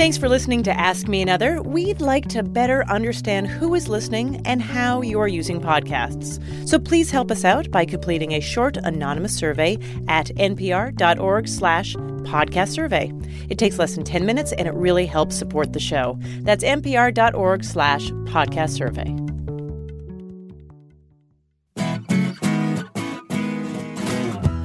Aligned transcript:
Thanks 0.00 0.16
for 0.16 0.30
listening 0.30 0.62
to 0.62 0.72
Ask 0.72 1.08
Me 1.08 1.20
Another. 1.20 1.60
We'd 1.60 2.00
like 2.00 2.26
to 2.28 2.42
better 2.42 2.86
understand 2.88 3.48
who 3.48 3.74
is 3.74 3.86
listening 3.86 4.40
and 4.46 4.62
how 4.62 5.02
you 5.02 5.20
are 5.20 5.28
using 5.28 5.60
podcasts. 5.60 6.40
So 6.66 6.78
please 6.78 7.10
help 7.10 7.30
us 7.30 7.44
out 7.44 7.70
by 7.70 7.84
completing 7.84 8.32
a 8.32 8.40
short 8.40 8.78
anonymous 8.78 9.36
survey 9.36 9.76
at 10.08 10.28
npr.org 10.36 11.46
slash 11.46 11.96
podcast 11.96 12.68
survey. 12.68 13.12
It 13.50 13.58
takes 13.58 13.78
less 13.78 13.94
than 13.94 14.04
10 14.04 14.24
minutes 14.24 14.52
and 14.52 14.66
it 14.66 14.72
really 14.72 15.04
helps 15.04 15.36
support 15.36 15.74
the 15.74 15.80
show. 15.80 16.18
That's 16.44 16.64
npr.org 16.64 17.62
slash 17.62 18.08
podcast 18.08 18.70
survey. 18.70 19.14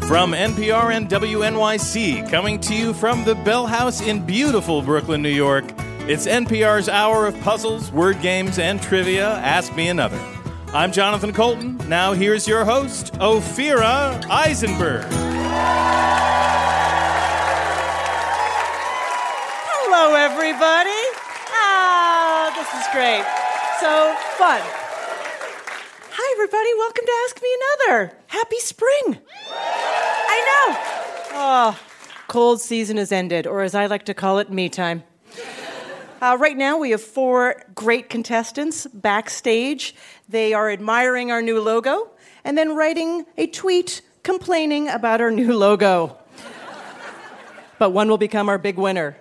From 0.08 0.34
NPR 0.34 0.94
and 0.96 1.10
WNYC, 1.10 2.30
coming 2.30 2.60
to 2.60 2.76
you 2.76 2.94
from 2.94 3.24
the 3.24 3.34
Bell 3.34 3.66
House 3.66 4.02
in 4.02 4.24
beautiful 4.24 4.84
Brooklyn, 4.84 5.24
New 5.24 5.30
York, 5.30 5.66
it's 6.02 6.28
NPR's 6.28 6.88
hour 6.88 7.26
of 7.26 7.40
puzzles, 7.42 7.92
word 7.92 8.22
games, 8.22 8.60
and 8.60 8.80
trivia. 8.80 9.28
Ask 9.28 9.76
Me 9.76 9.88
Another. 9.88 10.20
I'm 10.76 10.92
Jonathan 10.92 11.34
Coulton. 11.34 11.78
Now 11.90 12.14
here's 12.14 12.48
your 12.48 12.64
host, 12.64 13.14
Ophira 13.16 14.24
Eisenberg. 14.30 15.06
Hello, 19.66 20.14
everybody. 20.14 21.02
Ah, 21.50 22.54
this 22.54 22.70
is 22.80 22.86
great. 22.94 23.26
So 23.82 24.16
fun. 24.38 24.85
Hi, 26.18 26.32
everybody. 26.32 26.74
Welcome 26.78 27.06
to 27.06 27.12
Ask 27.26 27.42
Me 27.42 27.50
Another. 27.60 28.18
Happy 28.28 28.60
spring. 28.60 29.18
I 29.52 30.40
know. 30.48 30.78
Oh, 31.38 31.80
cold 32.30 32.62
season 32.62 32.96
has 32.96 33.12
ended, 33.12 33.46
or 33.46 33.64
as 33.64 33.76
I 33.76 33.88
like 33.88 34.06
to 34.06 34.14
call 34.14 34.40
it, 34.40 34.50
me 34.50 34.70
time. 34.70 35.04
Uh, 36.22 36.38
right 36.40 36.56
now, 36.56 36.78
we 36.78 36.92
have 36.92 37.02
four 37.02 37.62
great 37.76 38.10
contestants 38.10 38.88
backstage. 38.94 39.94
They 40.30 40.54
are 40.54 40.70
admiring 40.70 41.32
our 41.32 41.42
new 41.42 41.60
logo 41.60 42.10
and 42.46 42.58
then 42.58 42.78
writing 42.78 43.26
a 43.38 43.48
tweet 43.48 44.02
complaining 44.24 44.88
about 44.88 45.20
our 45.20 45.32
new 45.32 45.52
logo. 45.58 46.18
but 47.78 47.90
one 47.90 48.08
will 48.08 48.18
become 48.18 48.48
our 48.48 48.58
big 48.58 48.78
winner. 48.78 49.18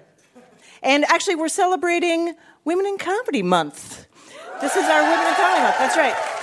And 0.81 1.05
actually, 1.07 1.35
we're 1.35 1.49
celebrating 1.49 2.37
Women 2.65 2.87
in 2.87 2.99
Comedy 2.99 3.43
Month. 3.43 4.07
This 4.61 4.77
is 4.77 4.85
our 4.85 5.03
Women 5.03 5.27
in 5.27 5.35
Comedy 5.35 5.61
Month. 5.61 5.79
That's 5.81 5.97
right. 5.97 6.34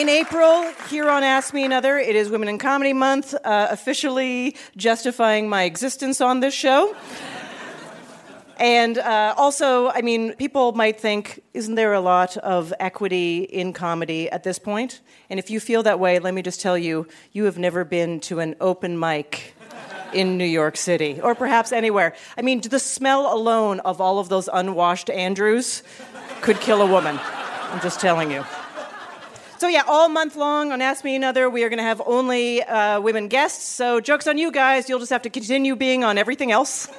In 0.00 0.08
April, 0.08 0.64
here 0.88 1.10
on 1.10 1.22
Ask 1.22 1.52
Me 1.52 1.62
Another, 1.62 1.98
it 1.98 2.16
is 2.16 2.30
Women 2.30 2.48
in 2.48 2.56
Comedy 2.56 2.94
Month, 2.94 3.34
uh, 3.34 3.66
officially 3.68 4.56
justifying 4.74 5.46
my 5.46 5.64
existence 5.64 6.22
on 6.22 6.40
this 6.40 6.54
show. 6.54 6.96
And 8.56 8.96
uh, 8.96 9.34
also, 9.36 9.90
I 9.90 10.00
mean, 10.00 10.32
people 10.36 10.72
might 10.72 10.98
think, 10.98 11.42
isn't 11.52 11.74
there 11.74 11.92
a 11.92 12.00
lot 12.00 12.38
of 12.38 12.72
equity 12.80 13.42
in 13.42 13.74
comedy 13.74 14.30
at 14.30 14.42
this 14.42 14.58
point? 14.58 15.02
And 15.28 15.38
if 15.38 15.50
you 15.50 15.60
feel 15.60 15.82
that 15.82 16.00
way, 16.00 16.18
let 16.18 16.32
me 16.32 16.40
just 16.40 16.62
tell 16.62 16.78
you, 16.78 17.06
you 17.32 17.44
have 17.44 17.58
never 17.58 17.84
been 17.84 18.20
to 18.20 18.40
an 18.40 18.56
open 18.58 18.98
mic 18.98 19.54
in 20.14 20.38
New 20.38 20.46
York 20.46 20.78
City, 20.78 21.20
or 21.20 21.34
perhaps 21.34 21.72
anywhere. 21.72 22.14
I 22.38 22.40
mean, 22.40 22.62
the 22.62 22.78
smell 22.78 23.34
alone 23.34 23.80
of 23.80 24.00
all 24.00 24.18
of 24.18 24.30
those 24.30 24.48
unwashed 24.50 25.10
Andrews 25.10 25.82
could 26.40 26.58
kill 26.58 26.80
a 26.80 26.86
woman. 26.86 27.20
I'm 27.22 27.82
just 27.82 28.00
telling 28.00 28.30
you. 28.30 28.46
So, 29.60 29.68
yeah, 29.68 29.82
all 29.86 30.08
month 30.08 30.36
long 30.36 30.72
on 30.72 30.80
Ask 30.80 31.04
Me 31.04 31.14
Another, 31.14 31.50
we 31.50 31.64
are 31.64 31.68
going 31.68 31.80
to 31.80 31.84
have 31.84 32.00
only 32.06 32.62
uh, 32.62 32.98
women 32.98 33.28
guests. 33.28 33.62
So, 33.62 34.00
joke's 34.00 34.26
on 34.26 34.38
you 34.38 34.50
guys. 34.50 34.88
You'll 34.88 35.00
just 35.00 35.12
have 35.12 35.20
to 35.20 35.28
continue 35.28 35.76
being 35.76 36.02
on 36.02 36.16
everything 36.16 36.50
else. 36.50 36.88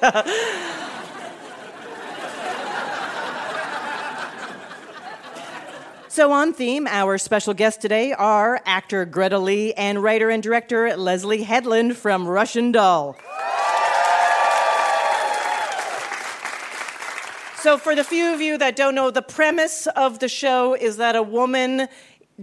So, 6.08 6.30
on 6.30 6.52
theme, 6.52 6.86
our 6.88 7.16
special 7.16 7.54
guests 7.54 7.80
today 7.80 8.12
are 8.12 8.60
actor 8.66 9.06
Greta 9.06 9.38
Lee 9.38 9.72
and 9.72 10.02
writer 10.02 10.28
and 10.28 10.42
director 10.42 10.88
Leslye 10.88 11.42
Headland 11.42 11.96
from 11.96 12.28
Russian 12.28 12.70
Doll. 12.70 13.16
So, 17.62 17.78
for 17.78 17.94
the 17.94 18.02
few 18.02 18.34
of 18.34 18.40
you 18.40 18.58
that 18.58 18.74
don't 18.74 18.96
know, 18.96 19.12
the 19.12 19.22
premise 19.22 19.86
of 19.86 20.18
the 20.18 20.28
show 20.28 20.74
is 20.74 20.96
that 20.96 21.14
a 21.14 21.22
woman 21.22 21.86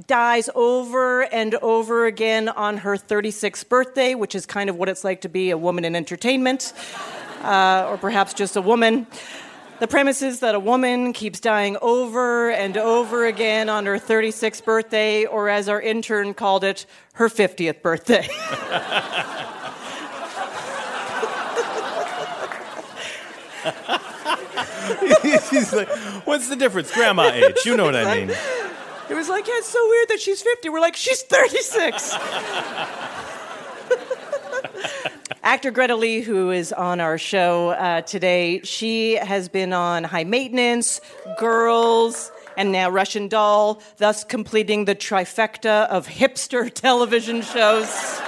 dies 0.07 0.49
over 0.55 1.21
and 1.23 1.55
over 1.55 2.05
again 2.05 2.49
on 2.49 2.77
her 2.77 2.95
36th 2.95 3.67
birthday, 3.69 4.15
which 4.15 4.35
is 4.35 4.45
kind 4.45 4.69
of 4.69 4.75
what 4.75 4.89
it's 4.89 5.03
like 5.03 5.21
to 5.21 5.29
be 5.29 5.49
a 5.49 5.57
woman 5.57 5.85
in 5.85 5.95
entertainment, 5.95 6.73
uh, 7.41 7.87
or 7.89 7.97
perhaps 7.97 8.33
just 8.33 8.55
a 8.55 8.61
woman. 8.61 9.07
The 9.79 9.87
premise 9.87 10.21
is 10.21 10.41
that 10.41 10.55
a 10.55 10.59
woman 10.59 11.13
keeps 11.13 11.39
dying 11.39 11.77
over 11.81 12.51
and 12.51 12.77
over 12.77 13.25
again 13.25 13.69
on 13.69 13.85
her 13.85 13.97
36th 13.97 14.63
birthday, 14.65 15.25
or 15.25 15.49
as 15.49 15.69
our 15.69 15.81
intern 15.81 16.33
called 16.33 16.63
it, 16.63 16.85
her 17.13 17.29
50th 17.29 17.81
birthday. 17.81 18.27
He's 25.49 25.73
like, 25.73 25.89
what's 26.25 26.49
the 26.49 26.55
difference? 26.55 26.93
Grandma 26.93 27.31
age. 27.31 27.65
You 27.65 27.77
know 27.77 27.85
what 27.85 27.95
I 27.95 28.25
mean. 28.25 28.35
It 29.09 29.15
was 29.15 29.27
like, 29.27 29.47
yeah, 29.47 29.55
it's 29.57 29.67
so 29.67 29.83
weird 29.89 30.07
that 30.09 30.19
she's 30.19 30.43
50. 30.43 30.69
We're 30.69 30.79
like, 30.79 30.95
she's 30.95 31.23
36. 31.23 32.13
Actor 35.41 35.71
Greta 35.71 35.95
Lee, 35.95 36.21
who 36.21 36.51
is 36.51 36.71
on 36.71 36.99
our 36.99 37.17
show 37.17 37.69
uh, 37.69 38.01
today, 38.01 38.61
she 38.61 39.15
has 39.15 39.49
been 39.49 39.73
on 39.73 40.03
High 40.03 40.25
Maintenance, 40.25 41.01
Girls, 41.39 42.31
and 42.55 42.71
now 42.71 42.91
Russian 42.91 43.27
Doll, 43.27 43.81
thus 43.97 44.23
completing 44.23 44.85
the 44.85 44.93
trifecta 44.93 45.87
of 45.87 46.07
hipster 46.07 46.71
television 46.73 47.41
shows. 47.41 48.21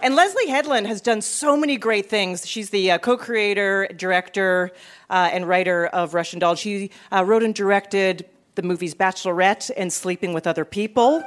And 0.00 0.14
Leslye 0.14 0.48
Headland 0.48 0.86
has 0.86 1.02
done 1.02 1.20
so 1.20 1.58
many 1.58 1.76
great 1.76 2.08
things. 2.08 2.46
She's 2.46 2.70
the 2.70 2.92
uh, 2.92 2.98
co 2.98 3.18
creator, 3.18 3.86
director, 3.94 4.70
uh, 5.10 5.28
and 5.30 5.46
writer 5.46 5.88
of 5.88 6.14
Russian 6.14 6.38
Doll. 6.38 6.54
She 6.54 6.90
uh, 7.12 7.22
wrote 7.22 7.42
and 7.42 7.54
directed 7.54 8.24
the 8.56 8.62
movies 8.62 8.94
Bachelorette 8.94 9.70
and 9.76 9.92
Sleeping 9.92 10.32
with 10.32 10.46
Other 10.46 10.64
People. 10.64 11.22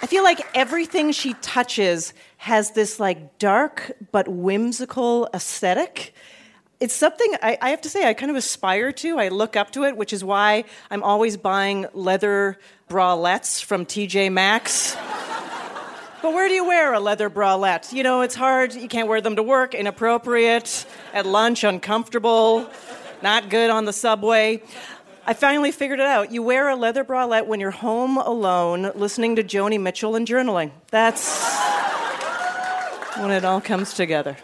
I 0.00 0.06
feel 0.06 0.22
like 0.22 0.40
everything 0.54 1.12
she 1.12 1.34
touches 1.34 2.14
has 2.36 2.70
this 2.70 3.00
like 3.00 3.38
dark 3.38 3.92
but 4.12 4.28
whimsical 4.28 5.28
aesthetic. 5.34 6.14
It's 6.78 6.94
something 6.94 7.34
I, 7.42 7.58
I, 7.60 7.70
have 7.70 7.80
to 7.80 7.88
say 7.88 8.08
I 8.08 8.14
kind 8.14 8.30
of 8.30 8.36
aspire 8.36 8.92
to. 8.92 9.18
I 9.18 9.28
look 9.28 9.56
up 9.56 9.72
to 9.72 9.84
it, 9.84 9.96
which 9.96 10.12
is 10.12 10.22
why 10.22 10.64
I'm 10.90 11.02
always 11.02 11.36
buying 11.36 11.86
leather 11.94 12.58
bralettes 12.88 13.62
from 13.62 13.86
TJ 13.86 14.30
Maxx. 14.30 14.94
but 16.22 16.32
where 16.32 16.48
do 16.48 16.54
you 16.54 16.66
wear 16.66 16.92
a 16.92 17.00
leather 17.00 17.30
bralette? 17.30 17.92
You 17.92 18.02
know, 18.02 18.20
it's 18.20 18.34
hard. 18.34 18.74
You 18.74 18.88
can't 18.88 19.08
wear 19.08 19.20
them 19.20 19.36
to 19.36 19.42
work, 19.42 19.74
inappropriate, 19.74 20.86
at 21.12 21.26
lunch, 21.26 21.64
uncomfortable, 21.64 22.68
not 23.22 23.48
good 23.48 23.70
on 23.70 23.86
the 23.86 23.92
subway. 23.92 24.62
I 25.26 25.32
finally 25.32 25.72
figured 25.72 26.00
it 26.00 26.06
out. 26.06 26.32
You 26.32 26.42
wear 26.42 26.68
a 26.68 26.76
leather 26.76 27.02
bralette 27.02 27.46
when 27.46 27.58
you're 27.58 27.70
home 27.70 28.18
alone 28.18 28.92
listening 28.94 29.36
to 29.36 29.42
Joni 29.42 29.80
Mitchell 29.80 30.16
and 30.16 30.26
journaling. 30.28 30.70
That's 30.90 31.42
when 33.16 33.30
it 33.30 33.42
all 33.42 33.62
comes 33.62 33.94
together. 33.94 34.36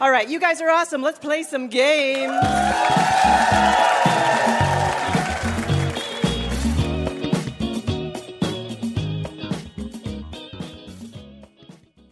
All 0.00 0.10
right, 0.10 0.28
you 0.28 0.40
guys 0.40 0.60
are 0.60 0.70
awesome. 0.70 1.02
Let's 1.02 1.20
play 1.20 1.44
some 1.44 1.68
games. 1.68 2.32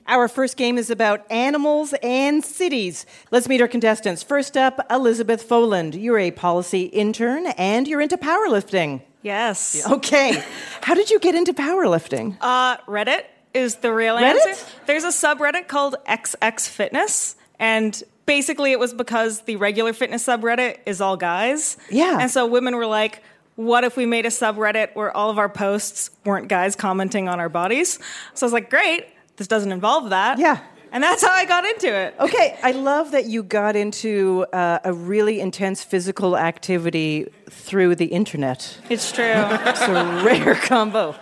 Our 0.09 0.27
first 0.27 0.57
game 0.57 0.79
is 0.79 0.89
about 0.89 1.31
animals 1.31 1.95
and 2.03 2.43
cities. 2.43 3.05
Let's 3.31 3.47
meet 3.47 3.61
our 3.61 3.69
contestants. 3.69 4.23
First 4.23 4.57
up, 4.57 4.85
Elizabeth 4.91 5.47
Foland. 5.47 6.01
You're 6.03 6.19
a 6.19 6.31
policy 6.31 6.85
intern 6.85 7.47
and 7.59 7.87
you're 7.87 8.01
into 8.01 8.17
powerlifting. 8.17 9.03
Yes. 9.23 9.87
Okay. 9.91 10.43
How 10.81 10.95
did 10.95 11.11
you 11.11 11.19
get 11.19 11.35
into 11.35 11.53
powerlifting? 11.53 12.39
Uh, 12.41 12.79
Reddit 12.87 13.25
is 13.53 13.77
the 13.77 13.93
real 13.93 14.17
Reddit? 14.17 14.47
answer. 14.47 14.67
There's 14.87 15.05
a 15.05 15.09
subreddit 15.09 15.69
called 15.69 15.97
XX 16.09 16.67
Fitness, 16.69 17.37
and 17.59 18.03
basically 18.25 18.73
it 18.73 18.79
was 18.79 18.95
because 18.95 19.43
the 19.43 19.57
regular 19.57 19.93
fitness 19.93 20.25
subreddit 20.27 20.79
is 20.87 21.03
all 21.03 21.19
guys. 21.19 21.77
Yeah. 21.91 22.19
And 22.19 22.31
so 22.31 22.47
women 22.47 22.77
were 22.77 22.87
like, 22.87 23.23
what 23.57 23.85
if 23.85 23.97
we 23.97 24.07
made 24.07 24.25
a 24.25 24.31
subreddit 24.31 24.95
where 24.95 25.15
all 25.15 25.29
of 25.31 25.39
our 25.39 25.49
posts 25.51 26.11
weren't 26.25 26.49
guys 26.49 26.77
commenting 26.77 27.29
on 27.29 27.41
our 27.41 27.49
bodies? 27.51 27.99
So 28.35 28.45
I 28.45 28.47
was 28.47 28.53
like, 28.53 28.71
great, 28.71 29.05
this 29.39 29.49
doesn't 29.49 29.73
involve 29.73 30.11
that. 30.11 30.39
Yeah. 30.39 30.59
And 30.91 31.03
that's 31.03 31.23
how 31.23 31.33
I 31.33 31.45
got 31.45 31.65
into 31.65 31.95
it. 31.95 32.15
Okay, 32.19 32.59
I 32.63 32.73
love 32.73 33.11
that 33.11 33.27
you 33.27 33.43
got 33.43 33.77
into 33.77 34.47
uh, 34.53 34.79
a 34.85 34.93
really 34.93 35.39
intense 35.39 35.85
physical 35.85 36.37
activity 36.37 37.29
through 37.51 37.97
the 37.97 38.07
internet. 38.07 38.79
It's 38.89 39.13
true. 39.13 39.25
It's 39.27 39.83
a 39.83 40.23
rare 40.25 40.55
combo. 40.63 41.15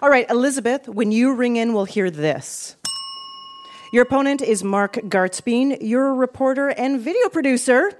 All 0.00 0.08
right, 0.08 0.28
Elizabeth, 0.30 0.88
when 0.88 1.12
you 1.12 1.34
ring 1.34 1.56
in, 1.56 1.74
we'll 1.74 1.84
hear 1.84 2.10
this. 2.10 2.76
Your 3.92 4.02
opponent 4.02 4.42
is 4.42 4.64
Mark 4.64 4.94
Gartzbein. 4.94 5.78
You're 5.80 6.08
a 6.08 6.14
reporter 6.14 6.70
and 6.70 7.00
video 7.00 7.28
producer. 7.28 7.92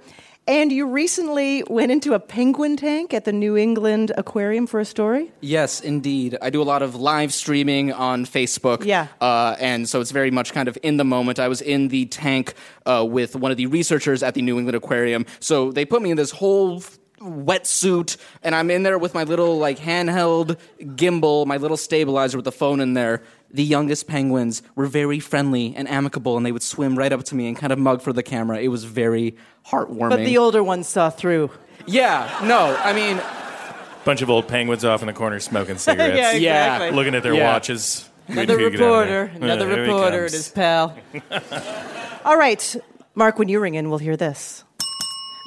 And 0.47 0.71
you 0.71 0.87
recently 0.87 1.63
went 1.67 1.91
into 1.91 2.13
a 2.13 2.19
penguin 2.19 2.77
tank 2.77 3.15
at 3.15 3.25
the 3.25 3.31
New 3.31 3.57
England 3.57 4.11
Aquarium 4.15 4.67
for 4.67 4.79
a 4.79 4.85
story? 4.85 5.31
Yes, 5.41 5.81
indeed. 5.81 6.37
I 6.39 6.51
do 6.51 6.61
a 6.61 6.63
lot 6.63 6.83
of 6.83 6.93
live 6.93 7.33
streaming 7.33 7.91
on 7.91 8.25
Facebook. 8.25 8.85
Yeah. 8.85 9.07
Uh, 9.19 9.55
and 9.59 9.89
so 9.89 10.01
it's 10.01 10.11
very 10.11 10.29
much 10.29 10.53
kind 10.53 10.67
of 10.67 10.77
in 10.83 10.97
the 10.97 11.03
moment. 11.03 11.39
I 11.39 11.47
was 11.47 11.61
in 11.61 11.87
the 11.87 12.05
tank 12.05 12.53
uh, 12.85 13.03
with 13.09 13.35
one 13.35 13.49
of 13.49 13.57
the 13.57 13.65
researchers 13.65 14.21
at 14.21 14.35
the 14.35 14.43
New 14.43 14.59
England 14.59 14.75
Aquarium. 14.75 15.25
So 15.39 15.71
they 15.71 15.83
put 15.83 16.03
me 16.03 16.11
in 16.11 16.17
this 16.17 16.29
whole 16.29 16.83
wetsuit, 17.19 18.17
and 18.43 18.53
I'm 18.53 18.69
in 18.69 18.83
there 18.83 18.99
with 18.99 19.15
my 19.15 19.23
little 19.23 19.57
like 19.57 19.79
handheld 19.79 20.59
gimbal, 20.79 21.47
my 21.47 21.57
little 21.57 21.77
stabilizer 21.77 22.37
with 22.37 22.45
the 22.45 22.51
phone 22.51 22.81
in 22.81 22.93
there. 22.93 23.23
The 23.55 23.63
youngest 23.63 24.07
penguins 24.07 24.61
were 24.75 24.85
very 24.85 25.19
friendly 25.19 25.73
and 25.75 25.87
amicable, 25.87 26.37
and 26.37 26.45
they 26.45 26.51
would 26.51 26.61
swim 26.63 26.97
right 26.97 27.11
up 27.11 27.23
to 27.25 27.35
me 27.35 27.47
and 27.47 27.57
kind 27.57 27.71
of 27.73 27.79
mug 27.79 28.01
for 28.01 28.11
the 28.13 28.21
camera. 28.23 28.59
It 28.59 28.67
was 28.67 28.83
very 28.83 29.35
heartwarming. 29.67 30.09
But 30.09 30.17
the 30.19 30.37
older 30.37 30.61
ones 30.63 30.87
saw 30.87 31.09
through. 31.09 31.49
yeah, 31.87 32.39
no, 32.43 32.75
I 32.83 32.93
mean, 32.93 33.19
Bunch 34.03 34.21
of 34.21 34.29
old 34.29 34.47
penguins 34.47 34.85
off 34.85 35.01
in 35.01 35.07
the 35.07 35.13
corner 35.13 35.39
smoking 35.39 35.77
cigarettes. 35.79 36.37
Yeah, 36.39 36.85
Yeah. 36.89 36.91
Looking 36.93 37.15
at 37.15 37.23
their 37.23 37.33
Yeah. 37.33 37.51
watches. 37.53 38.07
Another 38.27 38.55
Waiting 38.57 38.71
to 38.71 38.77
get 38.77 38.81
out 38.81 38.85
of 38.85 38.89
reporter, 38.89 39.09
there. 39.09 39.31
another 39.53 39.69
Yeah, 39.69 39.75
reporter, 39.81 40.19
comes. 40.21 40.33
it 40.33 40.37
is 40.37 40.49
pal. 40.49 40.97
All 42.25 42.37
right, 42.37 42.75
Mark, 43.15 43.39
when 43.39 43.47
you 43.49 43.59
ring 43.59 43.75
in, 43.75 43.89
we'll 43.89 43.99
hear 43.99 44.17
this. 44.17 44.63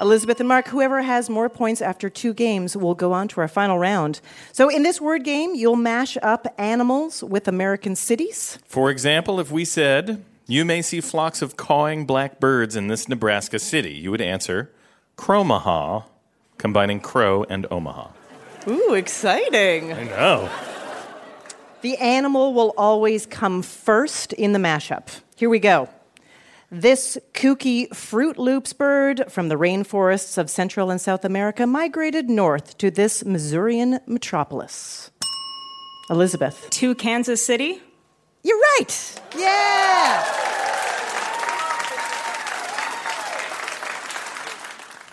Elizabeth 0.01 0.39
and 0.39 0.49
Mark, 0.49 0.69
whoever 0.69 1.03
has 1.03 1.29
more 1.29 1.49
points 1.49 1.83
after 1.83 2.09
two 2.09 2.33
games 2.33 2.77
will 2.77 2.95
go 2.95 3.13
on 3.13 3.27
to 3.29 3.41
our 3.41 3.49
final 3.49 3.79
round. 3.79 4.21
So, 4.53 4.69
in 4.69 4.83
this 4.85 5.01
word 5.01 5.25
game, 5.25 5.55
you'll 5.55 5.77
mash 5.77 6.17
up 6.23 6.47
animals 6.57 7.25
with 7.25 7.49
American 7.49 7.97
cities. 7.97 8.59
For 8.65 8.91
example, 8.91 9.41
if 9.41 9.51
we 9.51 9.65
said, 9.65 10.25
You 10.47 10.65
may 10.65 10.83
see 10.83 11.01
flocks 11.01 11.43
of 11.43 11.57
cawing 11.57 12.07
black 12.07 12.39
birds 12.39 12.77
in 12.77 12.87
this 12.87 13.09
Nebraska 13.09 13.59
city, 13.59 13.93
you 13.93 14.11
would 14.11 14.21
answer, 14.21 14.71
Cromaha, 15.17 16.05
combining 16.59 17.01
crow 17.01 17.45
and 17.49 17.67
Omaha. 17.71 18.11
Ooh, 18.69 18.95
exciting. 18.95 19.93
I 19.93 20.05
know. 20.05 20.49
The 21.81 21.97
animal 21.99 22.55
will 22.55 22.75
always 22.77 23.27
come 23.27 23.63
first 23.63 24.33
in 24.33 24.53
the 24.53 24.59
mashup. 24.59 25.21
Here 25.37 25.49
we 25.49 25.59
go. 25.59 25.89
This 26.71 27.17
kooky 27.33 27.95
Fruit 27.97 28.37
Loops 28.37 28.75
bird 28.75 29.25
from 29.33 29.49
the 29.49 29.55
rainforests 29.55 30.37
of 30.37 30.51
Central 30.51 30.91
and 30.91 31.01
South 31.01 31.25
America 31.25 31.67
migrated 31.67 32.29
north 32.29 32.77
to 32.77 32.91
this 32.91 33.25
Missourian 33.25 34.01
metropolis. 34.07 35.11
Elizabeth. 36.11 36.69
to 36.71 36.95
Kansas 36.95 37.45
City. 37.45 37.81
You're 38.43 38.59
right. 38.59 39.21
Yeah. 39.35 40.25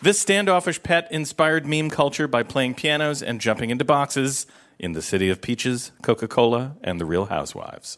This 0.01 0.19
standoffish 0.19 0.83
pet 0.83 1.07
inspired 1.09 1.65
meme 1.65 1.89
culture 1.89 2.27
by 2.27 2.43
playing 2.43 2.75
pianos 2.75 3.23
and 3.23 3.39
jumping 3.39 3.69
into 3.69 3.85
boxes 3.85 4.45
in 4.77 4.91
the 4.91 5.01
city 5.01 5.29
of 5.29 5.41
peaches, 5.41 5.93
Coca 6.01 6.27
Cola, 6.27 6.75
and 6.83 6.99
the 6.99 7.05
Real 7.05 7.27
Housewives. 7.27 7.97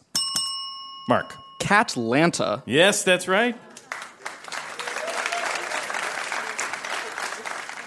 Mark. 1.08 1.34
Catlanta. 1.58 2.62
Yes, 2.66 3.02
that's 3.02 3.28
right. 3.28 3.56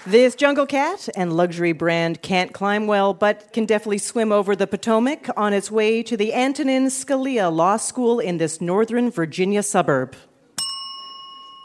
This 0.04 0.34
jungle 0.34 0.66
cat 0.66 1.08
and 1.14 1.32
luxury 1.32 1.70
brand 1.72 2.22
can't 2.22 2.52
climb 2.52 2.88
well, 2.88 3.14
but 3.14 3.52
can 3.52 3.66
definitely 3.66 3.98
swim 3.98 4.32
over 4.32 4.56
the 4.56 4.66
Potomac 4.66 5.28
on 5.36 5.52
its 5.52 5.70
way 5.70 6.02
to 6.02 6.16
the 6.16 6.34
Antonin 6.34 6.86
Scalia 6.86 7.54
Law 7.54 7.76
School 7.76 8.18
in 8.18 8.38
this 8.38 8.60
northern 8.60 9.12
Virginia 9.12 9.62
suburb. 9.62 10.16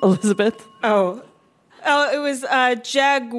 Elizabeth? 0.04 0.68
Oh, 0.84 1.24
oh, 1.84 2.14
it 2.14 2.20
was 2.20 2.44
uh, 2.44 2.76
Jag. 2.76 3.34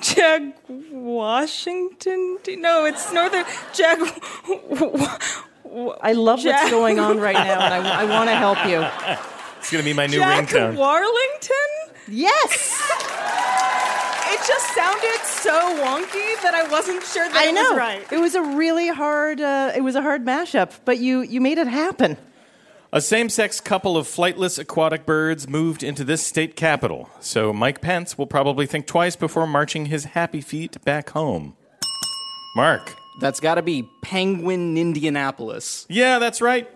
Jag 0.00 0.52
Washington. 0.68 2.38
No, 2.46 2.84
it's 2.84 3.12
Northern 3.12 3.44
Jag. 3.74 3.98
I 6.00 6.12
love 6.12 6.44
what's 6.44 6.70
going 6.70 6.98
on 6.98 7.18
right 7.18 7.34
now, 7.34 7.60
and 7.60 7.74
I, 7.86 8.02
I 8.02 8.04
want 8.04 8.28
to 8.30 8.36
help 8.36 8.64
you. 8.66 8.86
It's 9.58 9.72
going 9.72 9.82
to 9.82 9.90
be 9.90 9.92
my 9.92 10.06
new 10.06 10.18
Jack 10.18 10.46
ringtone. 10.48 10.76
Warlington. 10.76 11.94
Yes, 12.06 12.80
It 14.30 14.40
just 14.46 14.72
sounded 14.72 15.18
so 15.24 15.50
wonky 15.84 16.42
that 16.42 16.54
I 16.54 16.68
wasn't 16.70 17.02
sure 17.02 17.28
that 17.28 17.36
I 17.36 17.48
it 17.48 17.54
know. 17.54 17.62
was 17.70 17.76
right. 17.76 18.12
It 18.12 18.18
was 18.20 18.34
a 18.36 18.42
really 18.42 18.88
hard. 18.88 19.40
Uh, 19.40 19.72
it 19.74 19.80
was 19.80 19.96
a 19.96 20.00
hard 20.02 20.24
mashup, 20.24 20.78
but 20.84 20.98
you 20.98 21.22
you 21.22 21.40
made 21.40 21.58
it 21.58 21.66
happen. 21.66 22.16
A 22.92 23.00
same 23.00 23.28
sex 23.28 23.60
couple 23.60 23.96
of 23.96 24.06
flightless 24.06 24.58
aquatic 24.60 25.04
birds 25.04 25.48
moved 25.48 25.82
into 25.82 26.04
this 26.04 26.24
state 26.24 26.54
capital, 26.54 27.10
so 27.18 27.52
Mike 27.52 27.80
Pence 27.80 28.16
will 28.16 28.26
probably 28.28 28.64
think 28.64 28.86
twice 28.86 29.16
before 29.16 29.46
marching 29.46 29.86
his 29.86 30.04
happy 30.04 30.40
feet 30.40 30.82
back 30.84 31.10
home. 31.10 31.56
Mark. 32.54 32.94
That's 33.20 33.40
got 33.40 33.56
to 33.56 33.62
be 33.62 33.88
Penguin, 34.02 34.76
Indianapolis. 34.76 35.86
Yeah, 35.88 36.18
that's 36.18 36.40
right. 36.40 36.68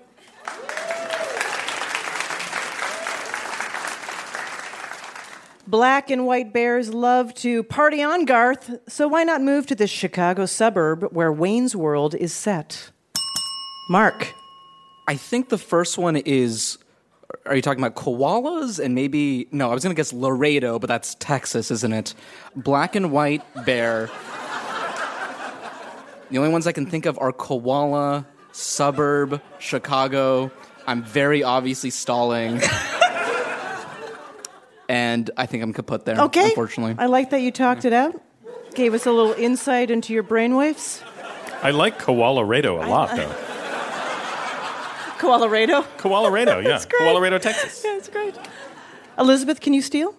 Black 5.66 6.10
and 6.10 6.26
white 6.26 6.52
bears 6.52 6.92
love 6.92 7.32
to 7.36 7.62
party 7.62 8.02
on 8.02 8.24
Garth, 8.24 8.70
so 8.88 9.08
why 9.08 9.22
not 9.22 9.40
move 9.40 9.66
to 9.68 9.74
this 9.74 9.88
Chicago 9.88 10.44
suburb 10.44 11.04
where 11.12 11.32
Wayne's 11.32 11.74
World 11.74 12.14
is 12.14 12.32
set? 12.32 12.90
Mark. 13.88 14.34
I 15.08 15.16
think 15.16 15.48
the 15.48 15.58
first 15.58 15.96
one 15.98 16.16
is. 16.16 16.78
Are 17.46 17.56
you 17.56 17.62
talking 17.62 17.82
about 17.82 17.96
koalas 17.96 18.84
and 18.84 18.94
maybe 18.94 19.48
no? 19.52 19.70
I 19.70 19.74
was 19.74 19.82
gonna 19.82 19.94
guess 19.94 20.12
Laredo, 20.12 20.78
but 20.78 20.88
that's 20.88 21.14
Texas, 21.14 21.70
isn't 21.70 21.92
it? 21.92 22.14
Black 22.54 22.94
and 22.94 23.10
white 23.10 23.42
bear. 23.64 24.10
The 26.32 26.38
only 26.38 26.50
ones 26.50 26.66
I 26.66 26.72
can 26.72 26.86
think 26.86 27.04
of 27.04 27.18
are 27.18 27.30
koala, 27.30 28.26
suburb, 28.52 29.42
Chicago. 29.58 30.50
I'm 30.86 31.04
very 31.04 31.44
obviously 31.44 31.90
stalling, 31.90 32.60
and 34.88 35.30
I 35.36 35.44
think 35.44 35.62
I'm 35.62 35.74
kaput 35.74 36.06
there. 36.06 36.18
Okay. 36.22 36.46
unfortunately. 36.46 36.96
I 36.98 37.06
like 37.06 37.30
that 37.30 37.42
you 37.42 37.52
talked 37.52 37.84
it 37.84 37.92
out. 37.92 38.20
Gave 38.74 38.94
us 38.94 39.04
a 39.04 39.12
little 39.12 39.34
insight 39.34 39.90
into 39.90 40.14
your 40.14 40.22
brainwaves. 40.22 41.02
I 41.62 41.70
like 41.70 42.00
Koalarado 42.00 42.82
a 42.82 42.88
lot, 42.88 43.14
though. 43.14 43.28
Colorado. 45.18 45.82
Koalarado, 45.98 46.62
yeah. 46.62 46.70
That's 46.70 46.86
great. 46.86 47.02
Koalarado, 47.02 47.40
Texas. 47.40 47.82
Yeah, 47.84 47.98
it's 47.98 48.08
great. 48.08 48.34
Elizabeth, 49.18 49.60
can 49.60 49.74
you 49.74 49.82
steal? 49.82 50.14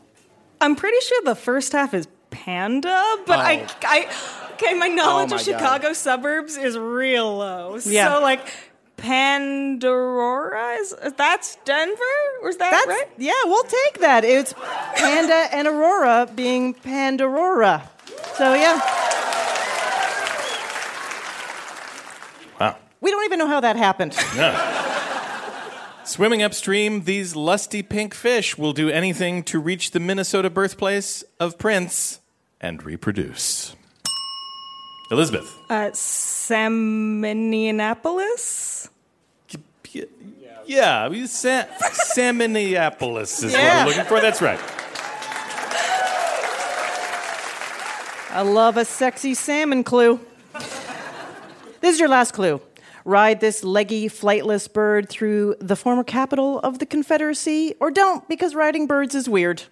I'm 0.62 0.76
pretty 0.76 1.00
sure 1.02 1.22
the 1.26 1.36
first 1.36 1.74
half 1.74 1.96
is 1.96 2.08
panda, 2.30 3.04
but 3.26 3.40
I, 3.40 3.64
oh. 3.64 3.68
I, 3.82 4.43
okay, 4.64 4.74
my 4.78 4.88
oh 4.90 4.96
knowledge 4.96 5.32
Oh 5.32 5.36
of 5.36 5.40
my 5.40 5.44
Chicago 5.54 5.94
suburbs 5.94 6.58
is 6.58 6.78
real 6.78 7.38
low. 7.38 7.78
Yeah. 7.86 8.14
So 8.16 8.22
like, 8.22 8.48
Pandora 8.98 10.76
is 10.76 10.96
that's 11.18 11.58
Denver? 11.66 12.02
Or 12.42 12.50
is 12.50 12.58
that 12.58 12.72
That's 12.72 12.88
right? 12.88 13.06
yeah, 13.18 13.34
we'll 13.46 13.64
take 13.64 14.00
that. 14.00 14.24
It's 14.24 14.54
Panda 14.96 15.48
and 15.52 15.68
Aurora 15.68 16.30
being 16.34 16.74
Pandora. 16.74 17.90
So 18.36 18.54
yeah, 18.54 18.80
Wow. 22.60 22.78
we 23.02 23.12
don't 23.12 23.26
even 23.26 23.40
know 23.40 23.48
how 23.48 23.60
that 23.60 23.76
happened. 23.76 24.14
Swimming 26.06 26.44
upstream, 26.44 27.04
these 27.06 27.36
lusty 27.36 27.82
pink 27.82 28.14
fish 28.14 28.58
will 28.58 28.74
do 28.74 28.90
anything 28.90 29.44
to 29.44 29.60
reach 29.60 29.92
the 29.92 30.00
Minnesota 30.00 30.50
birthplace 30.50 31.24
of 31.40 31.58
Prince 31.58 32.20
and 32.62 32.84
reproduce. 32.86 33.76
Elizabeth. 35.14 35.56
Uh, 35.70 35.92
Salmonianapolis. 35.94 38.90
Yeah, 40.66 41.04
I 41.06 41.10
mean, 41.10 41.28
Sa- 41.28 41.66
Salmoniapolis 42.16 43.44
is 43.44 43.52
what 43.52 43.62
Yeah. 43.62 43.84
we're 43.86 43.90
looking 43.92 44.06
for. 44.06 44.22
That's 44.22 44.42
right. 44.42 44.60
I 48.36 48.42
love 48.42 48.78
a 48.78 48.86
sexy 48.86 49.36
salmon 49.36 49.84
clue. 49.84 50.20
This 51.82 51.94
is 51.96 52.00
your 52.00 52.10
last 52.10 52.32
clue. 52.32 52.62
Ride 53.06 53.42
this 53.42 53.64
leggy, 53.64 54.08
flightless 54.08 54.72
bird 54.72 55.10
through 55.10 55.56
the 55.60 55.76
former 55.76 56.06
capital 56.06 56.60
of 56.62 56.80
the 56.80 56.86
Confederacy, 56.86 57.76
or 57.82 57.92
don't, 57.92 58.28
because 58.30 58.56
riding 58.56 58.88
birds 58.88 59.14
is 59.14 59.28
weird. 59.30 59.64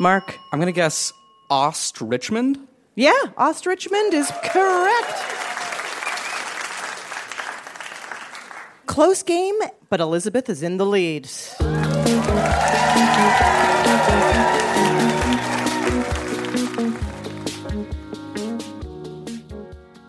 Mark. 0.00 0.36
I'm 0.52 0.58
gonna 0.58 0.72
guess 0.72 1.12
Ost 1.48 2.00
Richmond. 2.00 2.58
Yeah, 2.98 3.12
Ostrichmond 3.36 4.14
is 4.14 4.32
correct. 4.42 5.22
Close 8.86 9.22
game, 9.22 9.54
but 9.90 10.00
Elizabeth 10.00 10.48
is 10.48 10.62
in 10.62 10.78
the 10.78 10.86
lead. 10.86 11.28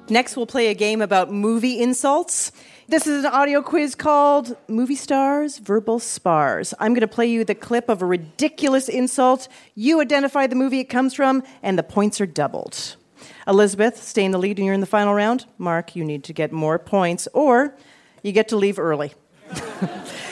Next, 0.09 0.37
we'll 0.37 0.47
play 0.47 0.67
a 0.67 0.73
game 0.73 1.01
about 1.01 1.29
movie 1.29 1.81
insults. 1.81 2.53
This 2.89 3.05
is 3.05 3.25
an 3.25 3.33
audio 3.33 3.61
quiz 3.61 3.95
called 3.95 4.55
Movie 4.69 4.95
Stars 4.95 5.57
Verbal 5.57 5.99
Spars. 5.99 6.73
I'm 6.79 6.93
going 6.93 7.01
to 7.01 7.07
play 7.07 7.25
you 7.25 7.43
the 7.43 7.53
clip 7.53 7.89
of 7.89 8.01
a 8.01 8.05
ridiculous 8.05 8.87
insult. 8.87 9.49
You 9.75 9.99
identify 9.99 10.47
the 10.47 10.55
movie 10.55 10.79
it 10.79 10.85
comes 10.85 11.13
from, 11.13 11.43
and 11.61 11.77
the 11.77 11.83
points 11.83 12.21
are 12.21 12.25
doubled. 12.25 12.95
Elizabeth, 13.45 14.01
stay 14.01 14.23
in 14.23 14.31
the 14.31 14.37
lead 14.37 14.57
and 14.57 14.65
you're 14.65 14.73
in 14.73 14.79
the 14.79 14.85
final 14.85 15.13
round. 15.13 15.45
Mark, 15.57 15.97
you 15.97 16.05
need 16.05 16.23
to 16.23 16.31
get 16.31 16.53
more 16.53 16.79
points, 16.79 17.27
or 17.33 17.75
you 18.23 18.31
get 18.31 18.47
to 18.47 18.55
leave 18.55 18.79
early. 18.79 19.13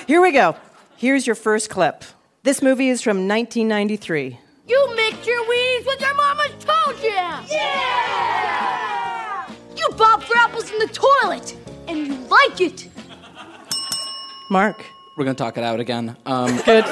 Here 0.08 0.22
we 0.22 0.32
go. 0.32 0.56
Here's 0.96 1.28
your 1.28 1.36
first 1.36 1.70
clip. 1.70 2.06
This 2.44 2.62
movie 2.62 2.88
is 2.88 3.02
from 3.02 3.28
1993. 3.28 4.40
You 4.66 4.96
mixed 4.96 5.28
your 5.28 5.46
weeds 5.50 5.86
with 5.86 6.00
your 6.00 6.16
mama's 6.16 6.52
toe 6.60 6.94
jam! 7.02 7.44
Yeah! 7.50 9.46
You 9.76 9.90
bob 9.98 10.24
for 10.24 10.38
apples 10.38 10.72
in 10.72 10.80
the 10.80 10.88
toilet, 10.88 11.58
and 11.88 12.08
you 12.08 12.16
like 12.28 12.62
it! 12.62 12.90
Mark. 14.50 14.86
We're 15.18 15.26
gonna 15.26 15.36
talk 15.36 15.58
it 15.58 15.64
out 15.64 15.80
again. 15.80 16.18
Um, 16.26 16.58
Good. 16.66 16.86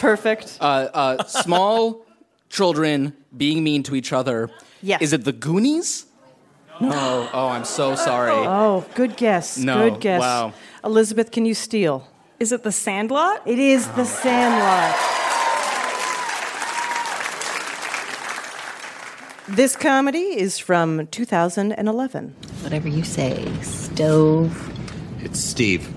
Perfect. 0.00 0.58
uh, 0.60 0.88
uh, 0.92 1.24
small 1.24 2.04
children 2.48 3.14
being 3.36 3.62
mean 3.62 3.82
to 3.84 3.94
each 3.94 4.12
other. 4.12 4.50
Yes. 4.82 5.00
Is 5.02 5.12
it 5.12 5.24
the 5.24 5.32
Goonies? 5.32 6.06
No. 6.80 7.28
Oh, 7.32 7.48
I'm 7.48 7.64
so 7.64 7.94
sorry. 7.94 8.32
Oh, 8.32 8.84
good 8.96 9.16
guess. 9.16 9.56
No, 9.58 9.88
Good 9.90 10.00
guess. 10.00 10.20
wow. 10.20 10.52
Elizabeth, 10.82 11.30
can 11.30 11.44
you 11.46 11.54
steal? 11.54 12.08
Is 12.40 12.50
it 12.50 12.64
the 12.64 12.72
Sandlot? 12.72 13.42
It 13.46 13.60
is 13.60 13.86
The 13.88 14.04
Sandlot. 14.04 14.96
This 19.48 19.74
comedy 19.74 20.38
is 20.38 20.58
from 20.58 21.06
2011. 21.08 22.28
Whatever 22.62 22.88
you 22.88 23.02
say. 23.02 23.44
Stove. 23.62 24.72
It's 25.20 25.40
Steve. 25.40 25.92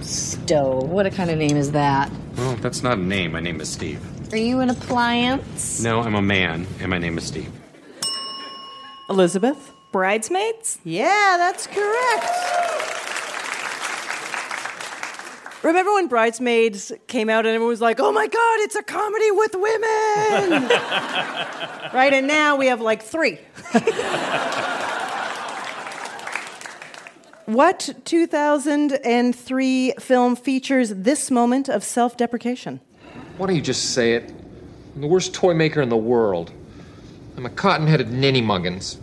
Stove. 0.00 0.88
What 0.88 1.04
a 1.04 1.10
kind 1.10 1.30
of 1.30 1.36
name 1.38 1.56
is 1.58 1.72
that? 1.72 2.10
Well, 2.38 2.56
that's 2.56 2.82
not 2.82 2.96
a 2.98 3.02
name. 3.02 3.32
My 3.32 3.40
name 3.40 3.60
is 3.60 3.68
Steve. 3.68 4.00
Are 4.32 4.38
you 4.38 4.60
an 4.60 4.70
appliance? 4.70 5.82
No, 5.82 6.00
I'm 6.00 6.14
a 6.14 6.22
man, 6.22 6.66
and 6.80 6.88
my 6.88 6.98
name 6.98 7.18
is 7.18 7.24
Steve. 7.24 7.52
Elizabeth? 9.10 9.72
Bridesmaids? 9.92 10.78
Yeah, 10.84 11.34
that's 11.36 11.66
correct. 11.66 12.99
Remember 15.62 15.92
when 15.92 16.08
Bridesmaids 16.08 16.90
came 17.06 17.28
out 17.28 17.40
and 17.40 17.48
everyone 17.48 17.68
was 17.68 17.82
like, 17.82 18.00
oh 18.00 18.12
my 18.12 18.26
God, 18.26 18.60
it's 18.60 18.76
a 18.76 18.82
comedy 18.82 19.30
with 19.30 19.54
women? 19.54 20.70
right, 21.92 22.14
and 22.14 22.26
now 22.26 22.56
we 22.56 22.68
have 22.68 22.80
like 22.80 23.02
three. 23.02 23.38
what 27.44 27.90
2003 28.06 29.92
film 30.00 30.36
features 30.36 30.94
this 30.94 31.30
moment 31.30 31.68
of 31.68 31.84
self 31.84 32.16
deprecation? 32.16 32.80
Why 33.36 33.48
don't 33.48 33.56
you 33.56 33.62
just 33.62 33.92
say 33.92 34.14
it? 34.14 34.32
I'm 34.94 35.02
the 35.02 35.08
worst 35.08 35.34
toy 35.34 35.52
maker 35.52 35.82
in 35.82 35.90
the 35.90 35.96
world. 35.96 36.52
I'm 37.36 37.44
a 37.44 37.50
cotton 37.50 37.86
headed 37.86 38.10
ninny 38.10 38.40
muggins. 38.40 38.98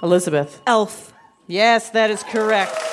Elizabeth. 0.00 0.62
Elf. 0.64 1.12
Yes, 1.48 1.90
that 1.90 2.10
is 2.10 2.22
correct. 2.22 2.87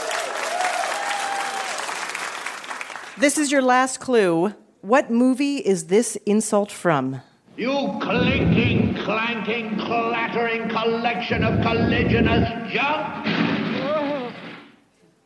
This 3.17 3.37
is 3.37 3.49
your 3.49 3.61
last 3.61 4.01
clue. 4.01 4.53
What 4.81 5.09
movie 5.09 5.59
is 5.59 5.85
this 5.87 6.17
insult 6.25 6.69
from? 6.69 7.21
You 7.55 7.97
clinking, 8.01 8.93
clanking, 8.95 9.77
clattering 9.79 10.67
collection 10.67 11.45
of 11.45 11.61
caliginous 11.61 12.73
junk! 12.73 13.25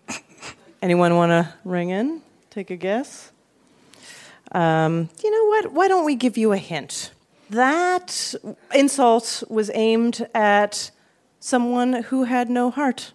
Anyone 0.84 1.16
want 1.16 1.32
to 1.32 1.52
ring 1.66 1.90
in? 1.90 2.22
Take 2.52 2.70
a 2.70 2.76
guess? 2.76 3.32
Um, 4.52 5.10
you 5.24 5.32
know 5.32 5.46
what? 5.46 5.74
Why 5.74 5.88
don't 5.88 6.06
we 6.06 6.14
give 6.14 6.38
you 6.38 6.52
a 6.52 6.58
hint? 6.58 7.12
That 7.50 8.36
insult 8.76 9.44
was 9.50 9.72
aimed 9.74 10.28
at 10.36 10.92
someone 11.40 12.04
who 12.04 12.26
had 12.26 12.52
no 12.52 12.70
heart. 12.70 13.14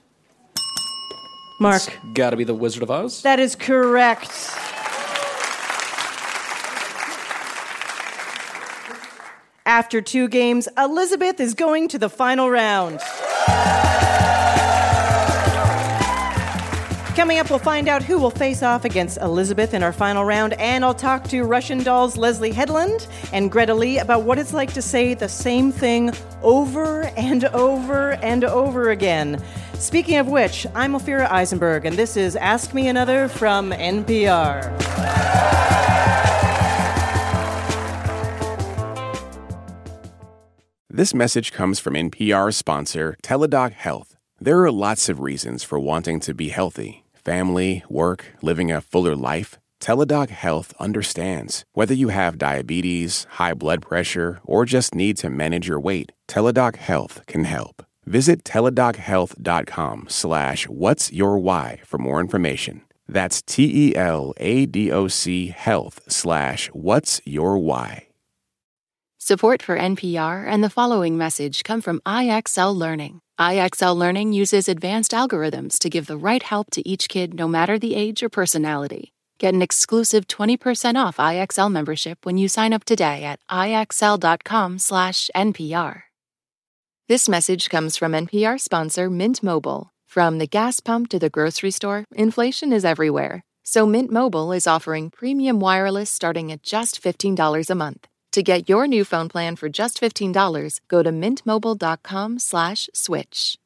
Mark. 1.58 1.82
Gotta 2.12 2.37
be 2.37 2.44
the 2.44 2.54
Wizard 2.54 2.82
of 2.82 2.90
Oz. 2.90 3.23
That 3.23 3.38
is 3.38 3.54
correct. 3.54 4.30
After 9.66 10.02
two 10.02 10.28
games, 10.28 10.68
Elizabeth 10.76 11.40
is 11.40 11.54
going 11.54 11.88
to 11.88 11.99
the 11.99 12.11
final 12.11 12.50
round. 12.50 13.00
Coming 17.14 17.38
up, 17.38 17.49
we'll 17.49 17.61
find 17.61 17.88
out 17.88 18.02
who 18.02 18.18
will 18.18 18.33
face 18.33 18.61
off 18.64 18.85
against 18.85 19.18
Elizabeth 19.18 19.73
in 19.73 19.85
our 19.85 19.92
final 19.92 20.25
round, 20.25 20.54
and 20.54 20.85
I'll 20.85 20.94
talk 20.94 21.23
to 21.28 21.44
Russian 21.44 21.78
Doll's 21.85 22.16
Leslye 22.16 22.52
Headland 22.52 23.06
and 23.33 23.52
Greta 23.52 23.73
Lee 23.73 23.99
about 23.99 24.25
what 24.25 24.37
it's 24.37 24.52
like 24.52 24.73
to 24.73 24.83
say 24.83 25.14
the 25.14 25.28
same 25.28 25.71
thing 25.71 26.11
over 26.42 27.02
and 27.16 27.44
over 27.44 28.14
and 28.14 28.42
over 28.42 28.90
again. 28.90 29.40
Speaking 29.75 30.16
of 30.16 30.26
which, 30.26 30.66
I'm 30.75 30.94
Ophira 30.94 31.30
Eisenberg, 31.30 31.87
and 31.87 31.97
this 31.97 32.16
is 32.16 32.35
Ask 32.35 32.75
Me 32.75 32.88
Another 32.88 33.28
from 33.28 33.71
NPR. 33.71 34.76
This 40.90 41.14
message 41.14 41.52
comes 41.52 41.78
from 41.78 41.94
NPR 41.94 42.52
sponsor 42.52 43.16
Teladoc 43.23 43.73
Health. 43.73 44.16
There 44.40 44.64
are 44.64 44.73
lots 44.73 45.09
of 45.09 45.21
reasons 45.21 45.62
for 45.62 45.78
wanting 45.78 46.18
to 46.18 46.35
be 46.35 46.49
healthy 46.49 47.03
family, 47.25 47.83
work, 47.88 48.26
living 48.43 48.71
a 48.71 48.81
fuller 48.81 49.16
life. 49.16 49.59
Teladoc 49.81 50.31
Health 50.31 50.73
understands. 50.81 51.64
Whether 51.75 51.95
you 51.95 52.09
have 52.09 52.38
diabetes, 52.38 53.26
high 53.33 53.54
blood 53.54 53.83
pressure, 53.83 54.40
or 54.45 54.64
just 54.64 54.95
need 54.95 55.19
to 55.19 55.28
manage 55.28 55.69
your 55.69 55.78
weight, 55.78 56.12
Teladoc 56.26 56.76
Health 56.76 57.21
can 57.26 57.45
help. 57.45 57.85
Visit 58.07 58.45
teladochealth.com 58.45 60.07
slash 60.09 60.69
what's 60.69 61.12
your 61.12 61.38
why 61.38 61.81
for 61.85 61.99
more 61.99 62.21
information. 62.21 62.83
That's 63.09 63.43
T-E-L-A-D-O-C 63.43 63.99
health 65.49 66.00
slash 66.09 66.69
what's 66.69 67.21
your 67.25 67.59
why. 67.59 68.09
Support 69.19 69.62
for 69.62 69.78
NPR 69.78 70.47
and 70.47 70.62
the 70.62 70.71
following 70.71 71.16
message 71.16 71.64
come 71.64 71.81
from 71.81 72.00
IXL 72.00 72.76
Learning. 72.76 73.21
IXL 73.41 73.97
Learning 73.97 74.33
uses 74.33 74.69
advanced 74.69 75.11
algorithms 75.11 75.81
to 75.81 75.91
give 75.91 76.07
the 76.07 76.17
right 76.17 76.43
help 76.43 76.71
to 76.71 76.88
each 76.88 77.09
kid 77.09 77.35
no 77.35 77.49
matter 77.49 77.81
the 77.81 77.97
age 77.97 78.23
or 78.23 78.29
personality. 78.29 79.12
Get 79.38 79.55
an 79.55 79.62
exclusive 79.62 80.29
20% 80.29 80.95
off 80.95 81.17
IXL 81.17 81.69
membership 81.69 82.25
when 82.25 82.38
you 82.38 82.47
sign 82.47 82.73
up 82.73 82.85
today 82.85 83.25
at 83.25 83.41
IXL.com/NPR. 83.50 86.03
This 87.09 87.29
message 87.29 87.69
comes 87.69 87.97
from 87.97 88.14
NPR 88.14 88.61
sponsor 88.61 89.11
Mint 89.11 89.43
Mobile. 89.43 89.91
From 90.07 90.38
the 90.38 90.47
gas 90.47 90.79
pump 90.79 91.09
to 91.09 91.19
the 91.19 91.29
grocery 91.29 91.73
store, 91.73 92.05
inflation 92.14 92.73
is 92.73 92.85
everywhere. 92.85 93.43
So 93.64 93.85
Mint 93.85 94.12
Mobile 94.12 94.53
is 94.53 94.69
offering 94.69 95.11
premium 95.11 95.59
wireless 95.59 96.09
starting 96.09 96.53
at 96.53 96.62
just 96.62 97.03
$15 97.03 97.69
a 97.69 97.75
month. 97.75 98.07
To 98.35 98.43
get 98.43 98.69
your 98.69 98.88
new 98.88 99.05
phone 99.05 99.29
plan 99.29 99.55
for 99.55 99.69
just 99.69 100.00
$15, 100.00 100.81
go 100.88 101.05
to 101.05 101.11
mintmobile.com 101.11 102.41
slash 102.41 102.91
switch. 102.93 103.61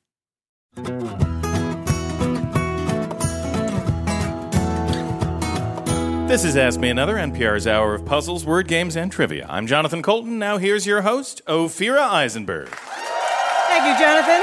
This 6.28 6.44
is 6.44 6.58
Ask 6.58 6.78
Me 6.78 6.90
Another, 6.90 7.14
NPR's 7.16 7.66
hour 7.66 7.94
of 7.94 8.04
puzzles, 8.04 8.44
word 8.44 8.68
games, 8.68 8.94
and 8.94 9.10
trivia. 9.10 9.46
I'm 9.48 9.66
Jonathan 9.66 10.02
Coulton. 10.02 10.38
Now 10.38 10.58
here's 10.58 10.86
your 10.86 11.00
host, 11.00 11.40
Ophira 11.46 12.06
Eisenberg. 12.06 12.68
Thank 12.68 13.84
you, 13.86 14.04
Jonathan. 14.04 14.42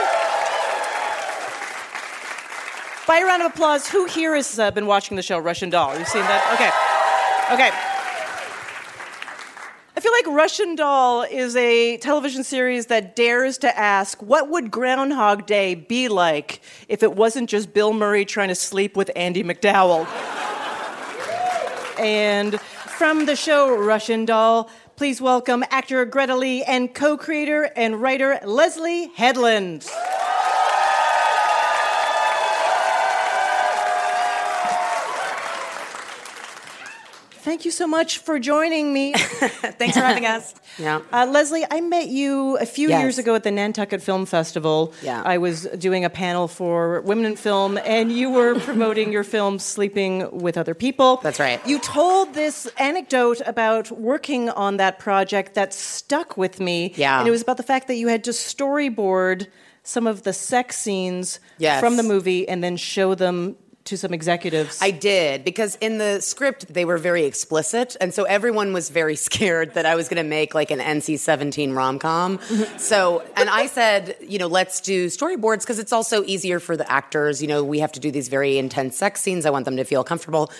By 3.08 3.20
a 3.20 3.26
round 3.26 3.44
of 3.44 3.52
applause, 3.52 3.88
who 3.88 4.06
here 4.06 4.34
has 4.34 4.58
uh, 4.58 4.72
been 4.72 4.88
watching 4.88 5.18
the 5.18 5.22
show 5.22 5.38
Russian 5.38 5.70
Doll? 5.70 5.96
You've 5.96 6.08
seen 6.08 6.24
that? 6.24 6.52
Okay. 6.56 7.54
Okay. 7.54 7.95
I 9.98 10.02
feel 10.02 10.12
like 10.12 10.28
Russian 10.28 10.76
Doll 10.76 11.22
is 11.22 11.56
a 11.56 11.96
television 11.98 12.44
series 12.44 12.88
that 12.88 13.16
dares 13.16 13.58
to 13.60 13.80
ask, 13.80 14.22
what 14.22 14.50
would 14.50 14.70
Groundhog 14.70 15.46
Day 15.46 15.74
be 15.74 16.10
like 16.10 16.60
if 16.90 17.02
it 17.02 17.16
wasn't 17.16 17.50
just 17.50 17.74
Bill 17.74 17.94
Murray 17.94 18.26
trying 18.26 18.50
to 18.50 18.56
sleep 18.56 18.98
with 18.98 19.10
Andie 19.16 19.42
MacDowell? 19.42 20.06
and 21.98 22.60
from 22.60 23.26
the 23.26 23.38
show 23.38 23.74
Russian 23.74 24.26
Doll, 24.26 24.70
please 24.98 25.22
welcome 25.22 25.64
actor 25.70 26.04
Greta 26.04 26.36
Lee 26.36 26.62
and 26.66 26.94
co 26.94 27.16
creator 27.16 27.72
and 27.78 28.02
writer 28.02 28.38
Leslye 28.44 29.14
Headland. 29.16 29.90
Thank 37.46 37.64
you 37.64 37.70
so 37.70 37.86
much 37.86 38.18
for 38.18 38.40
joining 38.40 38.92
me. 38.92 39.14
Thanks 39.78 39.96
for 39.96 40.02
having 40.04 40.26
us. 40.26 40.54
Yeah. 40.78 41.00
Uh, 41.14 41.26
Leslye, 41.28 41.64
I 41.72 41.80
met 41.80 42.10
you 42.10 42.58
a 42.58 42.66
few 42.66 42.90
Yes. 42.90 43.02
years 43.02 43.18
ago 43.18 43.34
at 43.34 43.44
the 43.44 43.52
Nantucket 43.52 44.02
Film 44.02 44.26
Festival. 44.26 44.94
Yeah. 45.02 45.22
I 45.24 45.38
was 45.38 45.64
doing 45.78 46.04
a 46.04 46.10
panel 46.10 46.50
for 46.50 47.00
women 47.02 47.24
in 47.24 47.38
film, 47.38 47.78
and 47.86 48.12
you 48.12 48.30
were 48.30 48.60
promoting 48.70 49.14
your 49.14 49.24
film 49.24 49.58
Sleeping 49.60 50.30
with 50.38 50.58
Other 50.58 50.74
People. 50.74 51.18
That's 51.24 51.40
right. 51.40 51.66
You 51.66 51.80
told 51.80 52.34
this 52.34 52.66
anecdote 52.78 53.42
about 53.46 53.90
working 53.92 54.50
on 54.50 54.76
that 54.78 55.00
project 55.00 55.54
that 55.54 55.74
stuck 55.74 56.36
with 56.36 56.60
me. 56.60 56.94
Yeah. 56.98 57.20
And 57.20 57.28
it 57.28 57.32
was 57.32 57.42
about 57.44 57.56
the 57.56 57.64
fact 57.64 57.88
that 57.88 57.96
you 57.96 58.10
had 58.10 58.26
to 58.26 58.32
storyboard 58.32 59.48
some 59.84 60.08
of 60.08 60.24
the 60.24 60.34
sex 60.34 60.78
scenes 60.78 61.40
Yes. 61.58 61.80
from 61.80 61.96
the 61.96 62.04
movie 62.04 62.50
and 62.50 62.62
then 62.64 62.76
show 62.76 63.16
them 63.16 63.56
to 63.86 63.98
some 63.98 64.14
executives. 64.14 64.80
I 64.82 64.92
did 64.92 65.44
because 65.44 65.76
in 65.80 66.00
the 66.00 66.20
script 66.20 66.74
they 66.74 66.86
were 66.86 66.98
very 66.98 67.26
explicit, 67.26 67.96
and 68.02 68.14
so 68.14 68.24
everyone 68.24 68.74
was 68.74 68.90
very 68.90 69.16
scared 69.28 69.76
that 69.76 69.86
I 69.86 69.96
was 69.96 70.10
going 70.10 70.24
to 70.24 70.28
make 70.28 70.54
like 70.54 70.72
an 70.72 70.80
NC-17 70.80 71.76
rom-com. 71.76 72.40
so, 72.78 73.24
and 73.36 73.50
I 73.50 73.68
said, 73.68 74.18
you 74.22 74.40
know, 74.40 74.48
let's 74.48 74.82
do 74.82 75.08
storyboards 75.08 75.62
because 75.62 75.80
it's 75.80 75.94
also 75.94 76.24
easier 76.24 76.60
for 76.60 76.76
the 76.76 76.90
actors. 76.92 77.42
You 77.42 77.48
know, 77.48 77.64
we 77.64 77.80
have 77.80 77.92
to 77.94 78.00
do 78.00 78.12
these 78.12 78.28
very 78.28 78.58
intense 78.58 78.98
sex 78.98 79.22
scenes. 79.22 79.46
I 79.46 79.52
want 79.52 79.66
them 79.66 79.78
to 79.78 79.84
feel 79.84 80.04
comfortable. 80.04 80.52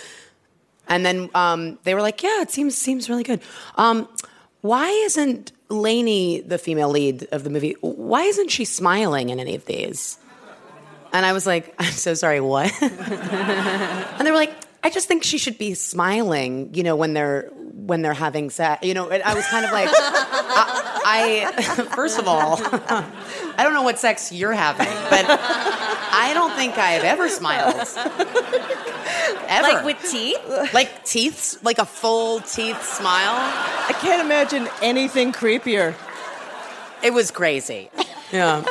And 0.88 1.06
then 1.06 1.30
um, 1.34 1.80
they 1.84 1.96
were 1.96 2.02
like, 2.02 2.22
"Yeah, 2.22 2.42
it 2.42 2.52
seems 2.52 2.78
seems 2.78 3.10
really 3.10 3.24
good." 3.24 3.42
Um, 3.76 4.08
why 4.62 4.90
isn't 5.06 5.52
Lainey 5.70 6.42
the 6.42 6.60
female 6.60 6.90
lead 6.90 7.28
of 7.32 7.44
the 7.44 7.50
movie? 7.50 7.76
Why 7.82 8.24
isn't 8.24 8.50
she 8.50 8.66
smiling 8.66 9.30
in 9.30 9.40
any 9.40 9.56
of 9.56 9.66
these? 9.66 10.20
And 11.16 11.26
I 11.26 11.32
was 11.32 11.48
like, 11.48 11.74
I'm 11.80 11.94
so 11.94 12.14
sorry, 12.14 12.42
what? 12.42 12.72
and 12.82 14.28
they 14.28 14.32
were 14.32 14.38
like, 14.38 14.54
I 14.84 14.90
just 14.90 15.08
think 15.08 15.24
she 15.24 15.38
should 15.38 15.58
be 15.58 15.74
smiling, 15.74 16.74
you 16.76 16.84
know, 16.84 16.96
when 16.96 17.14
they're 17.14 17.50
when 17.74 18.02
they're 18.02 18.14
having 18.14 18.50
sex. 18.50 18.86
You 18.86 18.94
know, 18.94 19.10
and 19.10 19.24
I 19.24 19.34
was 19.34 19.48
kind 19.48 19.66
of 19.66 19.72
like, 19.72 19.90
I, 19.94 21.54
I 21.58 21.62
first 21.96 22.20
of 22.20 22.28
all, 22.28 22.60
I 22.62 23.64
don't 23.64 23.74
know 23.74 23.82
what 23.82 23.98
sex 23.98 24.32
you're 24.32 24.52
having, 24.52 24.88
but 25.10 25.26
I 25.28 26.32
don't 26.34 26.54
think 26.54 26.78
I've 26.78 27.04
ever 27.04 27.30
smiled. 27.30 27.76
Ever. 29.48 29.68
Like 29.68 29.86
with 29.86 30.12
teeth? 30.12 30.74
Like 30.74 31.06
teeth, 31.06 31.64
like 31.64 31.80
a 31.80 31.86
full 31.86 32.42
teeth 32.42 32.84
smile. 32.84 33.36
I 33.36 33.94
can't 34.02 34.24
imagine 34.24 34.68
anything 34.82 35.32
creepier. 35.32 35.96
It 37.02 37.14
was 37.14 37.32
crazy. 37.32 37.90
Yeah. 38.32 38.66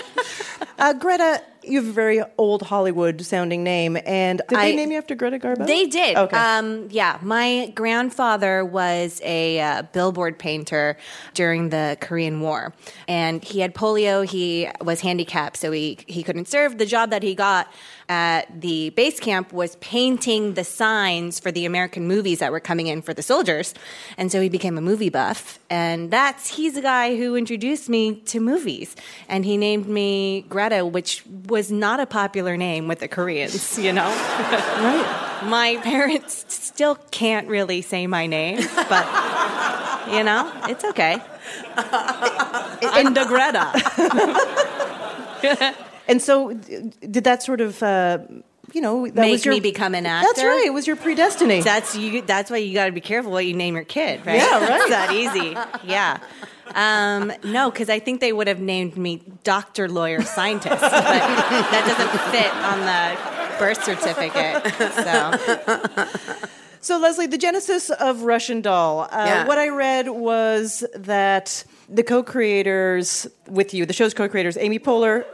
Uh, 0.79 0.93
Greta, 0.93 1.43
you 1.66 1.80
have 1.80 1.88
a 1.88 1.92
very 1.92 2.23
old 2.38 2.62
Hollywood 2.62 3.21
sounding 3.23 3.62
name, 3.62 3.97
and 4.04 4.40
did 4.49 4.59
they 4.59 4.73
I- 4.73 4.75
name 4.75 4.92
you 4.92 4.99
after 4.99 5.14
Greta 5.14 5.38
Garbo? 5.38 5.66
They 5.66 5.87
did. 5.87 6.16
Okay. 6.16 6.37
Um, 6.37 6.88
yeah, 6.90 7.18
my 7.23 7.73
grandfather 7.75 8.64
was 8.64 9.21
a 9.25 9.61
uh, 9.61 9.83
billboard 9.92 10.38
painter 10.38 10.97
during 11.35 11.71
the 11.71 11.97
Korean 12.00 12.40
War, 12.40 12.73
and 13.09 13.42
he 13.42 13.61
had 13.61 13.75
polio. 13.75 14.28
He 14.28 14.68
was 14.80 15.00
handicapped, 15.00 15.56
so 15.56 15.73
he 15.73 15.99
he 16.06 16.23
couldn't 16.23 16.49
serve. 16.49 16.78
The 16.78 16.87
job 16.87 17.11
that 17.11 17.23
he 17.23 17.35
got 17.35 17.73
at 18.09 18.61
the 18.61 18.91
base 18.91 19.19
camp 19.21 19.53
was 19.53 19.77
painting 19.77 20.55
the 20.55 20.65
signs 20.65 21.41
for 21.41 21.51
the 21.51 21.65
American 21.65 22.07
movies 22.07 22.39
that 22.41 22.53
were 22.53 22.61
coming 22.61 22.87
in 22.87 23.03
for 23.03 23.15
the 23.15 23.23
soldiers, 23.23 23.75
and 24.17 24.31
so 24.31 24.41
he 24.41 24.49
became 24.49 24.79
a 24.79 24.81
movie 24.81 25.11
buff. 25.11 25.59
And 25.71 26.11
that's 26.11 26.49
he's 26.49 26.75
the 26.75 26.83
guy 26.83 27.17
who 27.17 27.37
introduced 27.37 27.89
me 27.89 28.17
to 28.27 28.41
movies, 28.41 28.95
and 29.29 29.45
he 29.45 29.57
named 29.57 29.89
me 29.89 30.45
Greta, 30.49 30.85
which 30.85 31.25
was 31.49 31.71
not 31.71 32.01
a 32.01 32.07
popular 32.07 32.57
name 32.57 32.89
with 32.89 32.99
the 33.01 33.09
Koreans, 33.09 33.79
you 33.79 33.93
know. 33.93 34.05
right. 34.09 35.41
My 35.45 35.79
parents 35.83 36.45
still 36.49 36.97
can't 37.11 37.49
really 37.49 37.83
say 37.83 38.07
my 38.07 38.27
name, 38.27 38.61
but 38.88 39.07
you 40.11 40.23
know, 40.23 40.51
it's 40.69 40.85
okay. 40.85 41.23
Inda 41.77 43.27
Greta. 43.27 43.73
and 46.09 46.21
so, 46.23 46.53
did 46.53 47.25
that 47.25 47.43
sort 47.43 47.61
of, 47.61 47.83
uh, 47.83 48.19
you 48.73 48.81
know, 48.81 49.07
that 49.07 49.14
Make 49.14 49.33
was 49.33 49.45
your, 49.45 49.55
me 49.55 49.61
become 49.61 49.95
an 49.95 50.07
actor. 50.07 50.27
That's 50.35 50.45
right. 50.45 50.64
It 50.67 50.73
was 50.73 50.87
your 50.87 50.97
predestiny. 50.97 51.62
That's 51.62 51.95
you. 51.95 52.23
That's 52.23 52.51
why 52.51 52.57
you 52.59 52.75
got 52.75 52.87
to 52.87 52.93
be 52.93 53.01
careful 53.01 53.31
what 53.31 53.47
you 53.47 53.55
name 53.55 53.75
your 53.75 53.85
kid, 53.85 54.25
right? 54.27 54.37
Yeah, 54.37 54.59
right. 54.69 54.81
It's 54.81 54.90
that 54.90 55.12
easy. 55.12 55.57
Yeah. 55.88 56.19
Um, 56.75 57.33
no, 57.45 57.71
because 57.71 57.88
I 57.90 57.99
think 58.01 58.21
they 58.21 58.33
would 58.33 58.49
have 58.49 58.61
named 58.61 58.97
me 58.97 59.23
doctor, 59.45 59.88
lawyer, 59.88 60.23
scientist, 60.23 60.81
but 60.81 60.90
that 60.90 61.85
doesn't 61.87 62.21
fit 62.33 62.53
on 62.64 62.81
the 62.81 63.59
birth 63.59 63.85
certificate. 63.85 64.64
So 65.05 66.09
So, 66.81 67.01
Leslye, 67.03 67.31
the 67.31 67.38
genesis 67.38 67.88
of 67.88 68.23
Russian 68.23 68.61
Doll. 68.61 69.03
Uh, 69.03 69.07
Yeah. 69.12 69.47
What 69.47 69.59
I 69.59 69.69
read 69.69 70.09
was 70.11 70.85
that 70.95 71.64
the 71.88 72.03
co-creators 72.03 73.27
with 73.49 73.73
you, 73.73 73.87
the 73.87 73.95
show's 73.95 74.12
co-creators, 74.12 74.59
Amy 74.59 74.79
Poehler, 74.79 75.25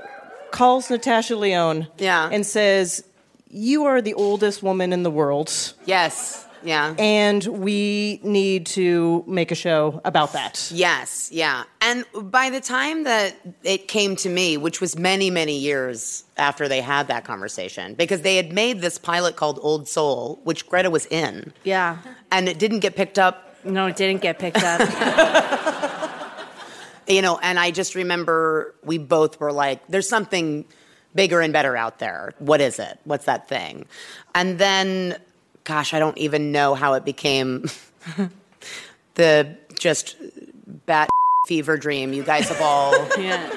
calls 0.51 0.91
Natasha 0.91 1.37
Lyonne, 1.37 1.89
Yeah. 1.99 2.29
and 2.33 2.45
says, 2.47 3.05
"You 3.51 3.85
are 3.85 4.01
the 4.03 4.15
oldest 4.15 4.63
woman 4.63 4.93
in 4.93 5.03
the 5.03 5.11
world, 5.11 5.51
Yes. 5.87 6.45
Yeah. 6.63 6.95
and 6.99 7.43
we 7.47 8.21
need 8.23 8.67
to 8.67 9.25
make 9.27 9.51
a 9.51 9.55
show 9.55 10.01
about 10.05 10.33
that." 10.35 10.69
Yes, 10.71 11.29
yeah. 11.33 11.63
And 11.81 12.05
by 12.15 12.51
the 12.51 12.61
time 12.61 13.05
that 13.05 13.35
it 13.63 13.89
came 13.89 14.15
to 14.17 14.29
me, 14.29 14.57
which 14.59 14.81
was 14.81 14.97
many, 14.99 15.31
many 15.31 15.57
years 15.59 16.25
after 16.37 16.69
they 16.69 16.81
had 16.83 17.09
that 17.09 17.25
conversation, 17.25 17.95
because 17.95 18.21
they 18.23 18.37
had 18.37 18.53
made 18.53 18.81
this 18.83 18.99
pilot 18.99 19.37
called 19.37 19.59
Old 19.63 19.89
Soul, 19.89 20.39
which 20.45 20.67
Greta 20.69 20.91
was 20.91 21.07
in, 21.07 21.53
yeah, 21.65 21.97
and 22.31 22.49
it 22.49 22.59
didn't 22.59 22.81
get 22.81 22.95
picked 22.95 23.19
up. 23.19 23.47
no, 23.65 23.87
it 23.87 23.97
didn't 23.97 24.23
get 24.23 24.39
picked 24.39 24.63
up. 24.63 24.81
You 27.11 27.23
know, 27.23 27.39
and 27.43 27.59
I 27.59 27.73
just 27.73 27.97
remember 27.97 28.75
we 28.85 28.97
both 28.97 29.41
were 29.41 29.53
like, 29.53 29.85
there's 29.89 30.09
something 30.09 30.65
bigger 31.15 31.41
and 31.41 31.53
better 31.53 31.77
out 31.77 31.99
there. 31.99 32.33
What 32.39 32.61
is 32.61 32.79
it? 32.79 33.01
What's 33.03 33.25
that 33.25 33.49
thing? 33.49 33.87
And 34.33 34.59
then, 34.59 35.19
gosh, 35.65 35.93
I 35.93 35.99
don't 35.99 36.17
even 36.19 36.53
know 36.53 36.75
how 36.75 36.95
it 36.95 37.05
became 37.05 37.69
the 39.15 39.57
just 39.75 40.17
bat 40.87 41.09
fever 41.51 41.77
dream 41.77 42.13
you 42.13 42.23
guys 42.23 42.49
have 42.49 42.61
all 42.61 42.93
yeah. 43.19 43.51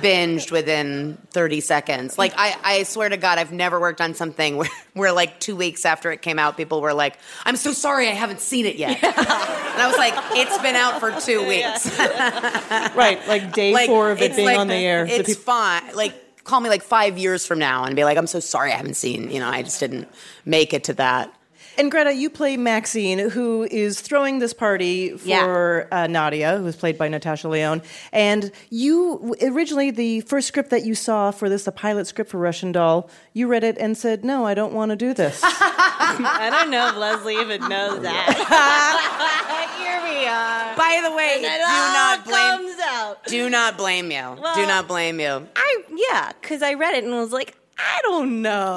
binged 0.00 0.52
within 0.52 1.18
30 1.32 1.60
seconds. 1.60 2.16
Like, 2.16 2.32
I, 2.36 2.56
I 2.62 2.82
swear 2.84 3.08
to 3.08 3.16
God, 3.16 3.38
I've 3.38 3.50
never 3.50 3.80
worked 3.80 4.00
on 4.00 4.14
something 4.14 4.56
where, 4.56 4.68
where, 4.94 5.10
like, 5.10 5.40
two 5.40 5.56
weeks 5.56 5.84
after 5.84 6.12
it 6.12 6.22
came 6.22 6.38
out, 6.38 6.56
people 6.56 6.80
were 6.80 6.94
like, 6.94 7.18
I'm 7.44 7.56
so 7.56 7.72
sorry 7.72 8.06
I 8.06 8.12
haven't 8.12 8.40
seen 8.40 8.66
it 8.66 8.76
yet. 8.76 9.02
And 9.02 9.16
I 9.18 9.88
was 9.88 9.98
like, 9.98 10.14
it's 10.38 10.56
been 10.58 10.76
out 10.76 11.00
for 11.00 11.10
two 11.20 11.40
weeks. 11.48 11.98
right, 11.98 13.18
like 13.26 13.52
day 13.52 13.72
Like, 13.74 13.88
four 13.88 14.12
of 14.12 14.22
it 14.22 14.36
being 14.36 14.46
like- 14.46 14.58
on 14.58 14.68
the 14.68 14.74
air. 14.74 15.04
It's 15.08 15.34
fine. 15.34 15.82
Like, 15.96 16.44
call 16.44 16.60
me 16.60 16.68
like 16.68 16.84
five 16.84 17.18
years 17.18 17.44
from 17.44 17.58
now 17.58 17.82
and 17.82 17.96
be 17.96 18.04
like, 18.04 18.16
I'm 18.16 18.28
so 18.28 18.38
sorry 18.38 18.70
I 18.72 18.76
haven't 18.76 18.94
seen, 18.94 19.28
you 19.32 19.40
know, 19.40 19.48
I 19.48 19.62
just 19.62 19.80
didn't 19.80 20.06
make 20.44 20.72
it 20.72 20.84
to 20.84 20.92
that. 20.94 21.34
And 21.80 21.90
Greta, 21.90 22.12
you 22.12 22.28
play 22.28 22.58
Maxine, 22.58 23.30
who 23.30 23.62
is 23.70 24.02
throwing 24.02 24.38
this 24.38 24.52
party 24.52 25.16
for 25.16 25.88
uh, 25.90 26.06
Nadia, 26.08 26.58
who 26.58 26.66
is 26.66 26.76
played 26.76 26.98
by 26.98 27.08
Natasha 27.08 27.48
Lyonne. 27.48 27.80
And 28.12 28.52
you 28.68 29.34
originally, 29.42 29.90
the 29.90 30.20
first 30.20 30.46
script 30.46 30.68
that 30.68 30.84
you 30.84 30.94
saw 30.94 31.30
for 31.30 31.48
this, 31.48 31.64
the 31.64 31.72
pilot 31.72 32.06
script 32.06 32.30
for 32.32 32.36
Russian 32.36 32.70
Doll, 32.70 33.08
you 33.32 33.48
read 33.48 33.64
it 33.64 33.78
and 33.78 33.96
said, 33.96 34.26
"No, 34.26 34.44
I 34.46 34.52
don't 34.52 34.74
want 34.74 34.90
to 34.90 34.96
do 34.96 35.14
this." 35.14 35.40
I 35.44 36.48
don't 36.50 36.70
know 36.70 36.88
if 36.88 36.96
Leslye 36.96 37.40
even 37.40 37.66
knows 37.66 38.02
that. 38.02 39.72
Here 39.80 40.02
we 40.02 40.26
are. 40.26 40.76
By 40.76 41.00
the 41.02 41.16
way, 41.16 41.38
it 41.38 41.40
do 41.40 41.48
all 41.48 41.94
not 41.94 42.24
blame. 42.26 42.58
comes 42.58 42.80
out. 42.84 43.24
Do 43.24 43.48
not 43.48 43.78
blame 43.78 44.10
you. 44.10 44.36
do 44.54 44.66
not 44.66 44.86
blame 44.86 45.18
you. 45.18 45.48
I 45.56 45.82
yeah, 45.96 46.32
because 46.42 46.60
I 46.60 46.74
read 46.74 46.94
it 46.96 47.04
and 47.04 47.14
was 47.14 47.32
like, 47.32 47.56
I 47.78 48.00
don't 48.02 48.42
know. 48.42 48.76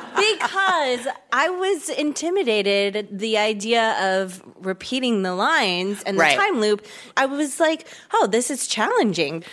because 0.14 1.06
I 1.32 1.48
was 1.50 1.88
intimidated 1.88 3.08
the 3.18 3.38
idea 3.38 3.96
of 4.18 4.42
repeating 4.60 5.22
the 5.22 5.34
lines 5.34 6.02
and 6.04 6.16
the 6.16 6.22
Right. 6.22 6.36
time 6.38 6.60
loop. 6.60 6.86
I 7.16 7.26
was 7.26 7.60
like, 7.60 7.86
oh, 8.12 8.26
this 8.26 8.50
is 8.50 8.66
challenging. 8.66 9.44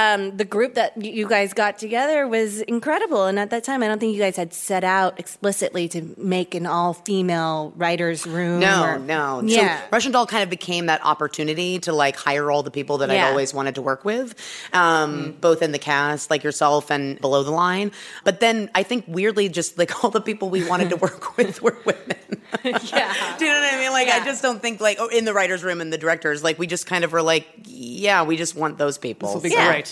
Um, 0.00 0.36
the 0.36 0.44
group 0.44 0.74
that 0.74 0.96
you 1.02 1.28
guys 1.28 1.52
got 1.52 1.78
together 1.78 2.26
was 2.26 2.60
incredible. 2.62 3.26
And 3.26 3.38
at 3.38 3.50
that 3.50 3.64
time, 3.64 3.82
I 3.82 3.86
don't 3.88 3.98
think 3.98 4.14
you 4.14 4.20
guys 4.20 4.36
had 4.36 4.54
set 4.54 4.82
out 4.82 5.18
explicitly 5.20 5.88
to 5.88 6.14
make 6.16 6.54
an 6.54 6.64
all 6.66 6.94
female 6.94 7.72
writers' 7.76 8.26
room. 8.26 8.60
No, 8.60 8.82
or- 8.84 8.98
no. 8.98 9.42
Yeah. 9.44 9.78
So 9.80 9.86
Russian 9.92 10.12
Doll 10.12 10.26
kind 10.26 10.42
of 10.42 10.48
became 10.50 10.86
that 10.86 11.04
opportunity 11.04 11.78
to 11.80 11.92
like 11.92 12.16
hire 12.16 12.50
all 12.50 12.62
the 12.62 12.70
people 12.70 12.98
that 12.98 13.10
Yeah. 13.10 13.26
I'd 13.26 13.30
always 13.30 13.52
wanted 13.52 13.74
to 13.74 13.82
work 13.82 14.04
with, 14.04 14.34
um, 14.72 15.36
both 15.40 15.60
in 15.60 15.72
the 15.72 15.78
cast, 15.78 16.30
like 16.30 16.42
yourself, 16.44 16.90
and 16.90 17.20
below 17.20 17.42
the 17.42 17.50
line. 17.50 17.92
But 18.24 18.40
then 18.40 18.70
I 18.74 18.82
think 18.82 19.04
weirdly, 19.06 19.48
just 19.48 19.76
like 19.78 20.02
all 20.02 20.10
the 20.10 20.20
people 20.22 20.48
we 20.50 20.66
wanted 20.66 20.90
to 20.90 20.96
work 21.06 21.36
with 21.36 21.60
were 21.60 21.76
women. 21.84 22.16
yeah. 22.64 23.36
Do 23.38 23.44
you 23.44 23.52
know 23.52 23.60
what 23.60 23.74
I 23.74 23.78
mean? 23.80 23.92
Like, 23.92 24.08
I 24.08 24.24
just 24.24 24.42
don't 24.42 24.60
think 24.62 24.80
like 24.80 24.96
oh, 24.98 25.08
in 25.08 25.24
the 25.24 25.34
writers' 25.34 25.62
room 25.62 25.80
and 25.80 25.92
the 25.92 25.98
directors, 25.98 26.42
like 26.42 26.58
we 26.58 26.66
just 26.66 26.86
kind 26.86 27.04
of 27.04 27.12
were 27.12 27.22
like, 27.22 27.46
yeah, 27.66 28.22
we 28.24 28.36
just 28.36 28.54
want 28.56 28.78
those 28.78 28.98
people. 28.98 29.28
This 29.28 29.34
will 29.34 29.42
be 29.42 29.50
So- 29.50 29.66
great. 29.66 29.89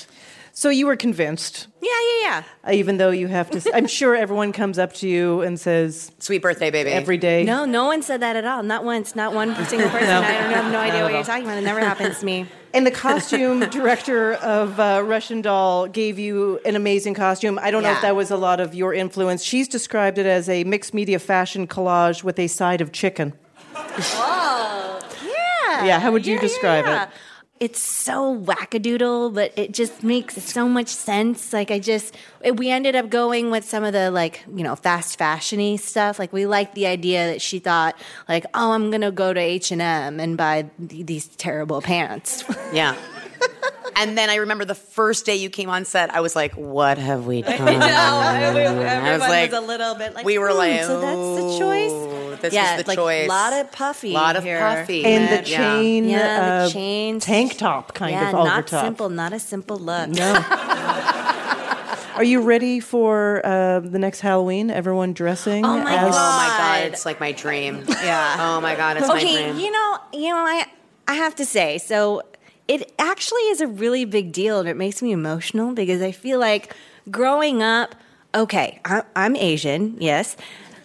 So 0.52 0.70
you 0.70 0.87
were 0.87 0.96
convinced, 0.96 1.68
Yeah, 1.80 1.90
yeah, 2.20 2.28
yeah. 2.28 2.42
uh, 2.68 2.72
even 2.72 2.96
though 2.96 3.11
you 3.11 3.28
have 3.28 3.48
to. 3.50 3.61
I'm 3.76 3.87
sure 3.87 4.16
everyone 4.16 4.50
comes 4.52 4.76
up 4.76 4.92
to 4.94 5.08
you 5.08 5.40
and 5.42 5.58
says, 5.61 6.11
"Sweet 6.18 6.42
birthday, 6.42 6.70
baby," 6.72 6.90
every 6.90 7.16
day. 7.16 7.44
No, 7.44 7.64
no 7.64 7.87
one 7.87 8.02
said 8.02 8.20
that 8.22 8.34
at 8.34 8.44
all. 8.44 8.64
Not 8.64 8.82
once. 8.84 9.14
Not 9.14 9.32
one 9.34 9.54
single 9.66 9.88
person. 9.88 10.08
No. 10.08 10.20
I 10.20 10.32
don't 10.32 10.50
have 10.52 10.72
no 10.72 10.80
idea 10.80 11.04
what 11.04 11.12
you're 11.12 11.22
talking 11.22 11.44
about. 11.44 11.58
It 11.58 11.62
never 11.64 11.78
happens 11.80 12.18
to 12.20 12.26
me. 12.26 12.46
And 12.74 12.87
the 12.87 12.90
costume 12.90 13.61
director 13.70 14.34
of 14.34 14.78
uh, 14.78 15.02
Russian 15.02 15.40
Doll 15.40 15.87
gave 15.87 16.18
you 16.18 16.61
an 16.66 16.76
amazing 16.76 17.14
costume. 17.14 17.58
I 17.62 17.70
don't 17.70 17.82
know 17.82 17.92
if 17.92 18.02
that 18.02 18.14
was 18.14 18.30
a 18.30 18.37
lot 18.37 18.61
of 18.61 18.74
your 18.74 18.92
influence. 18.92 19.42
She's 19.42 19.68
described 19.68 20.18
it 20.18 20.26
as 20.26 20.50
a 20.50 20.64
mixed 20.64 20.92
media 20.92 21.18
fashion 21.18 21.66
collage 21.66 22.22
with 22.22 22.38
a 22.38 22.46
side 22.46 22.82
of 22.82 22.92
chicken. 22.92 23.32
Oh, 23.74 25.00
yeah. 25.24 25.84
Yeah, 25.87 25.98
how 26.00 26.12
would 26.12 26.26
you 26.26 26.34
Yeah, 26.34 26.40
describe 26.42 26.84
yeah. 26.84 27.04
it? 27.04 27.08
It's 27.61 27.81
so 27.81 28.37
wackadoodle, 28.38 29.35
but 29.35 29.53
it 29.57 29.73
just 29.73 30.03
makes 30.05 30.40
so 30.42 30.68
much 30.68 30.88
sense. 30.88 31.53
Like 31.53 31.71
I 31.73 31.79
just, 31.81 32.14
it- 32.40 32.57
we 32.57 32.71
ended 32.71 32.94
up 32.94 33.11
going 33.11 33.51
with 33.51 33.64
some 33.64 33.83
of 33.85 33.92
the 33.92 34.11
like 34.12 34.44
you 34.55 34.62
know 34.62 34.77
fast 34.77 35.18
fashiony 35.18 35.79
stuff. 35.79 36.18
Like 36.18 36.33
we 36.33 36.47
liked 36.47 36.75
the 36.75 36.87
idea 36.87 37.27
that 37.33 37.42
she 37.42 37.59
thought 37.59 37.97
like, 38.29 38.47
oh, 38.55 38.73
I'm 38.73 38.90
gonna 38.90 39.11
go 39.11 39.33
to 39.33 39.40
H 39.40 39.73
and 39.73 39.83
M 39.83 40.21
and 40.21 40.37
buy 40.37 40.71
th- 40.88 41.07
these 41.07 41.27
terrible 41.27 41.81
pants. 41.83 42.44
Yeah. 42.73 42.94
And 44.00 44.16
then 44.16 44.30
I 44.30 44.37
remember 44.37 44.64
the 44.64 44.74
first 44.76 45.26
day 45.26 45.37
you 45.37 45.50
came 45.50 45.68
on 45.68 45.84
set, 45.84 46.14
I 46.14 46.20
was 46.20 46.37
like, 46.37 46.52
"What 46.54 46.98
have 46.98 47.26
we 47.26 47.42
done?" 47.42 47.61
I 47.61 47.74
know. 47.78 48.48
Everyone, 48.48 48.87
I 48.87 49.11
was 49.12 49.20
like, 49.20 49.50
was 49.50 49.58
a 49.58 49.66
little 49.66 49.94
bit 49.96 50.14
like, 50.14 50.24
we 50.24 50.38
were 50.38 50.50
"Hmm, 50.50 50.56
like, 50.58 50.82
so 50.82 51.00
that's 51.00 51.42
the 51.42 51.58
choice. 51.58 52.40
This 52.40 52.54
yeah, 52.54 52.76
is 52.76 52.84
the 52.84 52.88
like, 52.88 52.96
choice. 52.98 53.28
lot 53.28 53.52
of 53.52 53.72
puffy, 53.72 54.11
A 54.12 54.14
lot 54.14 54.37
of 54.37 54.44
here. 54.44 54.61
puffy, 54.61 55.04
And 55.04 55.37
the 55.37 55.44
chain, 55.44 56.08
Yeah, 56.08 56.61
the 56.61 56.66
uh, 56.66 56.70
chain 56.70 57.18
tank 57.18 57.58
top 57.58 57.94
kind 57.94 58.12
yeah, 58.12 58.28
of 58.28 58.34
over 58.37 58.44
not 58.44 58.66
top. 58.68 58.84
simple, 58.84 59.08
not 59.08 59.32
a 59.32 59.40
simple 59.40 59.76
look. 59.78 60.08
No. 60.11 60.32
Are 62.14 62.24
you 62.24 62.40
ready 62.40 62.80
for 62.80 63.44
uh, 63.46 63.78
the 63.80 63.98
next 63.98 64.20
Halloween? 64.20 64.70
Everyone 64.70 65.12
dressing? 65.12 65.64
Oh 65.64 65.78
my 65.82 65.94
as- 65.96 66.14
Oh 66.16 66.37
my 66.37 66.54
god, 66.58 66.92
it's 66.92 67.04
like 67.06 67.18
my 67.20 67.32
dream. 67.32 67.84
Yeah. 67.88 68.37
Oh 68.38 68.61
my 68.61 68.74
god, 68.76 68.96
it's 68.96 69.06
my 69.08 69.16
okay, 69.18 69.50
dream. 69.52 69.58
you 69.64 69.70
know, 69.70 69.98
you 70.12 70.28
know, 70.30 70.37
I 70.38 70.66
I 71.06 71.14
have 71.14 71.34
to 71.37 71.44
say, 71.44 71.78
so 71.78 72.22
it 72.68 72.92
actually 72.98 73.42
is 73.42 73.61
a 73.61 73.66
really 73.66 74.04
big 74.04 74.33
deal, 74.33 74.61
and 74.61 74.68
it 74.68 74.76
makes 74.76 75.02
me 75.02 75.12
emotional 75.12 75.72
because 75.72 76.02
I 76.02 76.12
feel 76.12 76.38
like 76.38 76.74
growing 77.11 77.62
up. 77.62 77.94
Okay, 78.35 78.81
I, 78.85 79.02
I'm 79.16 79.35
Asian, 79.37 79.96
yes. 79.98 80.37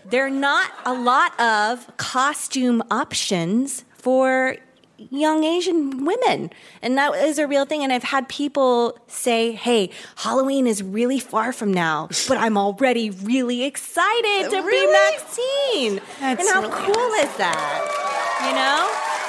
There 0.10 0.26
are 0.26 0.30
not 0.30 0.72
a 0.86 0.94
lot 0.94 1.38
of 1.40 1.96
costume 1.98 2.82
options 2.90 3.84
for 3.98 4.56
young 4.98 5.44
Asian 5.44 6.06
women. 6.06 6.50
And 6.82 6.98
that 6.98 7.14
is 7.16 7.38
a 7.40 7.48
real 7.48 7.66
thing. 7.66 7.84
And 7.84 7.92
I've 7.92 8.04
had 8.04 8.30
people 8.30 8.98
say, 9.08 9.52
hey, 9.52 9.90
Halloween 10.16 10.68
is 10.68 10.82
really 10.82 11.20
far 11.20 11.52
from 11.52 11.74
now, 11.74 12.08
but 12.28 12.38
I'm 12.38 12.58
already 12.58 13.10
really 13.10 13.64
excited 13.64 14.50
to 14.52 14.62
Really? 14.62 14.88
be 14.88 14.92
Maxine. 14.94 16.02
That's 16.20 16.42
and 16.42 16.50
how 16.50 16.62
really 16.62 16.94
cool 16.94 17.12
is 17.14 17.36
that? 17.38 18.40
You 18.48 18.56
know? 18.56 19.23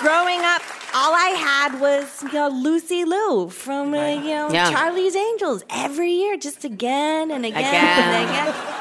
Growing 0.00 0.40
up, 0.40 0.62
all 0.94 1.12
I 1.14 1.34
had 1.36 1.78
was 1.80 2.22
you 2.22 2.32
know 2.32 2.48
Lucy 2.48 3.04
Liu 3.04 3.50
from 3.50 3.92
uh, 3.94 4.08
you 4.08 4.30
know 4.34 4.50
Yeah. 4.50 4.70
Charlie's 4.70 5.14
Angels 5.14 5.62
every 5.68 6.10
year, 6.12 6.36
just 6.38 6.64
again 6.64 7.30
and 7.30 7.44
again, 7.44 7.58
Again. 7.58 8.14
and 8.14 8.30
again. 8.30 8.76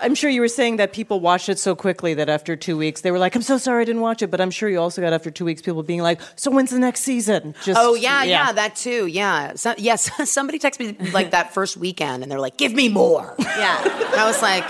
I'm 0.00 0.14
sure 0.14 0.30
you 0.30 0.40
were 0.40 0.46
saying 0.46 0.76
that 0.76 0.92
people 0.92 1.18
watched 1.18 1.48
it 1.48 1.58
so 1.58 1.74
quickly 1.74 2.14
that 2.14 2.28
after 2.28 2.54
two 2.54 2.76
weeks 2.78 3.00
they 3.00 3.10
were 3.10 3.18
like, 3.18 3.34
"I'm 3.34 3.42
so 3.42 3.58
sorry 3.58 3.82
I 3.82 3.84
didn't 3.84 4.00
watch 4.00 4.22
it," 4.22 4.30
but 4.30 4.40
I'm 4.40 4.52
sure 4.52 4.68
you 4.68 4.78
also 4.80 5.02
got 5.02 5.12
after 5.12 5.28
two 5.28 5.44
weeks 5.44 5.60
people 5.60 5.82
being 5.82 6.02
like, 6.02 6.20
"So 6.36 6.52
when's 6.52 6.70
the 6.70 6.78
next 6.78 7.00
season?" 7.00 7.56
Just 7.64 7.80
Oh 7.82 7.96
yeah, 7.96 8.22
yeah, 8.22 8.52
that 8.52 8.76
too. 8.76 9.06
Yeah, 9.08 9.54
so, 9.56 9.74
yes. 9.76 10.08
Somebody 10.30 10.60
texted 10.60 11.00
me 11.00 11.10
like 11.10 11.32
that 11.32 11.52
first 11.52 11.76
weekend, 11.76 12.22
and 12.22 12.30
they're 12.30 12.38
like, 12.38 12.56
"Give 12.56 12.72
me 12.72 12.88
more." 12.88 13.34
Yeah. 13.40 14.12
I 14.16 14.24
was 14.24 14.40
like, 14.40 14.64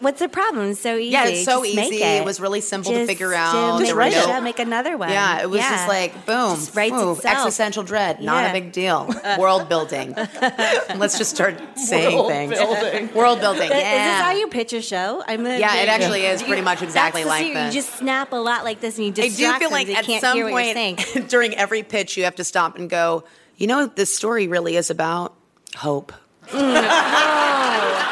What's 0.00 0.18
the 0.20 0.28
problem? 0.30 0.70
It's 0.70 0.80
so 0.80 0.96
easy. 0.96 1.10
Yeah, 1.12 1.26
it's 1.26 1.44
so 1.44 1.62
Just 1.62 1.76
easy. 1.76 2.02
it. 2.02 2.22
It 2.22 2.24
was 2.24 2.40
really 2.40 2.62
simple 2.62 2.90
to 2.92 3.06
figure 3.06 3.34
out. 3.34 3.78
Make, 3.78 3.86
There 3.88 3.94
were 3.96 4.04
no- 4.04 4.08
yeah, 4.10 4.40
make 4.40 4.58
another 4.58 4.96
one. 4.96 5.10
Yeah, 5.10 5.42
it 5.42 5.50
was 5.50 5.60
Yeah. 5.60 5.70
just 5.70 5.88
like 5.88 6.24
boom, 6.24 6.56
Just 6.56 6.74
writes 6.74 6.92
boom, 6.96 7.16
itself. 7.16 7.36
existential 7.36 7.82
dread, 7.82 8.22
not 8.22 8.44
Yeah. 8.44 8.50
a 8.50 8.52
big 8.54 8.72
deal. 8.72 9.14
World 9.38 9.68
building. 9.68 10.14
Let's 10.96 11.18
just 11.18 11.34
start 11.34 11.60
saying 11.76 12.16
World 12.16 12.28
things. 12.30 12.52
building. 12.54 13.12
World 13.14 13.40
building. 13.40 13.64
Is 13.64 13.70
Yeah. 13.70 14.16
this 14.16 14.24
how 14.24 14.32
you 14.32 14.46
pitch 14.48 14.72
a 14.72 14.80
show? 14.80 15.22
I'm 15.28 15.44
a, 15.44 15.58
Yeah, 15.58 15.76
it 15.82 15.88
actually 15.90 16.24
is 16.24 16.42
pretty 16.42 16.62
much 16.62 16.80
exactly 16.82 17.24
like 17.24 17.44
secret. 17.44 17.64
this. 17.66 17.74
You 17.74 17.80
just 17.82 17.94
snap 17.98 18.32
a 18.32 18.36
lot 18.36 18.64
like 18.64 18.80
this, 18.80 18.96
and 18.96 19.04
you 19.06 19.12
I 19.12 19.28
distract 19.28 19.60
do 19.60 19.66
feel 19.66 19.70
like 19.70 19.86
so 19.88 19.92
at 19.94 20.04
can't 20.04 20.20
some 20.22 20.34
hear 20.36 20.50
what 20.50 20.64
you're 20.64 20.72
saying. 20.74 20.96
point 20.96 21.28
during 21.28 21.54
every 21.56 21.82
pitch, 21.82 22.16
you 22.16 22.24
have 22.24 22.36
to 22.36 22.44
stop 22.44 22.76
and 22.78 22.88
go. 22.88 23.24
You 23.58 23.66
know, 23.66 23.80
what 23.82 23.96
this 23.96 24.14
story 24.16 24.48
really 24.48 24.76
is 24.76 24.88
about 24.88 25.34
hope. 25.76 26.12
Mm. 26.48 26.88
Oh. 26.88 28.06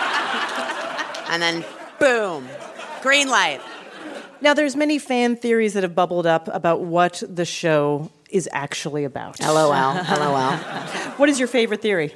And 1.31 1.42
then, 1.42 1.64
boom, 1.98 2.48
green 3.02 3.28
light. 3.28 3.61
Now, 4.40 4.54
there's 4.54 4.76
many 4.76 4.98
fan 4.98 5.37
theories 5.37 5.74
that 5.74 5.82
have 5.82 5.94
bubbled 5.94 6.26
up 6.26 6.48
about 6.52 6.80
what 6.80 7.22
the 7.28 7.44
show 7.44 8.11
is 8.30 8.48
actually 8.52 9.04
about. 9.04 9.40
LOL, 9.40 9.70
LOL. 9.70 10.52
What 11.16 11.28
is 11.28 11.38
your 11.38 11.48
favorite 11.48 11.82
theory? 11.82 12.14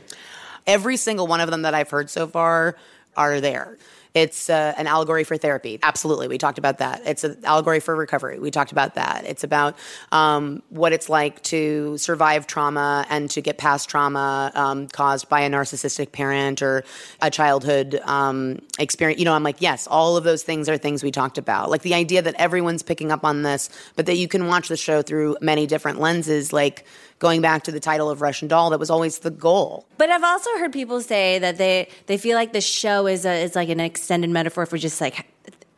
Every 0.66 0.96
single 0.96 1.26
one 1.26 1.40
of 1.40 1.50
them 1.50 1.62
that 1.62 1.74
I've 1.74 1.90
heard 1.90 2.10
so 2.10 2.28
far 2.28 2.76
are 3.16 3.40
there. 3.40 3.76
It's 4.14 4.50
uh, 4.50 4.74
an 4.76 4.86
allegory 4.86 5.24
for 5.24 5.36
therapy. 5.38 5.78
Absolutely. 5.82 6.28
We 6.28 6.36
talked 6.36 6.58
about 6.58 6.78
that. 6.78 7.00
It's 7.06 7.24
an 7.24 7.38
allegory 7.44 7.80
for 7.80 7.96
recovery. 7.96 8.38
We 8.38 8.50
talked 8.50 8.70
about 8.70 8.94
that. 8.96 9.24
It's 9.24 9.42
about 9.42 9.76
um, 10.10 10.62
what 10.68 10.92
it's 10.92 11.08
like 11.08 11.42
to 11.44 11.96
survive 11.96 12.46
trauma 12.46 13.06
and 13.08 13.30
to 13.30 13.40
get 13.40 13.56
past 13.56 13.88
trauma 13.88 14.52
um, 14.54 14.88
caused 14.88 15.28
by 15.30 15.40
a 15.40 15.50
narcissistic 15.50 16.12
parent 16.12 16.60
or 16.60 16.84
a 17.22 17.30
childhood 17.30 18.00
um, 18.04 18.60
experience. 18.78 19.18
You 19.18 19.24
know, 19.24 19.32
I'm 19.32 19.44
like, 19.44 19.62
yes, 19.62 19.86
all 19.86 20.16
of 20.16 20.24
those 20.24 20.42
things 20.42 20.68
are 20.68 20.76
things 20.76 21.02
we 21.02 21.10
talked 21.10 21.38
about. 21.38 21.70
Like 21.70 21.82
the 21.82 21.94
idea 21.94 22.20
that 22.20 22.34
everyone's 22.34 22.82
picking 22.82 23.10
up 23.10 23.24
on 23.24 23.42
this, 23.42 23.70
but 23.96 24.06
that 24.06 24.16
you 24.16 24.28
can 24.28 24.46
watch 24.46 24.68
the 24.68 24.76
show 24.76 25.00
through 25.00 25.36
many 25.40 25.66
different 25.66 26.00
lenses, 26.00 26.52
like 26.52 26.84
going 27.22 27.40
back 27.40 27.62
to 27.62 27.72
the 27.72 27.80
title 27.80 28.10
of 28.10 28.20
Russian 28.20 28.48
Doll, 28.48 28.70
that 28.70 28.80
was 28.80 28.90
always 28.90 29.20
the 29.20 29.30
goal. 29.30 29.86
But 29.96 30.10
I've 30.10 30.24
also 30.24 30.50
heard 30.58 30.72
people 30.72 31.00
say 31.00 31.38
that 31.38 31.56
they 31.56 31.88
they 32.08 32.18
feel 32.18 32.36
like 32.36 32.52
the 32.52 32.60
show 32.60 33.06
is 33.06 33.24
a, 33.24 33.34
is 33.44 33.54
like 33.54 33.68
an 33.70 33.80
extended 33.80 34.28
metaphor 34.28 34.66
for 34.66 34.76
just 34.76 35.00
like 35.00 35.26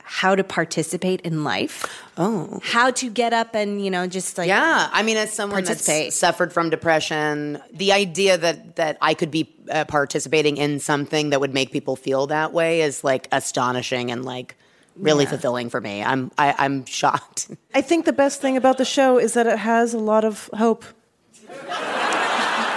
how 0.07 0.35
to 0.37 0.45
participate 0.45 1.21
in 1.23 1.45
life. 1.45 1.77
Oh, 2.17 2.61
how 2.63 2.91
to 2.93 3.11
get 3.11 3.33
up 3.33 3.55
and 3.55 3.85
you 3.85 3.91
know 3.91 4.07
just 4.07 4.39
like 4.39 4.49
yeah. 4.49 4.89
I 4.93 5.03
mean, 5.03 5.17
as 5.17 5.33
someone 5.33 5.65
Participate. 5.65 6.05
that's 6.07 6.17
suffered 6.17 6.53
from 6.53 6.71
depression, 6.71 7.61
the 7.73 7.93
idea 7.93 8.39
that 8.39 8.77
that 8.77 8.97
I 9.03 9.13
could 9.15 9.31
be 9.31 9.43
uh, 9.71 9.85
participating 9.85 10.57
in 10.57 10.81
something 10.81 11.31
that 11.31 11.41
would 11.41 11.53
make 11.53 11.73
people 11.73 11.97
feel 11.97 12.27
that 12.29 12.53
way 12.53 12.81
is 12.83 13.05
like 13.05 13.29
astonishing 13.33 14.11
and 14.11 14.25
like 14.25 14.57
really 14.97 15.25
Yeah. 15.25 15.31
fulfilling 15.31 15.69
for 15.71 15.81
me. 15.81 16.03
I'm 16.05 16.31
I, 16.39 16.55
I'm 16.59 16.85
shocked. 16.87 17.51
I 17.75 17.83
think 17.83 18.05
the 18.07 18.13
best 18.25 18.41
thing 18.41 18.57
about 18.57 18.79
the 18.79 18.85
show 18.85 19.19
is 19.19 19.33
that 19.35 19.47
it 19.47 19.59
has 19.59 19.93
a 19.95 19.99
lot 20.13 20.25
of 20.25 20.49
hope. 20.55 20.85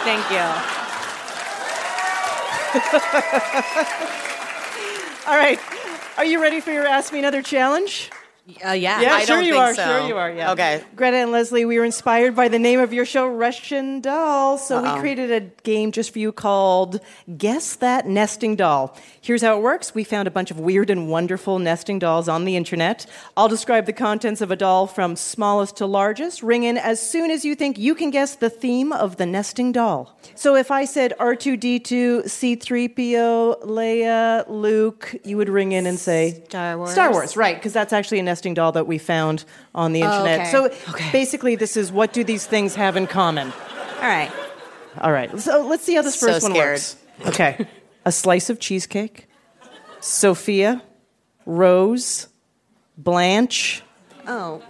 Thank 0.03 0.31
you. 0.31 0.37
All 5.27 5.35
right. 5.35 5.59
Are 6.17 6.25
you 6.25 6.41
ready 6.41 6.59
for 6.59 6.71
your 6.71 6.85
Ask 6.85 7.13
Me 7.13 7.19
Another 7.19 7.41
challenge? 7.41 8.09
Uh, 8.65 8.71
yeah. 8.71 9.01
Yeah, 9.01 9.13
I 9.13 9.25
sure 9.25 9.35
don't 9.35 9.45
you 9.45 9.53
think 9.53 9.63
are. 9.63 9.73
so. 9.75 9.83
Sure 9.83 10.07
you 10.07 10.15
are. 10.17 10.31
Yeah. 10.31 10.53
Okay. 10.53 10.81
Greta 10.95 11.17
and 11.17 11.31
Leslie, 11.33 11.65
we 11.65 11.77
were 11.77 11.83
inspired 11.83 12.33
by 12.33 12.47
the 12.47 12.57
name 12.59 12.79
of 12.79 12.93
your 12.93 13.05
show, 13.05 13.27
Russian 13.27 13.99
Doll. 13.99 14.57
So 14.57 14.77
Uh-oh. 14.77 14.93
we 14.95 14.99
created 15.01 15.31
a 15.31 15.41
game 15.63 15.91
just 15.91 16.11
for 16.13 16.19
you 16.19 16.31
called 16.31 17.01
Guess 17.37 17.75
That 17.77 18.07
Nesting 18.07 18.55
Doll. 18.55 18.95
Here's 19.19 19.41
how 19.41 19.57
it 19.57 19.61
works. 19.61 19.93
We 19.93 20.05
found 20.05 20.29
a 20.29 20.31
bunch 20.31 20.49
of 20.49 20.59
weird 20.61 20.89
and 20.89 21.09
wonderful 21.09 21.59
nesting 21.59 21.99
dolls 21.99 22.29
on 22.29 22.45
the 22.45 22.55
internet. 22.55 23.05
I'll 23.35 23.49
describe 23.49 23.85
the 23.85 23.91
contents 23.91 24.39
of 24.39 24.49
a 24.49 24.55
doll 24.55 24.87
from 24.87 25.17
smallest 25.17 25.75
to 25.77 25.85
largest. 25.85 26.41
Ring 26.41 26.63
in 26.63 26.77
as 26.77 27.01
soon 27.01 27.31
as 27.31 27.43
you 27.43 27.53
think 27.53 27.77
you 27.77 27.95
can 27.95 28.11
guess 28.11 28.35
the 28.35 28.49
theme 28.49 28.93
of 28.93 29.17
the 29.17 29.25
nesting 29.25 29.73
doll. 29.73 30.17
So 30.35 30.55
if 30.55 30.71
I 30.71 30.85
said 30.85 31.13
R2D2, 31.19 32.23
C3PO, 32.23 33.63
Leia, 33.63 34.45
Luke, 34.47 35.13
you 35.25 35.35
would 35.35 35.49
ring 35.49 35.73
in 35.73 35.85
and 35.85 35.99
say 35.99 36.41
Star 36.45 36.77
Wars. 36.77 36.91
Star 36.91 37.11
Wars, 37.11 37.35
right? 37.35 37.57
Because 37.57 37.73
that's 37.73 37.91
actually 37.91 38.19
a 38.19 38.23
nesting 38.23 38.36
doll 38.41 38.71
that 38.73 38.87
we 38.87 38.97
found 38.97 39.45
on 39.75 39.93
the 39.93 40.03
Oh, 40.03 40.11
internet. 40.25 40.53
okay. 40.53 40.73
So 40.95 41.11
basically, 41.11 41.55
this 41.55 41.75
is 41.77 41.91
what 41.91 42.13
do 42.13 42.23
these 42.23 42.45
things 42.45 42.75
have 42.75 42.95
in 42.97 43.07
common? 43.07 43.51
All 44.01 44.07
right. 44.07 44.31
All 45.01 45.11
right. 45.11 45.39
So 45.39 45.65
let's 45.65 45.83
see 45.83 45.95
how 45.95 46.01
this 46.01 46.19
So 46.19 46.27
first 46.27 46.43
one 46.43 46.51
scared. 46.53 46.73
works. 46.73 46.95
Okay. 47.27 47.67
A 48.05 48.11
slice 48.11 48.49
of 48.49 48.59
cheesecake. 48.59 49.27
Sophia, 49.99 50.81
Rose, 51.45 52.27
Blanche, 52.97 53.83
Oh. 54.27 54.61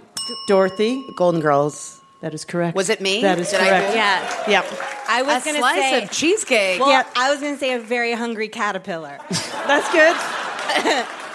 Dorothy. 0.48 1.02
Golden 1.18 1.42
Girls. 1.42 2.00
That 2.22 2.34
is 2.34 2.46
correct. 2.46 2.76
Was 2.76 2.90
it 2.90 3.00
me? 3.00 3.22
That 3.22 3.40
is 3.40 3.52
Did 3.52 3.60
correct. 3.60 3.92
do- 3.92 3.98
Yeah. 3.98 4.50
Yep. 4.50 4.66
I 5.10 5.22
was 5.22 5.44
gonna 5.44 5.44
say. 5.44 5.58
A 5.58 6.00
slice 6.00 6.04
of 6.04 6.12
cheesecake. 6.12 6.80
Well, 6.80 6.90
Yeah. 6.90 7.04
I 7.16 7.30
was 7.32 7.40
gonna 7.40 7.58
say 7.58 7.74
a 7.74 7.80
very 7.80 8.14
hungry 8.14 8.48
caterpillar, 8.50 9.20
That's 9.68 9.90
good. 9.92 10.16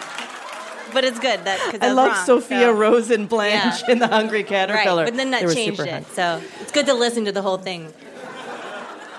but 0.92 1.04
it's 1.04 1.18
good 1.18 1.44
that 1.44 1.60
because 1.72 1.88
I 1.88 1.92
love 1.92 2.16
Sophia, 2.26 2.72
Rose, 2.72 3.10
and 3.10 3.28
Blanche 3.28 3.82
Yeah. 3.86 3.92
in 3.92 3.98
the 3.98 4.06
Hungry 4.08 4.42
Caterpillar. 4.44 4.74
Right, 4.76 4.84
Caterpillar. 4.84 5.04
but 5.06 5.16
then 5.16 5.30
that 5.32 5.44
were 5.44 5.54
changed 5.54 5.80
it. 5.80 5.88
high. 5.88 6.02
So 6.14 6.40
it's 6.60 6.72
good 6.72 6.86
to 6.86 6.94
listen 6.94 7.24
to 7.26 7.32
the 7.32 7.42
whole 7.42 7.58
thing. 7.58 7.92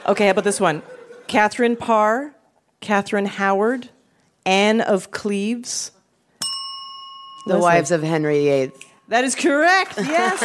Okay, 0.08 0.26
how 0.26 0.32
about 0.32 0.44
this 0.44 0.60
one? 0.60 0.82
Catherine 1.28 1.76
Parr, 1.76 2.36
Catherine 2.82 3.26
Howard, 3.26 3.90
Anne 4.46 4.82
of 4.82 5.12
Cleves. 5.12 5.92
the 7.48 7.58
wives 7.58 7.92
of 7.92 8.04
Henry 8.04 8.40
VIII. 8.46 8.72
That 9.10 9.24
is 9.24 9.36
correct. 9.36 9.98
Yes. 10.04 10.42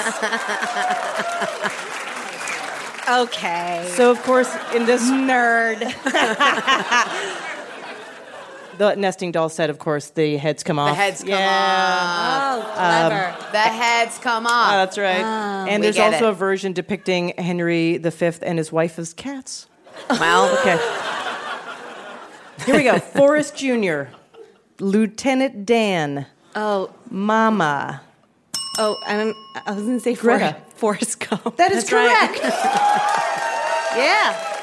Okay. 3.08 3.90
so 3.96 4.10
of 4.10 4.22
course, 4.22 4.54
in 4.74 4.84
this 4.84 5.02
nerd. 5.10 5.80
the 8.78 8.94
nesting 8.94 9.32
doll 9.32 9.48
set, 9.48 9.70
of 9.70 9.78
course, 9.78 10.10
the 10.10 10.36
heads 10.36 10.62
come 10.62 10.78
off. 10.78 10.90
The 10.90 10.94
heads 10.94 11.20
come 11.20 11.30
yeah. 11.30 11.98
off. 12.00 12.64
Oh, 12.64 12.70
um, 12.70 13.10
clever. 13.10 13.52
The 13.52 13.58
heads 13.58 14.18
come 14.18 14.46
off. 14.46 14.72
Oh, 14.72 14.76
that's 14.76 14.98
right. 14.98 15.20
Oh. 15.20 15.66
and 15.68 15.82
there's 15.82 15.98
also 15.98 16.28
it. 16.28 16.30
a 16.30 16.32
version 16.32 16.72
depicting 16.72 17.34
Henry 17.36 17.98
V 17.98 18.32
and 18.42 18.58
his 18.58 18.72
wife 18.72 18.98
as 18.98 19.12
cats. 19.12 19.66
well, 20.10 20.56
Okay. 20.60 20.78
Here 22.64 22.76
we 22.76 22.82
go. 22.82 22.98
Forrest 23.16 23.56
Jr., 23.56 24.04
Lieutenant 24.80 25.64
Dan, 25.64 26.26
oh, 26.54 26.92
Mama. 27.10 28.02
oh, 28.78 28.96
and 29.06 29.34
I 29.66 29.72
was 29.72 29.84
gonna 29.84 30.00
say 30.00 30.14
Greta. 30.14 30.56
For, 30.68 30.78
Forrest 30.78 31.20
Gump. 31.20 31.56
That 31.56 31.72
is 31.72 31.84
That's 31.84 31.92
right. 31.92 32.28
correct. 32.28 32.44
yeah. 33.96 34.57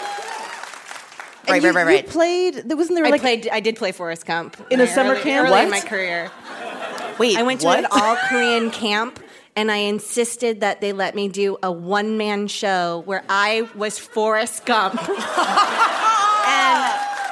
Right, 1.47 1.55
And 1.55 1.63
you, 1.63 1.71
right, 1.71 1.85
right, 1.85 2.05
you 2.05 2.11
played. 2.11 2.55
There 2.55 2.75
wasn't 2.77 2.97
there 2.97 3.05
I 3.05 3.09
like 3.09 3.21
played. 3.21 3.47
I 3.51 3.59
did 3.59 3.75
play 3.75 3.91
Forrest 3.91 4.25
Gump 4.25 4.57
In 4.71 4.79
a 4.81 4.87
summer 4.87 5.11
early, 5.13 5.21
camp? 5.23 5.47
early 5.49 5.61
in 5.63 5.69
What? 5.69 5.83
my 5.83 5.87
career. 5.87 6.31
wait. 7.19 7.37
I 7.37 7.43
went 7.43 7.61
to 7.61 7.67
what? 7.67 7.79
an 7.79 7.85
all 7.91 8.15
Korean 8.29 8.71
camp. 8.71 9.19
And 9.57 9.71
I 9.71 9.77
insisted 9.77 10.59
that 10.61 10.81
they 10.81 10.91
let 10.91 11.15
me 11.15 11.29
do 11.29 11.57
a 11.63 11.71
one 11.71 12.17
man 12.17 12.47
show 12.47 13.03
where 13.05 13.23
I 13.29 13.69
was 13.75 13.97
Forrest 13.97 14.65
Gump. 14.65 14.95
and 14.99 15.07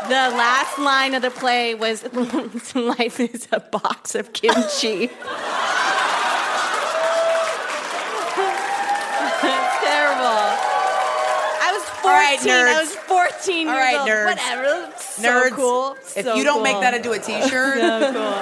the 0.08 0.38
last 0.38 0.80
line 0.80 1.16
of 1.16 1.22
the 1.22 1.32
play 1.32 1.76
was 1.76 2.04
Life 2.76 3.20
is 3.20 3.50
a 3.52 3.60
box 3.60 4.16
of 4.16 4.32
kimchi. 4.32 5.10
Terrible. 9.84 10.48
I 11.60 11.70
was 11.74 11.84
14. 12.40 12.52
All 12.54 12.64
right, 12.64 12.76
I 12.76 12.80
was 12.82 12.96
14 13.14 13.68
All 13.68 13.74
years 13.76 13.84
right, 13.84 14.00
old. 14.00 14.10
nerds. 14.10 14.26
Whatever. 14.26 14.92
So 14.98 15.22
Nerds, 15.30 15.50
cool. 15.52 15.92
If 16.16 16.26
So 16.26 16.36
you 16.36 16.44
don't 16.44 16.56
cool. 16.56 16.64
make 16.64 16.80
that 16.82 16.94
into 16.94 17.12
a 17.12 17.20
T-shirt, 17.20 17.78
so 17.78 18.00
cool. 18.14 18.34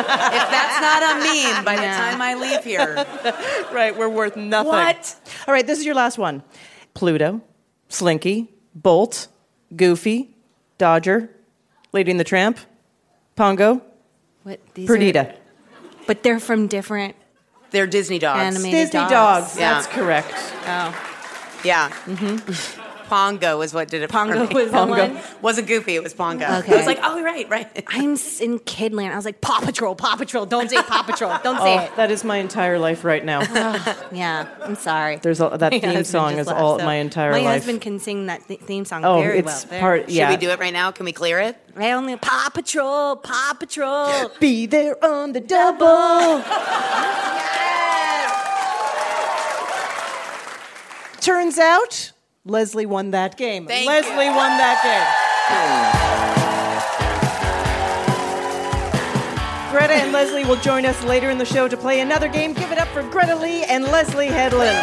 if 0.00 0.06
that's 0.06 0.80
not 0.80 1.02
a 1.02 1.14
meme 1.54 1.64
by 1.64 1.76
the 1.76 1.82
time 1.82 2.20
I 2.22 2.34
leave 2.34 2.62
here, 2.64 2.94
right. 3.72 3.96
We're 3.96 4.08
worth 4.08 4.36
nothing. 4.36 4.68
What? 4.68 5.16
All 5.48 5.54
right. 5.54 5.66
This 5.66 5.78
is 5.78 5.84
your 5.84 5.94
last 5.94 6.18
one. 6.18 6.42
Pluto, 6.94 7.40
Slinky, 7.88 8.50
Bolt, 8.74 9.28
Goofy, 9.74 10.36
Dodger, 10.78 11.30
Lady 11.92 12.10
and 12.10 12.20
the 12.20 12.24
Tramp, 12.24 12.58
Pongo, 13.36 13.82
What, 14.44 14.60
these 14.74 14.86
Perdita. 14.86 15.28
are- 15.30 15.34
but 16.06 16.22
they're 16.22 16.40
from 16.40 16.66
different 16.66 17.14
they're 17.70 17.86
Disney 17.86 18.18
dogs. 18.18 18.40
animated 18.56 18.70
Disney 18.72 19.00
dogs. 19.00 19.10
dogs. 19.12 19.58
Yeah. 19.58 19.74
That's 19.74 19.86
correct. 19.86 20.34
Oh. 20.66 21.60
Yeah. 21.64 21.88
Mm-hmm. 22.04 22.78
Pongo 23.12 23.60
is 23.60 23.74
what 23.74 23.88
did 23.88 24.00
it. 24.00 24.08
Pongo 24.08 24.46
for 24.46 24.54
me. 24.54 24.62
was 24.62 24.72
the 24.72 24.86
one? 24.86 25.20
Wasn't 25.42 25.68
Goofy. 25.68 25.96
It 25.96 26.02
was 26.02 26.14
Pongo. 26.14 26.46
Okay. 26.60 26.72
I 26.72 26.76
was 26.78 26.86
like, 26.86 26.98
oh, 27.02 27.22
right, 27.22 27.46
right. 27.50 27.84
I'm 27.88 28.12
in 28.12 28.58
Kidland. 28.60 29.12
I 29.12 29.16
was 29.16 29.26
like, 29.26 29.42
Paw 29.42 29.60
Patrol, 29.60 29.94
Paw 29.94 30.16
Patrol. 30.16 30.46
Don't 30.46 30.70
say 30.70 30.80
Paw 30.80 31.02
Patrol. 31.02 31.36
Don't 31.44 31.58
oh, 31.60 31.62
say 31.62 31.76
Oh, 31.78 31.82
it. 31.82 31.96
that 31.96 32.10
is 32.10 32.24
my 32.24 32.38
entire 32.38 32.78
life 32.78 33.04
right 33.04 33.22
now. 33.22 33.42
Yeah, 34.12 34.46
I'm 34.62 34.76
sorry. 34.76 35.16
There's 35.16 35.40
a, 35.40 35.56
that 35.58 35.72
My 35.72 35.78
theme 35.78 36.04
song 36.04 36.38
is 36.38 36.46
laughed, 36.46 36.60
all 36.60 36.78
so- 36.78 36.84
my 36.84 36.96
entire 36.96 37.32
my 37.32 37.38
life. 37.38 37.44
My 37.44 37.52
husband 37.52 37.80
can 37.80 37.98
sing 37.98 38.26
that 38.26 38.46
th- 38.46 38.60
theme 38.60 38.84
song 38.84 39.04
oh, 39.04 39.20
very 39.20 39.38
it's 39.38 39.46
well. 39.46 39.66
Very- 39.66 39.80
part. 39.80 40.08
Yeah. 40.08 40.30
Should 40.30 40.40
we 40.40 40.46
do 40.46 40.52
it 40.52 40.58
right 40.58 40.72
now? 40.72 40.90
Can 40.90 41.04
we 41.04 41.12
clear 41.12 41.38
it? 41.40 41.56
I 41.76 41.92
only 41.92 42.16
Paw 42.16 42.50
Patrol, 42.52 43.16
Paw 43.16 43.56
Patrol. 43.58 44.30
Be 44.40 44.66
there 44.66 45.02
on 45.04 45.32
the 45.32 45.40
double. 45.40 46.42
Turns 51.20 51.58
out 51.58 52.11
Leslye 52.46 52.86
won 52.86 53.12
that 53.12 53.36
game. 53.36 53.66
Thank 53.66 53.88
Leslye 53.88 54.26
you. 54.26 54.34
won 54.34 54.50
that 54.58 54.82
game. 54.82 56.12
Greta 59.70 59.94
and 59.94 60.12
Leslye 60.14 60.46
will 60.46 60.56
join 60.56 60.84
us 60.84 61.02
later 61.04 61.30
in 61.30 61.38
the 61.38 61.44
show 61.44 61.68
to 61.68 61.76
play 61.76 62.00
another 62.00 62.28
game. 62.28 62.52
Give 62.52 62.70
it 62.72 62.78
up 62.78 62.88
for 62.88 63.02
Greta 63.04 63.36
Lee 63.36 63.64
and 63.64 63.84
Leslye 63.84 64.28
Headland. 64.28 64.76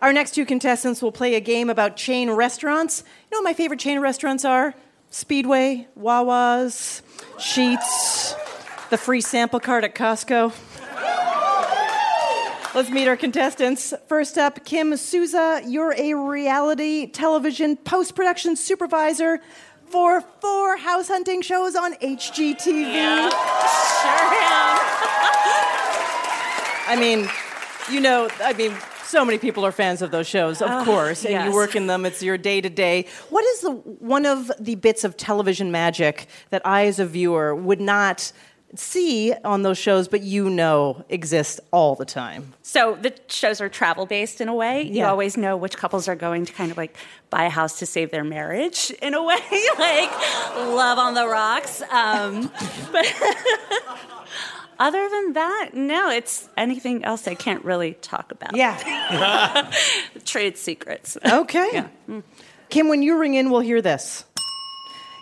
Our 0.00 0.12
next 0.14 0.30
two 0.34 0.46
contestants 0.46 1.02
will 1.02 1.12
play 1.12 1.34
a 1.34 1.40
game 1.40 1.68
about 1.68 1.96
chain 1.96 2.30
restaurants. 2.30 3.02
You 3.30 3.36
know 3.36 3.38
what 3.42 3.50
my 3.50 3.54
favorite 3.54 3.80
chain 3.80 4.00
restaurants 4.00 4.44
are? 4.46 4.74
Speedway, 5.10 5.88
Wawa's, 5.94 7.02
Sheetz, 7.36 8.19
the 8.90 8.98
free 8.98 9.20
sample 9.20 9.60
card 9.60 9.84
at 9.84 9.94
Costco. 9.94 10.52
Let's 12.74 12.90
meet 12.90 13.08
our 13.08 13.16
contestants. 13.16 13.92
First 14.06 14.38
up, 14.38 14.64
Kim 14.64 14.96
Souza. 14.96 15.60
You're 15.66 15.92
a 15.96 16.14
reality 16.14 17.06
television 17.08 17.76
post 17.76 18.14
production 18.14 18.54
supervisor 18.54 19.40
for 19.86 20.20
four 20.20 20.76
house 20.76 21.08
hunting 21.08 21.42
shows 21.42 21.74
on 21.74 21.94
HGTV. 21.94 22.60
Sure 22.60 22.92
am. 22.92 24.80
I 26.86 26.96
mean, 26.98 27.28
you 27.92 28.00
know, 28.00 28.28
I 28.42 28.52
mean, 28.52 28.76
so 29.04 29.24
many 29.24 29.38
people 29.38 29.66
are 29.66 29.72
fans 29.72 30.00
of 30.02 30.12
those 30.12 30.28
shows, 30.28 30.62
of 30.62 30.70
Oh, 30.70 30.84
course, 30.84 31.24
and 31.24 31.44
you 31.48 31.52
work 31.52 31.74
in 31.74 31.88
them. 31.88 32.06
It's 32.06 32.22
your 32.22 32.38
day 32.38 32.60
to 32.60 32.70
day. 32.70 33.06
What 33.30 33.44
is 33.44 33.62
the 33.62 33.70
one 33.72 34.26
of 34.26 34.50
the 34.60 34.76
bits 34.76 35.02
of 35.02 35.16
television 35.16 35.72
magic 35.72 36.28
that 36.50 36.64
I, 36.64 36.86
as 36.86 37.00
a 37.00 37.06
viewer, 37.06 37.52
would 37.52 37.80
not 37.80 38.30
see 38.76 39.32
on 39.44 39.62
those 39.62 39.78
shows, 39.78 40.06
but 40.08 40.22
you 40.22 40.48
know 40.50 41.04
exist 41.08 41.60
all 41.72 41.94
the 41.96 42.04
time? 42.04 42.54
So 42.62 42.96
the 43.00 43.12
shows 43.28 43.60
are 43.60 43.68
travel 43.68 44.06
based 44.06 44.40
in 44.40 44.48
a 44.48 44.54
way. 44.54 44.82
You 44.82 44.98
Yeah. 44.98 45.10
always 45.10 45.36
know 45.36 45.56
which 45.56 45.76
couples 45.76 46.06
are 46.08 46.14
going 46.16 46.44
to 46.46 46.52
kind 46.52 46.70
of 46.70 46.76
like 46.76 46.96
buy 47.30 47.44
a 47.44 47.50
house 47.50 47.78
to 47.80 47.86
save 47.86 48.10
their 48.10 48.24
marriage 48.24 48.90
in 49.02 49.14
a 49.14 49.22
way, 49.22 49.36
like 49.78 50.10
love 50.56 50.98
on 50.98 51.14
the 51.14 51.26
rocks. 51.26 51.82
Um, 51.90 52.50
but 52.92 53.06
other 54.78 55.08
than 55.08 55.32
that, 55.34 55.70
no, 55.74 56.10
it's 56.10 56.48
anything 56.56 57.04
else 57.04 57.26
I 57.28 57.34
can't 57.34 57.64
really 57.64 57.94
talk 57.94 58.32
about. 58.32 58.56
Yeah. 58.56 59.70
Trade 60.24 60.56
secrets. 60.56 61.18
Okay. 61.24 61.68
Yeah. 61.72 62.20
Kim, 62.68 62.88
when 62.88 63.02
you 63.02 63.18
ring 63.18 63.34
in, 63.34 63.50
we'll 63.50 63.60
hear 63.60 63.82
this. 63.82 64.24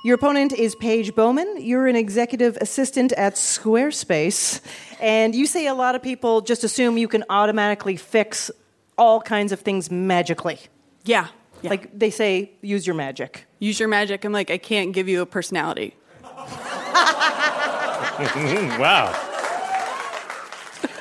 Your 0.05 0.15
opponent 0.15 0.53
is 0.53 0.77
Paige 0.77 1.15
Bowman. 1.15 1.57
You're 1.59 1.89
an 1.89 1.97
executive 1.97 2.57
assistant 2.59 3.13
at 3.13 3.35
Squarespace. 3.35 4.61
And 5.01 5.35
you 5.35 5.47
say 5.47 5.67
a 5.67 5.75
lot 5.75 5.97
of 5.97 6.03
people 6.03 6.41
just 6.41 6.63
assume 6.63 6.99
you 6.99 7.09
can 7.09 7.25
automatically 7.29 7.97
fix 7.97 8.51
all 8.97 9.21
kinds 9.21 9.51
of 9.51 9.61
things 9.61 9.91
magically. 9.91 10.61
Yeah. 11.05 11.29
Like 11.63 11.99
they 11.99 12.11
say, 12.11 12.53
use 12.63 12.87
your 12.87 12.95
magic. 12.95 13.47
Use 13.59 13.81
your 13.81 13.89
magic. 13.89 14.25
I'm 14.25 14.33
like, 14.33 14.51
I 14.51 14.59
can't 14.59 14.93
give 14.93 15.09
you 15.09 15.23
a 15.23 15.27
personality. 15.27 15.97
wow. 16.23 16.45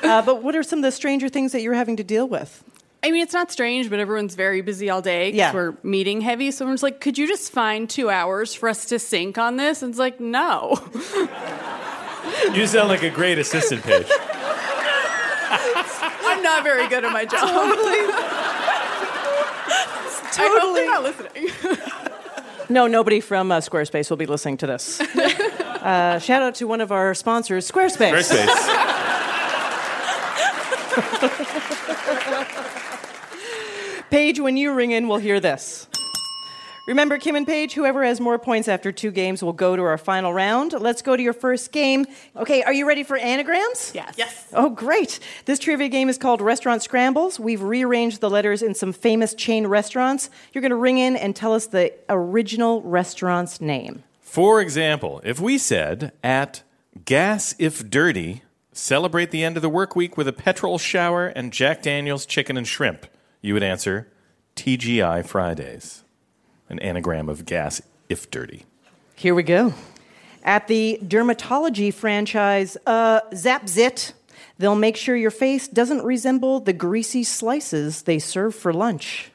Uh, 0.02 0.22
but 0.22 0.42
what 0.42 0.56
are 0.56 0.64
some 0.64 0.80
of 0.80 0.82
the 0.82 0.92
stranger 0.92 1.28
things 1.28 1.52
that 1.52 1.62
you're 1.62 1.74
having 1.74 1.96
to 1.96 2.04
deal 2.04 2.26
with? 2.26 2.64
I 3.02 3.10
mean, 3.12 3.22
it's 3.22 3.32
not 3.32 3.50
strange, 3.52 3.88
but 3.90 4.00
everyone's 4.00 4.34
very 4.34 4.60
busy 4.60 4.90
all 4.90 5.00
day 5.00 5.30
'cause 5.30 5.36
Yeah. 5.38 5.52
we're 5.52 5.74
meeting 5.84 6.20
heavy. 6.20 6.50
So 6.50 6.64
everyone's 6.64 6.82
like, 6.82 7.00
could 7.00 7.16
you 7.16 7.28
just 7.28 7.52
find 7.52 7.88
two 7.88 8.10
hours 8.10 8.54
for 8.54 8.68
us 8.68 8.84
to 8.86 8.98
sync 8.98 9.38
on 9.38 9.56
this? 9.56 9.82
And 9.82 9.90
it's 9.90 9.98
like, 10.00 10.18
no. 10.18 10.76
You 12.52 12.66
sound 12.66 12.88
like 12.88 13.02
a 13.04 13.10
great 13.10 13.38
assistant, 13.38 13.82
Paige. 13.84 14.06
I'm 15.50 16.42
not 16.42 16.62
very 16.64 16.88
good 16.88 17.04
at 17.04 17.12
my 17.12 17.24
job. 17.24 17.40
I 20.40 20.58
hope 20.60 20.74
they're 20.74 20.86
not 20.86 21.02
listening. 21.02 21.78
No, 22.70 22.86
nobody 22.86 23.20
from 23.20 23.50
uh, 23.50 23.60
Squarespace 23.60 24.10
will 24.10 24.18
be 24.18 24.26
listening 24.26 24.58
to 24.58 24.66
this. 24.66 25.00
uh, 25.00 26.18
shout 26.18 26.42
out 26.42 26.54
to 26.56 26.66
one 26.68 26.82
of 26.82 26.92
our 26.92 27.14
sponsors, 27.14 27.66
Squarespace. 27.72 28.12
Squarespace. 28.12 29.06
Paige, 34.10 34.40
when 34.40 34.56
you 34.56 34.72
ring 34.72 34.90
in, 34.90 35.08
we'll 35.08 35.18
hear 35.18 35.40
this. 35.40 35.86
Remember, 36.86 37.18
Kim 37.18 37.36
and 37.36 37.46
Paige, 37.46 37.74
whoever 37.74 38.02
has 38.02 38.18
more 38.18 38.38
points 38.38 38.66
after 38.66 38.90
two 38.90 39.10
games 39.10 39.42
will 39.42 39.52
go 39.52 39.76
to 39.76 39.82
our 39.82 39.98
final 39.98 40.32
round. 40.32 40.72
Let's 40.72 41.02
go 41.02 41.14
to 41.14 41.22
your 41.22 41.34
first 41.34 41.70
game. 41.70 42.06
Okay, 42.34 42.62
are 42.62 42.72
you 42.72 42.88
ready 42.88 43.02
for 43.02 43.18
anagrams? 43.18 43.92
Yes. 43.94 44.14
Yes. 44.16 44.48
Oh, 44.54 44.70
great. 44.70 45.20
This 45.44 45.58
trivia 45.58 45.88
game 45.88 46.08
is 46.08 46.16
called 46.16 46.40
Restaurant 46.40 46.82
Scrambles. 46.82 47.38
We've 47.38 47.60
rearranged 47.60 48.22
the 48.22 48.30
letters 48.30 48.62
in 48.62 48.74
some 48.74 48.94
famous 48.94 49.34
chain 49.34 49.66
restaurants. 49.66 50.30
You're 50.54 50.62
going 50.62 50.70
to 50.70 50.76
ring 50.76 50.96
in 50.96 51.14
and 51.14 51.36
tell 51.36 51.52
us 51.52 51.66
the 51.66 51.92
original 52.08 52.80
restaurant's 52.80 53.60
name. 53.60 54.02
For 54.22 54.62
example, 54.62 55.20
if 55.24 55.38
we 55.38 55.58
said 55.58 56.12
at 56.24 56.62
Gas 57.04 57.54
If 57.58 57.90
Dirty, 57.90 58.44
celebrate 58.72 59.30
the 59.30 59.44
end 59.44 59.56
of 59.56 59.62
the 59.62 59.68
work 59.68 59.94
week 59.94 60.16
with 60.16 60.26
a 60.26 60.32
petrol 60.32 60.78
shower 60.78 61.26
and 61.26 61.52
Jack 61.52 61.82
Daniels 61.82 62.24
chicken 62.24 62.56
and 62.56 62.66
shrimp, 62.66 63.06
you 63.40 63.54
would 63.54 63.62
answer 63.62 64.08
TGI 64.56 65.24
Fridays, 65.26 66.04
an 66.68 66.78
anagram 66.80 67.28
of 67.28 67.44
Gas 67.44 67.80
If 68.08 68.30
Dirty. 68.30 68.64
Here 69.14 69.34
we 69.34 69.42
go. 69.42 69.74
At 70.42 70.68
the 70.68 70.98
dermatology 71.02 71.92
franchise, 71.92 72.76
uh, 72.86 73.20
Zap 73.34 73.68
Zit, 73.68 74.14
they'll 74.58 74.74
make 74.74 74.96
sure 74.96 75.16
your 75.16 75.30
face 75.30 75.68
doesn't 75.68 76.04
resemble 76.04 76.60
the 76.60 76.72
greasy 76.72 77.24
slices 77.24 78.02
they 78.02 78.18
serve 78.18 78.54
for 78.54 78.72
lunch. 78.72 79.30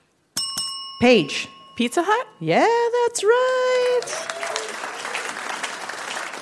Paige. 1.02 1.48
Pizza 1.76 2.04
Hut? 2.06 2.28
Yeah, 2.40 2.68
that's 3.06 3.24
right. 3.24 4.34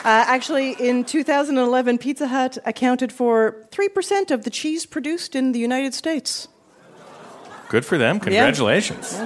Uh, 0.04 0.26
actually, 0.28 0.74
in 0.74 1.06
2011, 1.06 1.98
Pizza 2.00 2.28
Hut 2.28 2.58
accounted 2.66 3.14
for 3.14 3.68
3% 3.72 4.32
of 4.32 4.44
the 4.44 4.50
cheese 4.50 4.86
produced 4.86 5.36
in 5.36 5.52
the 5.52 5.60
United 5.60 5.94
States. 5.94 6.48
Good 7.72 7.86
for 7.86 7.98
them. 7.98 8.20
Congratulations. 8.20 9.18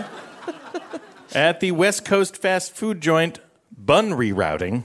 At 1.34 1.62
the 1.62 1.72
West 1.72 2.06
Coast 2.06 2.38
fast 2.38 2.76
food 2.76 3.02
joint, 3.02 3.40
Bun 3.76 4.12
Rerouting, 4.12 4.84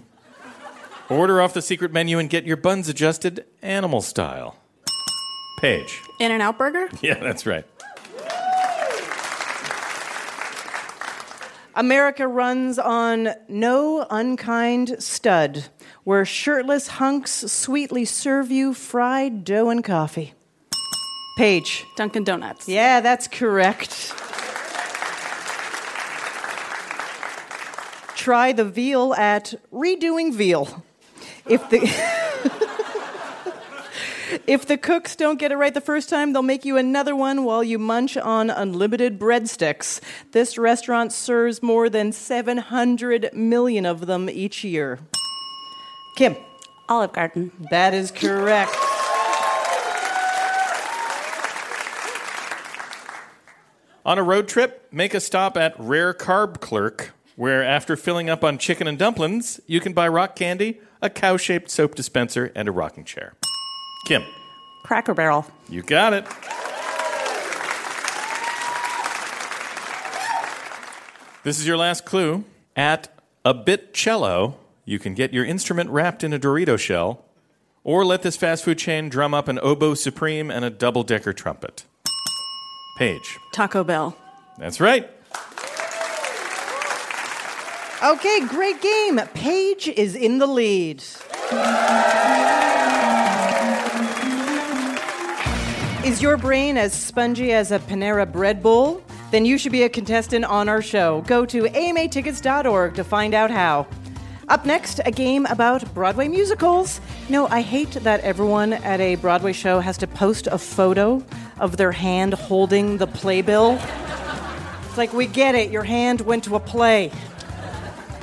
order 1.10 1.42
off 1.42 1.52
the 1.52 1.60
secret 1.60 1.92
menu 1.92 2.18
and 2.18 2.30
get 2.30 2.46
your 2.46 2.56
buns 2.56 2.88
adjusted 2.88 3.44
animal 3.60 4.00
style. 4.00 4.56
Paige. 5.60 6.00
In 6.18 6.32
and 6.32 6.40
Out 6.40 6.56
Burger? 6.56 6.88
Yeah, 7.02 7.18
that's 7.22 7.44
right. 7.44 7.66
America 11.74 12.26
runs 12.26 12.78
on 12.78 13.28
no 13.46 14.06
unkind 14.08 15.02
stud, 15.02 15.66
where 16.04 16.24
shirtless 16.24 16.88
hunks 16.88 17.32
sweetly 17.52 18.06
serve 18.06 18.50
you 18.50 18.72
fried 18.72 19.44
dough 19.44 19.68
and 19.68 19.84
coffee. 19.84 20.32
Paige. 21.36 21.86
Dunkin' 21.96 22.24
Donuts. 22.24 22.68
Yeah, 22.68 23.00
that's 23.00 23.28
correct. 23.28 24.14
Try 28.16 28.52
the 28.52 28.64
veal 28.64 29.14
at 29.14 29.54
redoing 29.72 30.34
veal. 30.34 30.84
If 31.46 31.68
the 31.70 31.80
if 34.46 34.66
the 34.66 34.76
cooks 34.76 35.16
don't 35.16 35.38
get 35.38 35.52
it 35.52 35.56
right 35.56 35.72
the 35.72 35.80
first 35.80 36.08
time, 36.08 36.32
they'll 36.32 36.42
make 36.42 36.64
you 36.64 36.76
another 36.76 37.16
one 37.16 37.44
while 37.44 37.64
you 37.64 37.78
munch 37.78 38.16
on 38.16 38.50
unlimited 38.50 39.18
breadsticks. 39.18 40.00
This 40.32 40.58
restaurant 40.58 41.12
serves 41.12 41.62
more 41.62 41.88
than 41.88 42.12
700 42.12 43.30
million 43.32 43.86
of 43.86 44.06
them 44.06 44.28
each 44.28 44.64
year. 44.64 44.98
Kim. 46.16 46.36
Olive 46.90 47.12
Garden. 47.12 47.52
That 47.70 47.94
is 47.94 48.10
correct. 48.10 48.76
On 54.10 54.18
a 54.18 54.24
road 54.24 54.48
trip, 54.48 54.88
make 54.90 55.14
a 55.14 55.20
stop 55.20 55.56
at 55.56 55.72
Rare 55.78 56.12
Carb 56.12 56.58
Clerk, 56.58 57.12
where 57.36 57.62
after 57.62 57.94
filling 57.94 58.28
up 58.28 58.42
on 58.42 58.58
chicken 58.58 58.88
and 58.88 58.98
dumplings, 58.98 59.60
you 59.68 59.78
can 59.78 59.92
buy 59.92 60.08
rock 60.08 60.34
candy, 60.34 60.80
a 61.00 61.08
cow 61.08 61.36
shaped 61.36 61.70
soap 61.70 61.94
dispenser, 61.94 62.50
and 62.56 62.66
a 62.66 62.72
rocking 62.72 63.04
chair. 63.04 63.34
Kim. 64.06 64.24
Cracker 64.82 65.14
Barrel. 65.14 65.46
You 65.68 65.82
got 65.82 66.12
it. 66.12 66.24
This 71.44 71.60
is 71.60 71.68
your 71.68 71.76
last 71.76 72.04
clue. 72.04 72.42
At 72.74 73.16
a 73.44 73.54
bit 73.54 73.94
cello, 73.94 74.56
you 74.84 74.98
can 74.98 75.14
get 75.14 75.32
your 75.32 75.44
instrument 75.44 75.88
wrapped 75.88 76.24
in 76.24 76.32
a 76.32 76.38
Dorito 76.40 76.76
shell, 76.76 77.26
or 77.84 78.04
let 78.04 78.22
this 78.22 78.36
fast 78.36 78.64
food 78.64 78.78
chain 78.78 79.08
drum 79.08 79.34
up 79.34 79.46
an 79.46 79.60
oboe 79.62 79.94
supreme 79.94 80.50
and 80.50 80.64
a 80.64 80.70
double 80.70 81.04
decker 81.04 81.32
trumpet. 81.32 81.84
Paige. 83.00 83.38
Taco 83.52 83.82
Bell. 83.82 84.14
That's 84.58 84.78
right. 84.78 85.08
Okay, 88.04 88.46
great 88.46 88.82
game. 88.82 89.18
Paige 89.32 89.88
is 89.88 90.14
in 90.14 90.36
the 90.36 90.46
lead. 90.46 91.02
Is 96.04 96.20
your 96.20 96.36
brain 96.36 96.76
as 96.76 96.92
spongy 96.92 97.52
as 97.52 97.72
a 97.72 97.78
Panera 97.78 98.30
bread 98.30 98.62
bowl? 98.62 99.02
Then 99.30 99.46
you 99.46 99.56
should 99.56 99.72
be 99.72 99.84
a 99.84 99.88
contestant 99.88 100.44
on 100.44 100.68
our 100.68 100.82
show. 100.82 101.22
Go 101.22 101.46
to 101.46 101.62
amatickets.org 101.62 102.96
to 102.96 103.02
find 103.02 103.32
out 103.32 103.50
how. 103.50 103.86
Up 104.50 104.66
next, 104.66 105.00
a 105.06 105.10
game 105.10 105.46
about 105.46 105.94
Broadway 105.94 106.28
musicals. 106.28 107.00
No, 107.30 107.46
I 107.46 107.62
hate 107.62 107.92
that 107.92 108.20
everyone 108.20 108.72
at 108.72 109.00
a 109.00 109.14
Broadway 109.14 109.52
show 109.52 109.80
has 109.80 109.96
to 109.98 110.06
post 110.06 110.48
a 110.48 110.58
photo 110.58 111.24
of 111.60 111.76
their 111.76 111.92
hand 111.92 112.34
holding 112.34 112.96
the 112.96 113.06
playbill. 113.06 113.78
It's 114.86 114.98
like, 114.98 115.12
we 115.12 115.26
get 115.26 115.54
it, 115.54 115.70
your 115.70 115.84
hand 115.84 116.22
went 116.22 116.44
to 116.44 116.56
a 116.56 116.60
play. 116.60 117.12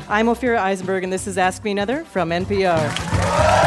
I'm 0.10 0.28
Ophira 0.28 0.58
Eisenberg, 0.58 1.04
and 1.04 1.14
this 1.14 1.28
is 1.28 1.38
Ask 1.38 1.64
Me 1.64 1.72
Another 1.72 2.04
from 2.04 2.32
NPR. 2.32 3.67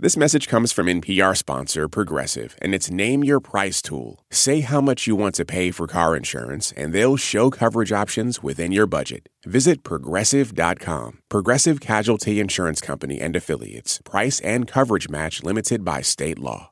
This 0.00 0.16
message 0.16 0.46
comes 0.46 0.70
from 0.70 0.86
NPR 0.86 1.36
sponsor 1.36 1.88
Progressive, 1.88 2.56
and 2.62 2.72
it's 2.72 2.88
Name 2.88 3.24
Your 3.24 3.40
Price 3.40 3.82
tool. 3.82 4.20
Say 4.30 4.60
how 4.60 4.80
much 4.80 5.08
you 5.08 5.16
want 5.16 5.34
to 5.34 5.44
pay 5.44 5.72
for 5.72 5.88
car 5.88 6.14
insurance, 6.14 6.70
and 6.76 6.92
they'll 6.92 7.16
show 7.16 7.50
coverage 7.50 7.90
options 7.90 8.40
within 8.40 8.70
your 8.70 8.86
budget. 8.86 9.28
Visit 9.44 9.82
progressive.com. 9.82 11.18
Progressive 11.28 11.80
Casualty 11.80 12.38
Insurance 12.38 12.80
Company 12.80 13.20
and 13.20 13.34
Affiliates. 13.34 14.00
Price 14.04 14.38
and 14.42 14.68
coverage 14.68 15.08
match 15.08 15.42
limited 15.42 15.84
by 15.84 16.02
state 16.02 16.38
law. 16.38 16.70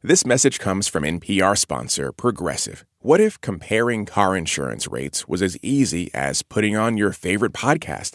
This 0.00 0.24
message 0.24 0.60
comes 0.60 0.86
from 0.86 1.02
NPR 1.02 1.58
sponsor 1.58 2.12
Progressive. 2.12 2.84
What 3.00 3.20
if 3.20 3.40
comparing 3.40 4.06
car 4.06 4.36
insurance 4.36 4.86
rates 4.86 5.26
was 5.26 5.42
as 5.42 5.58
easy 5.60 6.08
as 6.14 6.42
putting 6.42 6.76
on 6.76 6.96
your 6.96 7.10
favorite 7.10 7.52
podcast? 7.52 8.14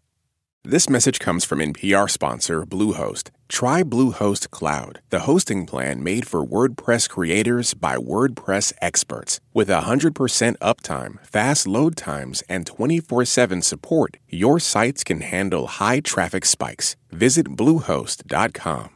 This 0.63 0.87
message 0.87 1.17
comes 1.17 1.43
from 1.43 1.57
NPR 1.57 2.07
sponsor 2.07 2.67
Bluehost. 2.67 3.31
Try 3.49 3.81
Bluehost 3.81 4.51
Cloud, 4.51 5.01
the 5.09 5.21
hosting 5.21 5.65
plan 5.65 6.03
made 6.03 6.27
for 6.27 6.45
WordPress 6.45 7.09
creators 7.09 7.73
by 7.73 7.95
WordPress 7.97 8.71
experts. 8.79 9.39
With 9.55 9.69
100% 9.69 10.59
uptime, 10.59 11.25
fast 11.25 11.65
load 11.65 11.95
times, 11.95 12.43
and 12.47 12.67
24 12.67 13.25
7 13.25 13.63
support, 13.63 14.17
your 14.29 14.59
sites 14.59 15.03
can 15.03 15.21
handle 15.21 15.65
high 15.65 15.99
traffic 15.99 16.45
spikes. 16.45 16.95
Visit 17.09 17.47
Bluehost.com. 17.57 18.91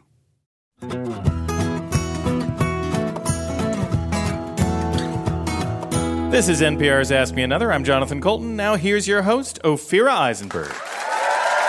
This 6.29 6.47
is 6.47 6.61
NPR's 6.61 7.11
Ask 7.11 7.33
Me 7.33 7.41
Another. 7.41 7.73
I'm 7.73 7.83
Jonathan 7.83 8.21
Coulton. 8.21 8.55
Now 8.55 8.75
here's 8.75 9.07
your 9.07 9.23
host, 9.23 9.59
Ophira 9.63 10.11
Eisenberg. 10.15 10.71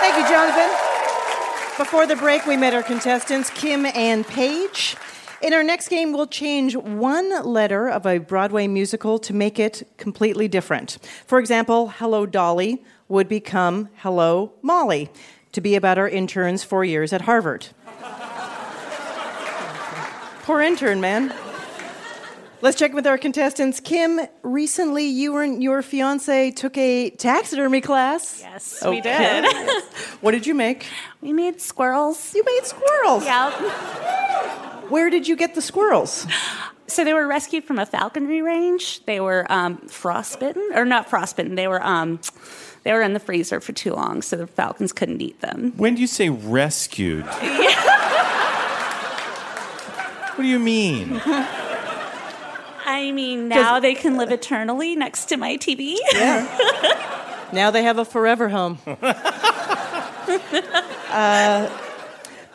Thank 0.09 0.23
you, 0.23 0.33
Jonathan. 0.33 0.69
Before 1.77 2.07
the 2.07 2.15
break, 2.15 2.45
we 2.45 2.55
met 2.55 2.73
our 2.73 2.81
contestants, 2.81 3.49
Kim 3.49 3.85
and 3.85 4.25
Paige. 4.25 4.95
In 5.41 5.53
our 5.53 5.63
next 5.63 5.89
game, 5.89 6.13
we'll 6.13 6.27
change 6.27 6.77
one 6.77 7.43
letter 7.43 7.89
of 7.89 8.05
a 8.05 8.19
Broadway 8.19 8.67
musical 8.67 9.19
to 9.19 9.33
make 9.33 9.59
it 9.59 9.85
completely 9.97 10.47
different. 10.47 10.97
For 11.25 11.39
example, 11.39 11.89
Hello 11.89 12.25
Dolly 12.25 12.81
would 13.09 13.27
become 13.27 13.89
Hello 13.97 14.53
Molly 14.61 15.09
to 15.51 15.59
be 15.59 15.75
about 15.75 15.97
our 15.97 16.07
intern's 16.07 16.63
four 16.63 16.85
years 16.85 17.11
at 17.11 17.23
Harvard. 17.23 17.67
Poor 20.43 20.61
intern, 20.61 21.01
man. 21.01 21.33
Let's 22.59 22.77
check 22.77 22.93
with 22.93 23.05
our 23.05 23.19
contestants. 23.19 23.79
Kim, 23.79 24.19
recently 24.41 25.05
you 25.05 25.37
and 25.37 25.61
your 25.61 25.83
fiance 25.83 26.51
took 26.51 26.75
a 26.75 27.11
taxidermy 27.11 27.81
class. 27.81 28.39
Yes, 28.41 28.83
we 28.83 28.99
did. 28.99 29.45
what 30.21 30.31
did 30.31 30.47
you 30.47 30.55
make? 30.55 30.87
We 31.21 31.33
made 31.33 31.61
squirrels. 31.61 32.33
You 32.33 32.43
made 32.43 32.65
squirrels? 32.65 33.25
Yeah. 33.25 33.51
Where 34.89 35.11
did 35.11 35.27
you 35.27 35.35
get 35.35 35.53
the 35.53 35.61
squirrels? 35.61 36.25
So 36.87 37.03
they 37.03 37.13
were 37.13 37.27
rescued 37.27 37.63
from 37.63 37.77
a 37.77 37.85
falconry 37.85 38.41
range. 38.41 39.05
They 39.05 39.19
were 39.19 39.45
um, 39.51 39.77
frostbitten, 39.87 40.71
or 40.73 40.85
not 40.85 41.09
frostbitten. 41.09 41.55
They 41.55 41.67
were 41.67 41.85
um, 41.85 42.19
they 42.83 42.93
were 42.93 43.01
in 43.01 43.13
the 43.13 43.19
freezer 43.19 43.59
for 43.59 43.73
too 43.73 43.93
long, 43.93 44.21
so 44.23 44.35
the 44.37 44.47
falcons 44.47 44.93
couldn't 44.93 45.21
eat 45.21 45.41
them. 45.41 45.73
When 45.75 45.95
do 45.95 46.01
you 46.01 46.07
say 46.07 46.29
rescued? 46.29 47.25
What 50.37 50.43
do 50.43 50.49
you 50.49 50.59
mean? 50.59 51.19
I 52.87 53.11
mean, 53.11 53.49
now 53.49 53.79
they 53.81 53.93
can 53.93 54.15
live 54.15 54.31
eternally 54.31 54.95
next 54.95 55.25
to 55.25 55.37
my 55.37 55.57
TV. 55.57 55.97
yeah. 56.13 57.13
Now 57.53 57.71
they 57.71 57.83
have 57.83 57.97
a 57.97 58.03
forever 58.03 58.49
home. 58.49 58.77
uh, 61.09 61.69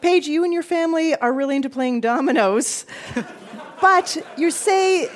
Paige, 0.02 0.26
you 0.26 0.44
and 0.44 0.52
your 0.52 0.62
family 0.62 1.14
are 1.16 1.32
really 1.32 1.56
into 1.56 1.70
playing 1.70 2.02
dominoes, 2.02 2.84
but 3.80 4.18
you 4.36 4.50
say 4.50 5.08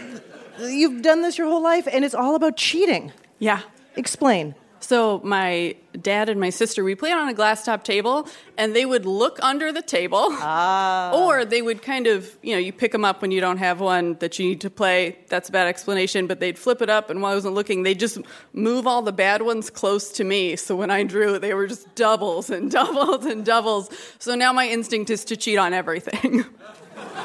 you've 0.59 1.03
done 1.03 1.21
this 1.21 1.37
your 1.37 1.47
whole 1.47 1.63
life 1.63 1.87
and 1.93 2.07
it's 2.07 2.15
all 2.15 2.35
about 2.37 2.57
cheating. 2.57 3.13
Yeah. 3.39 3.61
Explain. 3.97 4.55
So 4.87 5.21
my 5.25 5.75
dad 6.01 6.29
and 6.29 6.39
my 6.41 6.51
sister, 6.51 6.85
we 6.85 6.95
played 6.95 7.15
on 7.15 7.29
a 7.29 7.35
glass 7.35 7.65
top 7.65 7.83
table, 7.83 8.29
and 8.57 8.77
they 8.77 8.87
would 8.87 9.05
look 9.05 9.37
under 9.43 9.73
the 9.73 9.83
table, 9.83 10.29
ah. 10.31 11.13
or 11.13 11.45
they 11.45 11.61
would 11.61 11.83
kind 11.83 12.07
of, 12.07 12.39
you 12.41 12.53
know, 12.53 12.61
you 12.61 12.73
pick 12.73 12.93
them 12.93 13.05
up 13.05 13.21
when 13.21 13.33
you 13.33 13.41
don't 13.41 13.57
have 13.57 13.81
one 13.81 14.15
that 14.21 14.39
you 14.39 14.47
need 14.47 14.61
to 14.61 14.71
play. 14.71 15.19
That's 15.27 15.49
a 15.49 15.53
bad 15.53 15.67
explanation, 15.67 16.29
but 16.29 16.39
they'd 16.39 16.57
flip 16.57 16.83
it 16.83 16.89
up, 16.89 17.11
and 17.11 17.21
while 17.21 17.33
I 17.33 17.35
wasn't 17.35 17.55
looking, 17.55 17.83
they'd 17.83 17.99
just 17.99 18.19
move 18.53 18.87
all 18.87 19.03
the 19.03 19.13
bad 19.13 19.43
ones 19.43 19.71
close 19.71 20.13
to 20.13 20.23
me. 20.23 20.55
So 20.55 20.77
when 20.77 20.93
I 20.93 21.03
drew, 21.03 21.41
they 21.41 21.53
were 21.53 21.67
just 21.67 21.93
doubles 21.97 22.49
and 22.49 22.71
doubles 22.81 23.27
and 23.27 23.45
doubles. 23.45 23.91
So 24.21 24.37
now 24.37 24.53
my 24.53 24.69
instinct 24.69 25.11
is 25.11 25.25
to 25.25 25.37
cheat 25.37 25.59
on 25.59 25.75
everything. 25.75 26.45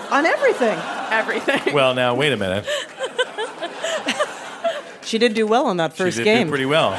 On 0.09 0.25
everything. 0.25 0.77
everything. 1.09 1.73
Well, 1.73 1.93
now 1.93 2.13
wait 2.13 2.33
a 2.33 2.37
minute. 2.37 2.67
She 5.03 5.17
did 5.17 5.33
do 5.33 5.45
well 5.45 5.65
on 5.65 5.77
that 5.77 5.93
first 5.93 6.17
she 6.17 6.23
did 6.23 6.33
game. 6.33 6.47
do 6.47 6.51
pretty 6.51 6.65
well. 6.65 6.91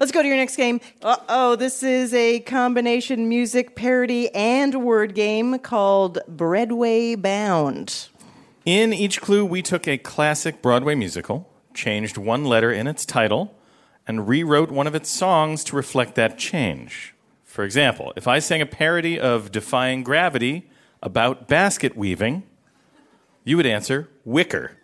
Let's 0.00 0.12
go 0.12 0.22
to 0.22 0.28
your 0.28 0.38
next 0.38 0.56
game. 0.56 0.80
Uh 1.02 1.18
oh, 1.28 1.56
this 1.56 1.82
is 1.82 2.14
a 2.14 2.40
combination 2.40 3.28
music 3.28 3.76
parody 3.76 4.34
and 4.34 4.82
word 4.82 5.14
game 5.14 5.58
called 5.58 6.20
Breadway 6.26 7.16
Bound. 7.16 8.08
In 8.64 8.94
each 8.94 9.20
clue, 9.20 9.44
we 9.44 9.60
took 9.60 9.86
a 9.86 9.98
classic 9.98 10.62
Broadway 10.62 10.94
musical, 10.94 11.50
changed 11.74 12.16
one 12.16 12.46
letter 12.46 12.72
in 12.72 12.86
its 12.86 13.04
title, 13.04 13.54
and 14.08 14.26
rewrote 14.26 14.70
one 14.70 14.86
of 14.86 14.94
its 14.94 15.10
songs 15.10 15.62
to 15.64 15.76
reflect 15.76 16.14
that 16.14 16.38
change. 16.38 17.14
For 17.44 17.62
example, 17.62 18.14
if 18.16 18.26
I 18.26 18.38
sang 18.38 18.62
a 18.62 18.66
parody 18.66 19.20
of 19.20 19.52
Defying 19.52 20.02
Gravity 20.02 20.70
about 21.02 21.46
basket 21.46 21.94
weaving, 21.94 22.44
you 23.44 23.58
would 23.58 23.66
answer 23.66 24.08
Wicker. 24.24 24.78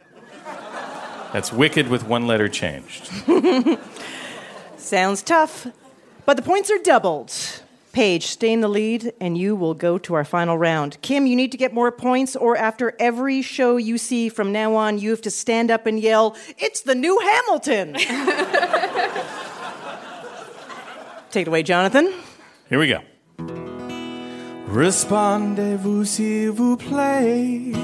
That's 1.32 1.54
wicked 1.54 1.88
with 1.88 2.04
one 2.04 2.26
letter 2.26 2.50
changed. 2.50 3.10
Sounds 4.86 5.20
tough, 5.20 5.66
but 6.26 6.36
the 6.36 6.44
points 6.44 6.70
are 6.70 6.78
doubled. 6.78 7.34
Paige, 7.90 8.28
stay 8.28 8.52
in 8.52 8.60
the 8.60 8.68
lead, 8.68 9.12
and 9.20 9.36
you 9.36 9.56
will 9.56 9.74
go 9.74 9.98
to 9.98 10.14
our 10.14 10.24
final 10.24 10.56
round. 10.56 11.02
Kim, 11.02 11.26
you 11.26 11.34
need 11.34 11.50
to 11.50 11.58
get 11.58 11.74
more 11.74 11.90
points, 11.90 12.36
or 12.36 12.56
after 12.56 12.94
every 13.00 13.42
show 13.42 13.78
you 13.78 13.98
see 13.98 14.28
from 14.28 14.52
now 14.52 14.76
on, 14.76 15.00
you 15.00 15.10
have 15.10 15.22
to 15.22 15.30
stand 15.32 15.72
up 15.72 15.86
and 15.86 15.98
yell, 15.98 16.36
It's 16.56 16.82
the 16.82 16.94
new 16.94 17.18
Hamilton! 17.18 17.94
Take 21.32 21.46
it 21.46 21.48
away, 21.48 21.64
Jonathan. 21.64 22.14
Here 22.68 22.78
we 22.78 22.86
go. 22.86 23.00
Respondez-vous 24.68 26.04
s'il 26.04 26.52
vous 26.52 26.76
plaît? 26.76 27.74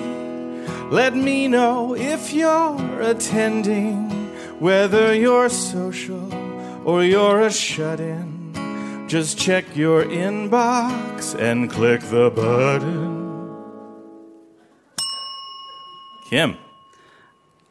Let 0.93 1.17
me 1.17 1.49
know 1.49 1.97
if 1.97 2.33
you're 2.33 3.01
attending, 3.01 4.09
whether 4.61 5.13
you're 5.13 5.49
social 5.49 6.42
or 6.85 7.05
you're 7.05 7.41
a 7.41 7.51
shut 7.51 8.01
in. 8.01 9.07
Just 9.09 9.39
check 9.39 9.77
your 9.77 10.05
inbox 10.05 11.39
and 11.39 11.71
click 11.71 12.01
the 12.03 12.31
button. 12.31 13.21
Kim. 16.31 16.57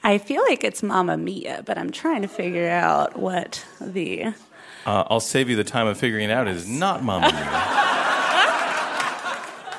I 0.04 0.18
feel 0.18 0.44
like 0.44 0.64
it's 0.64 0.82
Mamma 0.84 1.18
Mia, 1.18 1.64
but 1.66 1.78
I'm 1.78 1.92
trying 1.92 2.22
to 2.22 2.28
figure 2.28 2.70
out 2.70 3.18
what 3.18 3.66
the. 3.80 4.34
Uh, 4.86 5.04
I'll 5.08 5.20
save 5.20 5.50
you 5.50 5.56
the 5.56 5.64
time 5.64 5.88
of 5.88 5.98
figuring 5.98 6.30
it 6.30 6.32
out. 6.32 6.48
It 6.48 6.56
is 6.56 6.68
not 6.68 7.04
Mamma 7.04 7.32
Mia. 7.32 7.82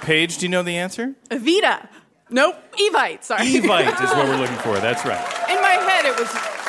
Paige, 0.02 0.38
do 0.38 0.46
you 0.46 0.50
know 0.50 0.62
the 0.62 0.76
answer? 0.76 1.14
Evita. 1.30 1.88
Nope. 2.28 2.56
Evite. 2.72 3.22
Sorry. 3.22 3.46
Evite 3.46 4.02
is 4.02 4.10
what 4.10 4.26
we're 4.28 4.36
looking 4.36 4.56
for. 4.56 4.78
That's 4.78 5.04
right. 5.04 5.24
In 5.48 5.60
my 5.60 5.70
head, 5.70 6.06
it 6.06 6.18
was. 6.18 6.61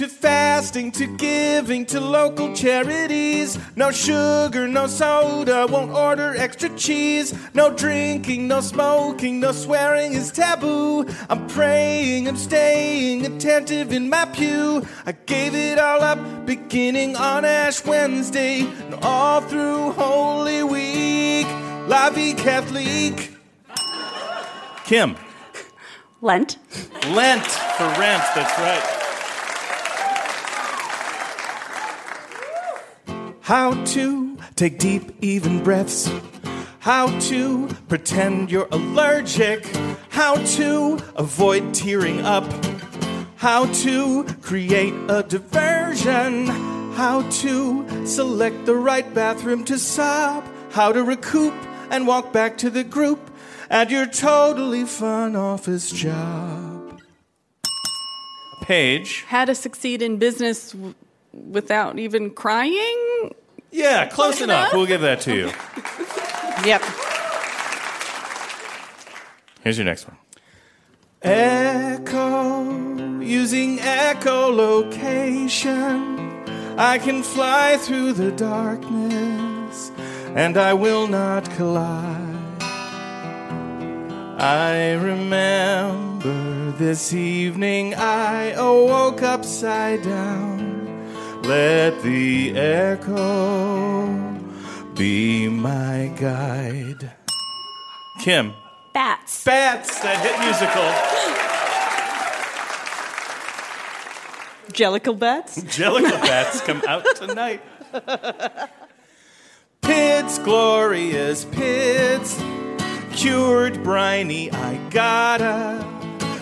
To 0.00 0.08
fasting, 0.08 0.92
to 0.92 1.06
giving, 1.18 1.84
to 1.84 2.00
local 2.00 2.54
charities. 2.54 3.58
No 3.76 3.90
sugar, 3.90 4.66
no 4.66 4.86
soda, 4.86 5.66
won't 5.66 5.92
order 5.92 6.34
extra 6.38 6.70
cheese. 6.70 7.34
No 7.52 7.68
drinking, 7.68 8.48
no 8.48 8.62
smoking, 8.62 9.40
no 9.40 9.52
swearing 9.52 10.14
is 10.14 10.32
taboo. 10.32 11.06
I'm 11.28 11.46
praying, 11.48 12.28
I'm 12.28 12.38
staying 12.38 13.26
attentive 13.26 13.92
in 13.92 14.08
my 14.08 14.24
pew. 14.24 14.86
I 15.04 15.12
gave 15.12 15.54
it 15.54 15.78
all 15.78 16.00
up 16.00 16.46
beginning 16.46 17.14
on 17.14 17.44
Ash 17.44 17.84
Wednesday 17.84 18.60
and 18.60 18.94
all 19.02 19.42
through 19.42 19.92
Holy 19.92 20.62
Week. 20.62 21.46
La 21.88 22.08
Vie 22.08 22.32
Catholique. 22.32 23.36
Kim. 24.86 25.14
Lent. 26.22 26.56
Lent 27.08 27.44
for 27.44 27.88
rent, 28.00 28.24
that's 28.34 28.58
right. 28.58 28.99
How 33.50 33.74
to 33.96 34.38
take 34.54 34.78
deep, 34.78 35.10
even 35.20 35.64
breaths. 35.64 36.08
How 36.78 37.18
to 37.30 37.66
pretend 37.88 38.48
you're 38.48 38.68
allergic. 38.70 39.66
How 40.10 40.36
to 40.36 41.00
avoid 41.16 41.74
tearing 41.74 42.20
up. 42.20 42.44
How 43.34 43.66
to 43.82 44.22
create 44.40 44.94
a 45.08 45.24
diversion. 45.24 46.46
How 46.92 47.28
to 47.42 48.06
select 48.06 48.66
the 48.66 48.76
right 48.76 49.12
bathroom 49.12 49.64
to 49.64 49.80
sob. 49.80 50.44
How 50.70 50.92
to 50.92 51.02
recoup 51.02 51.54
and 51.90 52.06
walk 52.06 52.32
back 52.32 52.56
to 52.58 52.70
the 52.70 52.84
group 52.84 53.32
at 53.68 53.90
your 53.90 54.06
totally 54.06 54.84
fun 54.84 55.34
office 55.34 55.90
job. 55.90 57.00
Paige. 58.62 59.24
How 59.26 59.44
to 59.44 59.56
succeed 59.56 60.02
in 60.02 60.18
business 60.18 60.70
w- 60.70 60.94
without 61.32 61.98
even 61.98 62.30
crying? 62.30 63.32
Yeah, 63.70 64.06
close 64.06 64.40
enough. 64.40 64.72
We'll 64.72 64.86
give 64.86 65.02
that 65.02 65.20
to 65.22 65.34
you. 65.34 65.50
Yep. 66.64 66.82
Here's 69.62 69.78
your 69.78 69.84
next 69.84 70.08
one. 70.08 70.16
Echo, 71.22 73.20
using 73.20 73.78
echolocation, 73.78 76.18
I 76.78 76.98
can 76.98 77.22
fly 77.22 77.76
through 77.76 78.14
the 78.14 78.32
darkness 78.32 79.92
and 80.34 80.56
I 80.56 80.72
will 80.74 81.06
not 81.06 81.48
collide. 81.56 82.18
I 84.38 84.92
remember 84.92 86.72
this 86.78 87.12
evening 87.12 87.94
I 87.94 88.52
awoke 88.56 89.22
upside 89.22 90.02
down. 90.02 90.59
Let 91.50 92.02
the 92.02 92.56
echo 92.56 94.06
be 94.94 95.48
my 95.48 96.12
guide. 96.16 97.10
Kim. 98.20 98.54
Bats. 98.94 99.42
Bats, 99.42 99.98
that 99.98 100.20
hit 100.22 100.38
musical. 100.46 100.86
Jellicle 104.72 105.18
bats? 105.18 105.60
Jellicle 105.76 106.22
bats 106.22 106.60
come 106.60 106.82
out 106.86 107.04
tonight. 107.16 107.60
Pits, 109.82 110.38
glorious 110.38 111.46
pits, 111.46 112.40
cured 113.12 113.82
briny, 113.82 114.52
I 114.52 114.76
gotta 114.90 115.84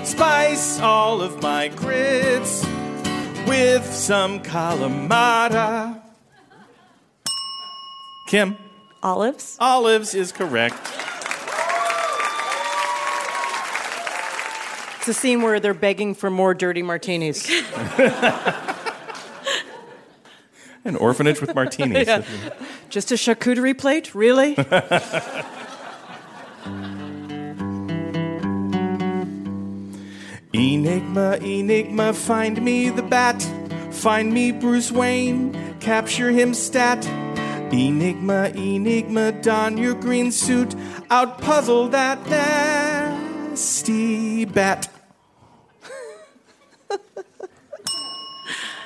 spice 0.04 0.78
all 0.80 1.22
of 1.22 1.40
my 1.40 1.68
grits 1.68 2.66
with 3.48 3.92
some 3.92 4.40
calamata. 4.40 6.00
Kim. 8.28 8.56
Olives. 9.02 9.56
Olives 9.58 10.14
is 10.14 10.32
correct. 10.32 10.76
It's 14.98 15.08
a 15.08 15.14
scene 15.14 15.40
where 15.42 15.58
they're 15.60 15.72
begging 15.72 16.14
for 16.14 16.28
more 16.28 16.52
dirty 16.52 16.82
martinis. 16.82 17.48
An 20.84 20.96
orphanage 20.96 21.40
with 21.40 21.54
martinis. 21.54 22.06
Yeah. 22.06 22.22
Just 22.88 23.10
a 23.10 23.14
charcuterie 23.14 23.76
plate? 23.76 24.14
Really? 24.14 24.54
Enigma, 30.54 31.36
Enigma, 31.42 32.12
find 32.12 32.62
me 32.62 32.90
the 32.90 33.02
bat. 33.02 33.42
Find 33.90 34.32
me 34.32 34.52
Bruce 34.52 34.92
Wayne, 34.92 35.52
capture 35.80 36.30
him 36.30 36.54
stat. 36.54 37.04
Enigma, 37.72 38.50
Enigma, 38.54 39.32
don 39.32 39.76
your 39.76 39.94
green 39.94 40.30
suit, 40.32 40.74
Out 41.10 41.40
puzzle 41.40 41.88
that 41.88 42.18
nasty 43.50 44.44
bat. 44.46 44.88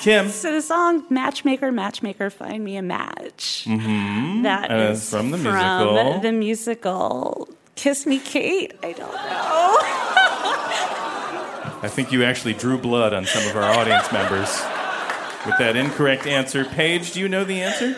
Kim. 0.01 0.29
So 0.31 0.51
the 0.53 0.63
song 0.63 1.05
"Matchmaker, 1.11 1.71
Matchmaker, 1.71 2.31
Find 2.31 2.65
Me 2.65 2.77
a 2.77 2.83
Match." 2.83 3.65
Mm-hmm. 3.69 4.43
That 4.43 4.71
Uh, 4.71 4.75
is 4.93 5.09
from 5.11 5.31
the 5.31 5.39
from 5.39 5.55
musical. 5.55 6.21
the 6.21 6.33
musical 6.33 7.49
"Kiss 7.77 8.05
Me, 8.07 8.19
Kate." 8.19 8.73
I 8.83 8.93
don't 8.93 9.15
know. 9.15 10.89
I 11.83 11.89
think 11.89 12.13
you 12.13 12.23
actually 12.25 12.55
drew 12.55 12.79
blood 12.79 13.13
on 13.13 13.27
some 13.27 13.45
of 13.49 13.57
our 13.57 13.65
audience 13.65 14.11
members 14.13 14.49
with 15.45 15.59
that 15.59 15.75
incorrect 15.77 16.27
answer. 16.27 16.65
Paige, 16.65 17.13
do 17.13 17.21
you 17.21 17.29
know 17.29 17.45
the 17.45 17.61
answer? 17.61 17.97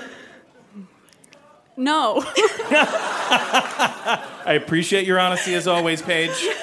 No. 1.77 2.23
I 4.47 4.55
appreciate 4.63 5.07
your 5.07 5.21
honesty 5.21 5.55
as 5.55 5.67
always, 5.67 6.03
Paige. 6.03 6.31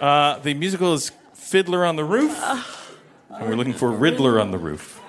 Uh, 0.00 0.38
the 0.38 0.54
musical 0.54 0.94
is 0.94 1.10
Fiddler 1.34 1.84
on 1.84 1.96
the 1.96 2.04
Roof, 2.04 2.96
and 3.30 3.48
we're 3.48 3.56
looking 3.56 3.72
for 3.72 3.90
Riddler 3.90 4.38
on 4.38 4.52
the 4.52 4.58
Roof. 4.58 5.00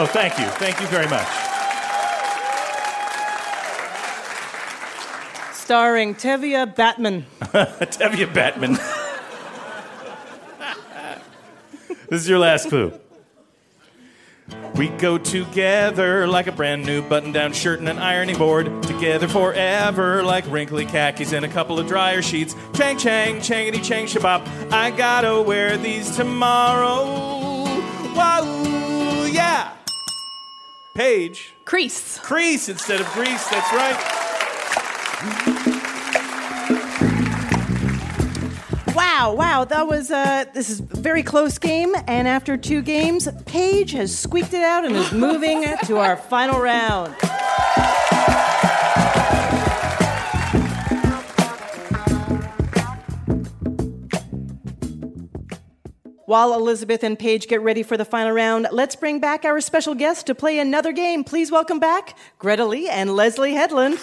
Oh, 0.00 0.08
thank 0.10 0.36
you. 0.40 0.44
Thank 0.46 0.80
you 0.80 0.88
very 0.88 1.06
much. 1.06 1.47
Starring 5.68 6.14
Tevye 6.14 6.74
Batman. 6.74 7.26
Tevye 7.42 8.32
Batman. 8.32 8.78
this 12.08 12.22
is 12.22 12.26
your 12.26 12.38
last 12.38 12.70
clue. 12.70 12.90
We 14.76 14.88
go 14.88 15.18
together 15.18 16.26
like 16.26 16.46
a 16.46 16.52
brand 16.52 16.86
new 16.86 17.02
button 17.02 17.32
down 17.32 17.52
shirt 17.52 17.80
and 17.80 17.88
an 17.90 17.98
ironing 17.98 18.38
board. 18.38 18.82
Together 18.84 19.28
forever 19.28 20.22
like 20.22 20.50
wrinkly 20.50 20.86
khakis 20.86 21.34
and 21.34 21.44
a 21.44 21.48
couple 21.48 21.78
of 21.78 21.86
dryer 21.86 22.22
sheets. 22.22 22.56
Chang 22.72 22.96
chang, 22.96 23.36
changity 23.40 23.84
chang 23.84 24.06
shabop. 24.06 24.48
I 24.72 24.90
gotta 24.90 25.42
wear 25.42 25.76
these 25.76 26.16
tomorrow. 26.16 27.04
Wow, 28.16 29.26
yeah. 29.30 29.74
Paige. 30.94 31.52
Crease. 31.66 32.18
Crease 32.20 32.70
instead 32.70 33.02
of 33.02 33.06
grease, 33.08 33.46
that's 33.50 33.70
right. 33.74 35.57
Wow, 39.18 39.34
wow, 39.34 39.64
that 39.64 39.88
was 39.88 40.12
uh 40.12 40.44
this 40.54 40.70
is 40.70 40.78
a 40.78 40.84
very 40.84 41.24
close 41.24 41.58
game, 41.58 41.92
and 42.06 42.28
after 42.28 42.56
two 42.56 42.82
games, 42.82 43.28
Paige 43.46 43.90
has 43.90 44.16
squeaked 44.16 44.54
it 44.54 44.62
out 44.62 44.84
and 44.84 44.94
is 44.94 45.10
moving 45.26 45.64
to 45.86 45.96
our 45.96 46.16
final 46.16 46.60
round. 46.60 47.16
While 56.26 56.54
Elizabeth 56.54 57.02
and 57.02 57.18
Paige 57.18 57.48
get 57.48 57.60
ready 57.60 57.82
for 57.82 57.96
the 57.96 58.04
final 58.04 58.30
round, 58.30 58.68
let's 58.70 58.94
bring 58.94 59.18
back 59.18 59.44
our 59.44 59.60
special 59.60 59.96
guests 59.96 60.22
to 60.24 60.34
play 60.36 60.60
another 60.60 60.92
game. 60.92 61.24
Please 61.24 61.50
welcome 61.50 61.80
back 61.80 62.16
Greta 62.38 62.64
Lee 62.64 62.88
and 62.88 63.10
Leslye 63.10 63.54
Headland. 63.54 63.98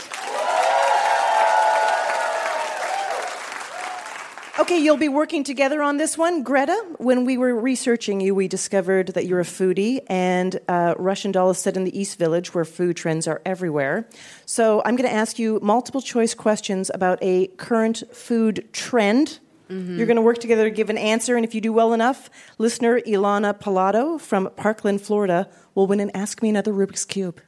Okay, 4.57 4.77
you'll 4.79 4.95
be 4.95 5.09
working 5.09 5.43
together 5.43 5.81
on 5.81 5.97
this 5.97 6.17
one. 6.17 6.41
Greta, 6.41 6.81
when 6.97 7.25
we 7.25 7.37
were 7.37 7.53
researching 7.53 8.21
you, 8.21 8.33
we 8.33 8.47
discovered 8.47 9.07
that 9.09 9.25
you're 9.25 9.41
a 9.41 9.43
foodie, 9.43 9.99
and 10.07 10.57
uh, 10.69 10.93
Russian 10.97 11.33
Doll 11.33 11.49
is 11.49 11.57
set 11.57 11.75
in 11.75 11.83
the 11.83 11.97
East 11.97 12.17
Village 12.17 12.53
where 12.53 12.63
food 12.63 12.95
trends 12.95 13.27
are 13.27 13.41
everywhere. 13.45 14.07
So 14.45 14.81
I'm 14.85 14.95
going 14.95 15.09
to 15.09 15.13
ask 15.13 15.37
you 15.37 15.59
multiple 15.61 16.01
choice 16.01 16.33
questions 16.33 16.89
about 16.93 17.19
a 17.21 17.47
current 17.57 18.03
food 18.15 18.65
trend. 18.71 19.39
Mhm. 19.69 19.97
You're 19.97 20.07
going 20.07 20.15
to 20.15 20.21
work 20.21 20.37
together 20.37 20.63
to 20.63 20.71
give 20.73 20.89
an 20.89 20.97
answer, 20.97 21.35
and 21.35 21.43
if 21.43 21.53
you 21.53 21.59
do 21.59 21.73
well 21.73 21.91
enough, 21.91 22.29
listener 22.57 23.01
Ilana 23.01 23.59
Pallado 23.59 24.21
from 24.21 24.49
Parkland, 24.55 25.01
Florida, 25.01 25.49
will 25.73 25.85
win 25.87 25.99
an 25.99 26.11
Ask 26.13 26.41
Me 26.41 26.47
Another 26.47 26.71
Rubik's 26.71 27.03
Cube. 27.03 27.41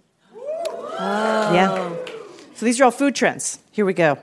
Yeah. 0.99 1.93
So 2.55 2.65
these 2.65 2.81
are 2.81 2.85
all 2.85 2.91
food 2.91 3.15
trends. 3.15 3.59
Here 3.71 3.85
we 3.85 3.93
go. 3.93 4.17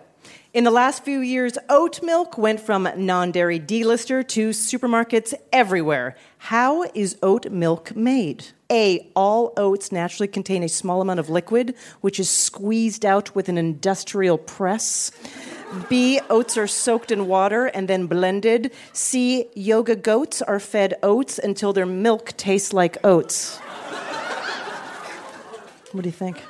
In 0.54 0.62
the 0.62 0.70
last 0.70 1.04
few 1.04 1.18
years, 1.18 1.58
oat 1.68 2.00
milk 2.00 2.38
went 2.38 2.60
from 2.60 2.88
non 2.96 3.32
dairy 3.32 3.58
delister 3.58 4.22
to 4.22 4.50
supermarkets 4.50 5.34
everywhere. 5.52 6.14
How 6.38 6.84
is 6.94 7.18
oat 7.24 7.50
milk 7.50 7.96
made? 7.96 8.46
A. 8.70 9.10
All 9.16 9.52
oats 9.56 9.90
naturally 9.90 10.28
contain 10.28 10.62
a 10.62 10.68
small 10.68 11.00
amount 11.00 11.18
of 11.18 11.28
liquid, 11.28 11.74
which 12.02 12.20
is 12.20 12.30
squeezed 12.30 13.04
out 13.04 13.34
with 13.34 13.48
an 13.48 13.58
industrial 13.58 14.38
press. 14.38 15.10
B. 15.88 16.20
Oats 16.30 16.56
are 16.56 16.68
soaked 16.68 17.10
in 17.10 17.26
water 17.26 17.66
and 17.66 17.88
then 17.88 18.06
blended. 18.06 18.72
C. 18.92 19.46
Yoga 19.56 19.96
goats 19.96 20.40
are 20.40 20.60
fed 20.60 20.94
oats 21.02 21.36
until 21.36 21.72
their 21.72 21.84
milk 21.84 22.32
tastes 22.36 22.72
like 22.72 22.96
oats. 23.04 23.56
What 25.90 26.02
do 26.04 26.08
you 26.08 26.12
think? 26.12 26.40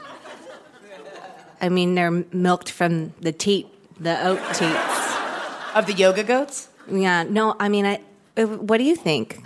I 1.58 1.70
mean, 1.70 1.94
they're 1.94 2.10
milked 2.10 2.70
from 2.70 3.14
the 3.22 3.32
teat, 3.32 3.66
the 4.00 4.26
oat 4.26 4.40
teats. 4.54 5.14
Of 5.74 5.86
the 5.86 5.92
yoga 5.94 6.22
goats? 6.22 6.68
Yeah, 6.90 7.24
no, 7.24 7.56
I 7.58 7.68
mean, 7.68 7.84
I. 7.86 8.00
uh, 8.36 8.46
What 8.46 8.78
do 8.78 8.84
you 8.84 8.94
think? 8.96 9.38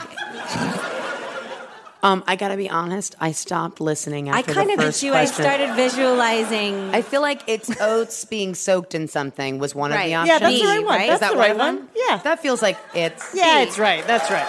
Um, 2.00 2.22
I 2.28 2.36
gotta 2.36 2.56
be 2.56 2.70
honest. 2.70 3.16
I 3.18 3.32
stopped 3.32 3.80
listening 3.80 4.28
I 4.30 4.38
after 4.38 4.52
kind 4.54 4.68
the 4.68 4.74
of 4.74 4.78
did 4.78 4.84
first 4.86 5.00
too. 5.00 5.12
I 5.14 5.24
started 5.24 5.74
visualizing. 5.74 6.94
I 6.94 7.02
feel 7.02 7.20
like 7.22 7.42
it's 7.48 7.70
oats 7.80 8.24
being 8.24 8.54
soaked 8.54 8.94
in 8.94 9.08
something 9.08 9.58
was 9.58 9.74
one 9.74 9.90
of 9.90 9.96
Right. 9.96 10.04
the 10.04 10.10
Yeah, 10.10 10.20
options. 10.36 10.40
that's 10.40 10.60
the 10.60 10.66
right 10.66 10.84
one. 10.84 11.00
Is 11.00 11.08
That's 11.08 11.20
that 11.20 11.32
the 11.32 11.38
right 11.38 11.48
right 11.50 11.56
one. 11.58 11.76
one? 11.78 11.88
Yeah, 11.96 12.18
that 12.18 12.40
feels 12.40 12.62
like 12.62 12.78
it's. 12.94 13.34
Yeah, 13.34 13.60
it's 13.62 13.78
right. 13.80 14.06
That's 14.06 14.30
right. 14.30 14.46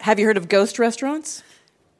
Have 0.00 0.18
you 0.20 0.26
heard 0.26 0.36
of 0.36 0.48
ghost 0.48 0.78
restaurants? 0.78 1.42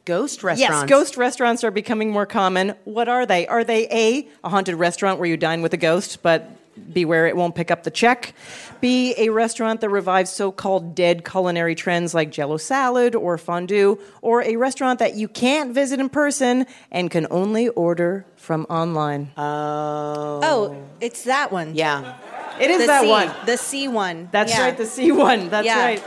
Ghost 0.05 0.43
restaurants. 0.43 0.83
Yes, 0.83 0.89
ghost 0.91 1.17
restaurants 1.17 1.63
are 1.63 1.71
becoming 1.71 2.11
more 2.11 2.27
common. 2.27 2.75
What 2.85 3.09
are 3.09 3.25
they? 3.25 3.47
Are 3.47 3.63
they 3.63 3.87
A, 3.89 4.29
a 4.43 4.49
haunted 4.49 4.75
restaurant 4.75 5.21
where 5.21 5.29
you 5.29 5.37
dine 5.37 5.63
with 5.63 5.73
a 5.75 5.77
ghost, 5.77 6.23
but 6.23 6.51
beware 6.93 7.27
it 7.29 7.37
won't 7.37 7.55
pick 7.55 7.71
up 7.71 7.85
the 7.85 7.91
check? 7.91 8.35
B, 8.81 9.15
a 9.17 9.29
restaurant 9.29 9.81
that 9.81 9.91
revives 9.91 10.31
so 10.33 10.51
called 10.51 10.97
dead 10.97 11.25
culinary 11.25 11.77
trends 11.77 12.15
like 12.15 12.33
jello 12.33 12.57
salad 12.57 13.15
or 13.15 13.39
fondue? 13.39 13.97
Or 14.23 14.43
a 14.43 14.57
restaurant 14.57 14.99
that 14.99 15.15
you 15.15 15.29
can't 15.29 15.73
visit 15.73 16.01
in 16.01 16.09
person 16.09 16.67
and 16.91 17.09
can 17.09 17.29
only 17.31 17.69
order 17.69 18.25
from 18.35 18.65
online? 18.69 19.31
Oh. 19.37 20.41
Oh, 20.43 20.83
it's 21.01 21.23
that 21.25 21.53
one. 21.53 21.77
Yeah. 21.77 22.17
It 22.61 22.73
is 22.73 22.81
The 22.81 22.87
that 22.89 23.03
C, 23.03 23.09
one. 23.09 23.31
The 23.47 23.57
C 23.57 23.87
one. 23.89 24.29
That's 24.33 24.51
Yeah. 24.53 24.63
right, 24.65 24.77
the 24.77 24.87
C 24.87 25.13
one. 25.13 25.49
That's 25.49 25.65
Yeah. 25.67 25.85
right. 25.85 26.03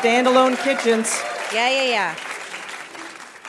Standalone 0.00 0.56
kitchens. 0.62 1.14
Yeah, 1.52 1.68
yeah, 1.68 1.82
yeah. 1.90 2.14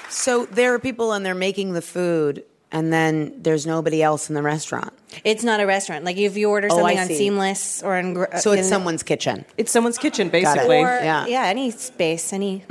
So 0.10 0.45
there 0.45 0.74
are 0.74 0.80
people 0.80 1.14
and 1.14 1.26
they're 1.26 1.36
making 1.36 1.74
the 1.74 1.82
food, 1.82 2.43
and 2.72 2.91
then 2.91 3.34
there's 3.41 3.66
nobody 3.66 4.01
else 4.03 4.30
in 4.30 4.36
the 4.36 4.41
restaurant. 4.41 4.93
It's 5.24 5.43
not 5.43 5.60
a 5.60 5.66
restaurant. 5.66 6.05
Like 6.05 6.18
if 6.18 6.38
you 6.38 6.49
order 6.49 6.68
Oh, 6.72 6.78
something 6.78 6.97
I 6.97 7.01
on 7.01 7.07
see. 7.07 7.18
Seamless 7.18 7.84
or 7.84 7.95
on. 7.95 8.14
Gr- 8.14 8.26
So 8.38 8.51
it's 8.51 8.64
in- 8.64 8.70
someone's 8.70 9.03
kitchen. 9.03 9.45
It's 9.57 9.72
someone's 9.72 9.97
kitchen, 9.97 10.30
basically. 10.30 10.78
Or, 10.80 10.99
Yeah. 11.01 11.26
yeah. 11.28 11.43
any 11.45 11.72
space, 11.72 12.32
any. 12.34 12.64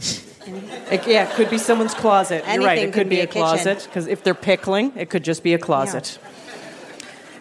It, 0.91 1.07
yeah, 1.07 1.28
it 1.28 1.34
could 1.34 1.51
be 1.51 1.59
someone's 1.59 1.93
closet. 1.95 2.43
You're 2.51 2.64
right. 2.64 2.78
It 2.78 2.84
could, 2.86 2.95
could 2.95 3.09
be, 3.11 3.16
be 3.16 3.20
a, 3.20 3.24
a 3.24 3.26
kitchen. 3.26 3.43
closet 3.43 3.84
because 3.84 4.07
if 4.07 4.22
they're 4.24 4.34
pickling, 4.34 4.93
it 4.97 5.11
could 5.11 5.22
just 5.22 5.43
be 5.43 5.53
a 5.53 5.59
closet. 5.59 6.18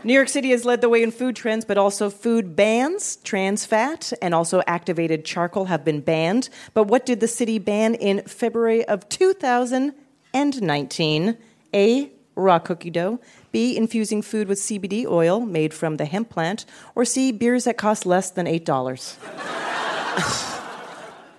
New 0.04 0.14
York 0.14 0.30
City 0.30 0.52
has 0.52 0.64
led 0.66 0.82
the 0.82 0.90
way 0.90 1.02
in 1.04 1.12
food 1.12 1.36
trends, 1.36 1.66
but 1.66 1.78
also 1.78 2.10
food 2.10 2.56
bans. 2.56 3.18
Trans 3.18 3.66
fat 3.66 4.14
and 4.22 4.34
also 4.34 4.64
activated 4.68 5.26
charcoal 5.26 5.66
have 5.66 5.84
been 5.84 6.00
banned. 6.02 6.50
But 6.74 6.86
what 6.86 7.06
did 7.06 7.20
the 7.20 7.28
city 7.28 7.60
ban 7.60 7.96
in 7.96 8.22
February 8.22 8.86
of 8.86 9.10
2019? 9.10 11.38
A. 11.74 12.12
Raw 12.36 12.60
cookie 12.60 12.92
dough. 12.92 13.20
B. 13.52 13.76
Infusing 13.76 14.22
food 14.22 14.48
with 14.48 14.60
CBD 14.60 15.06
oil 15.06 15.40
made 15.40 15.74
from 15.74 15.98
the 15.98 16.06
hemp 16.06 16.30
plant. 16.30 16.66
Or 16.96 17.04
C. 17.04 17.32
Beers 17.32 17.64
that 17.66 17.78
cost 17.78 18.06
less 18.06 18.30
than 18.30 18.46
$8. 18.46 20.56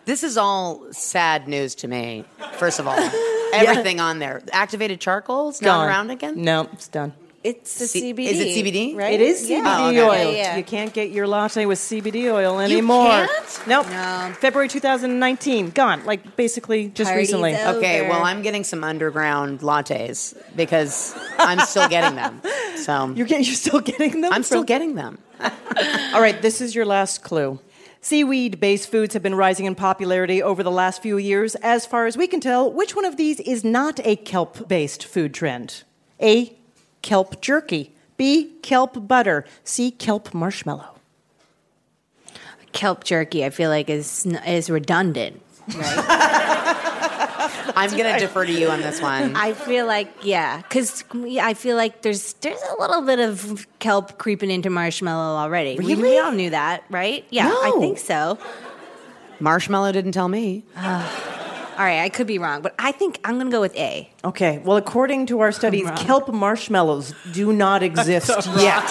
This 0.08 0.24
is 0.24 0.38
all 0.38 0.90
sad 0.90 1.48
news 1.48 1.74
to 1.74 1.86
me, 1.86 2.24
first 2.52 2.78
of 2.78 2.88
all. 2.88 2.96
Everything 3.52 4.00
on 4.00 4.20
there. 4.20 4.40
Activated 4.52 5.02
charcoals, 5.02 5.60
not 5.60 5.86
around 5.86 6.08
again? 6.08 6.42
No, 6.42 6.66
it's 6.72 6.88
done. 6.88 7.12
It's 7.44 7.78
the 7.78 7.86
C- 7.86 8.12
CBD. 8.12 8.26
is 8.26 8.40
it 8.40 8.48
CBD? 8.48 8.96
Right? 8.96 9.14
It 9.14 9.20
is 9.20 9.48
CBD 9.48 9.62
Oh, 9.64 9.88
okay. 9.88 10.02
oil. 10.02 10.32
Yeah, 10.32 10.36
yeah. 10.38 10.56
You 10.56 10.64
can't 10.64 10.92
get 10.92 11.10
your 11.10 11.26
latte 11.28 11.66
with 11.66 11.78
CBD 11.78 12.32
oil 12.32 12.58
anymore. 12.58 13.04
You 13.22 13.28
can't? 13.28 13.62
Nope. 13.68 13.86
No. 13.90 14.34
February 14.40 14.68
2019, 14.68 15.70
gone. 15.70 16.04
Like 16.04 16.34
basically 16.36 16.88
just 16.88 17.08
Party's 17.08 17.28
recently. 17.28 17.54
over. 17.54 17.78
Okay, 17.78 18.08
well, 18.08 18.24
I'm 18.24 18.42
getting 18.42 18.64
some 18.64 18.82
underground 18.82 19.60
lattes 19.60 20.36
because 20.56 21.14
I'm 21.38 21.60
still 21.60 21.88
getting 21.88 22.16
them. 22.16 22.42
So 22.78 23.12
You're, 23.14 23.26
get, 23.26 23.44
you're 23.44 23.56
still 23.56 23.80
getting 23.80 24.20
them? 24.20 24.32
I'm 24.32 24.44
still 24.44 24.62
getting 24.62 24.94
them. 24.94 25.18
All 25.40 26.20
right, 26.20 26.40
this 26.40 26.60
is 26.60 26.76
your 26.76 26.86
last 26.86 27.22
clue. 27.24 27.58
Seaweed 28.00 28.60
based 28.60 28.88
foods 28.88 29.14
have 29.14 29.22
been 29.22 29.34
rising 29.34 29.66
in 29.66 29.74
popularity 29.74 30.40
over 30.40 30.62
the 30.62 30.70
last 30.70 31.02
few 31.02 31.18
years. 31.18 31.56
As 31.56 31.84
far 31.84 32.06
as 32.06 32.16
we 32.16 32.28
can 32.28 32.38
tell, 32.40 32.72
which 32.72 32.94
one 32.94 33.04
of 33.04 33.16
these 33.16 33.40
is 33.40 33.64
not 33.64 33.98
a 34.06 34.14
kelp 34.14 34.68
based 34.68 35.04
food 35.04 35.34
trend? 35.34 35.82
A. 36.22 36.56
Kelp 37.02 37.40
jerky. 37.40 37.94
B. 38.16 38.52
Kelp 38.62 39.06
butter. 39.08 39.44
C. 39.64 39.90
Kelp 39.90 40.34
marshmallow. 40.34 40.94
kelp 42.72 43.04
jerky. 43.04 43.44
I 43.44 43.50
feel 43.50 43.70
like 43.70 43.88
is 43.88 44.26
is 44.46 44.70
redundant. 44.70 45.40
I'm 47.76 47.90
going 47.90 48.12
to 48.12 48.18
defer 48.18 48.44
to 48.44 48.52
you 48.52 48.68
on 48.68 48.80
this 48.80 49.00
one. 49.00 49.36
I 49.36 49.52
feel 49.52 49.86
like 49.86 50.12
yeah, 50.22 50.58
because 50.58 51.04
I 51.12 51.54
feel 51.54 51.76
like 51.76 52.02
there's 52.02 52.32
there's 52.34 52.60
a 52.60 52.80
little 52.80 53.02
bit 53.02 53.20
of 53.20 53.66
kelp 53.78 54.18
creeping 54.18 54.50
into 54.50 54.70
marshmallow 54.70 55.36
already. 55.36 55.76
We, 55.78 55.94
we 55.94 56.18
all 56.18 56.32
knew 56.32 56.50
that, 56.50 56.84
right? 56.90 57.24
Yeah, 57.30 57.48
I 57.48 57.76
think 57.78 57.98
so. 57.98 58.38
Marshmallow 59.40 59.92
didn't 59.92 60.12
tell 60.12 60.28
me. 60.28 60.64
All 61.78 61.84
right, 61.84 62.00
I 62.00 62.08
could 62.08 62.26
be 62.26 62.38
wrong, 62.38 62.60
but 62.60 62.74
I 62.76 62.90
think 62.90 63.20
I'm 63.22 63.38
gonna 63.38 63.50
go 63.52 63.60
with 63.60 63.76
A. 63.76 64.10
Okay, 64.24 64.58
well, 64.64 64.76
according 64.76 65.26
to 65.26 65.38
our 65.40 65.52
studies, 65.52 65.88
kelp 65.96 66.28
marshmallows 66.32 67.14
do 67.32 67.52
not 67.52 67.84
exist 67.84 68.28
yet. 68.58 68.84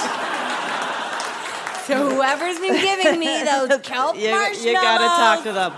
So 1.85 2.09
whoever's 2.09 2.59
been 2.59 2.73
giving 2.81 3.19
me 3.19 3.43
those 3.45 3.77
kelp 3.81 4.17
You, 4.17 4.31
marshmallows, 4.31 4.65
you 4.65 4.73
gotta 4.73 5.05
talk 5.05 5.43
to 5.43 5.51
them. 5.51 5.73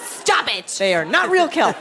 Stop 0.00 0.48
it! 0.56 0.66
They 0.78 0.94
are 0.94 1.04
not 1.04 1.30
real 1.30 1.48
kelp. 1.48 1.76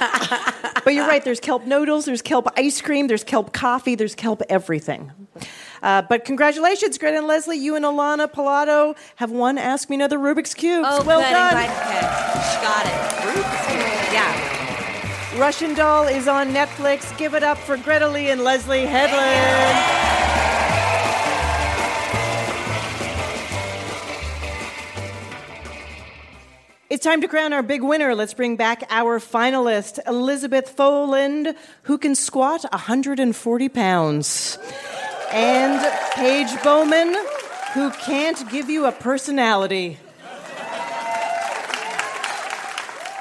but 0.84 0.94
you're 0.94 1.06
right, 1.06 1.24
there's 1.24 1.40
kelp 1.40 1.64
noodles, 1.64 2.04
there's 2.04 2.22
kelp 2.22 2.48
ice 2.56 2.80
cream, 2.80 3.06
there's 3.06 3.24
kelp 3.24 3.52
coffee, 3.52 3.94
there's 3.94 4.14
kelp 4.16 4.42
everything. 4.48 5.12
Uh, 5.82 6.02
but 6.02 6.24
congratulations, 6.24 6.96
Greta 6.96 7.18
and 7.18 7.26
Leslye. 7.26 7.58
You 7.58 7.74
and 7.74 7.84
Alana 7.84 8.30
Pilato 8.32 8.96
have 9.16 9.32
won 9.32 9.58
Ask 9.58 9.90
Me 9.90 9.96
Another 9.96 10.18
Rubik's 10.18 10.54
Cube. 10.54 10.84
Oh, 10.86 11.02
well 11.04 11.20
good. 11.20 11.30
done. 11.30 11.56
I'm 11.56 11.66
glad- 11.66 11.86
okay. 11.96 12.62
Got 12.62 13.86
it. 13.88 13.91
Yeah. 14.12 15.38
Russian 15.38 15.74
Doll 15.74 16.06
is 16.06 16.28
on 16.28 16.48
Netflix. 16.48 17.16
Give 17.16 17.34
it 17.34 17.42
up 17.42 17.56
for 17.56 17.78
Greta 17.78 18.08
Lee 18.08 18.28
and 18.28 18.42
Leslye 18.42 18.86
Headland. 18.86 20.02
It's 26.90 27.02
time 27.02 27.22
to 27.22 27.28
crown 27.28 27.54
our 27.54 27.62
big 27.62 27.82
winner. 27.82 28.14
Let's 28.14 28.34
bring 28.34 28.56
back 28.56 28.82
our 28.90 29.18
finalist, 29.18 29.98
Elizabeth 30.06 30.76
Foland, 30.76 31.56
who 31.84 31.96
can 31.96 32.14
squat 32.14 32.64
140 32.70 33.68
pounds, 33.70 34.58
and 35.32 35.80
Paige 36.12 36.62
Bowman, 36.62 37.16
who 37.72 37.90
can't 37.92 38.46
give 38.50 38.68
you 38.68 38.84
a 38.84 38.92
personality. 38.92 39.98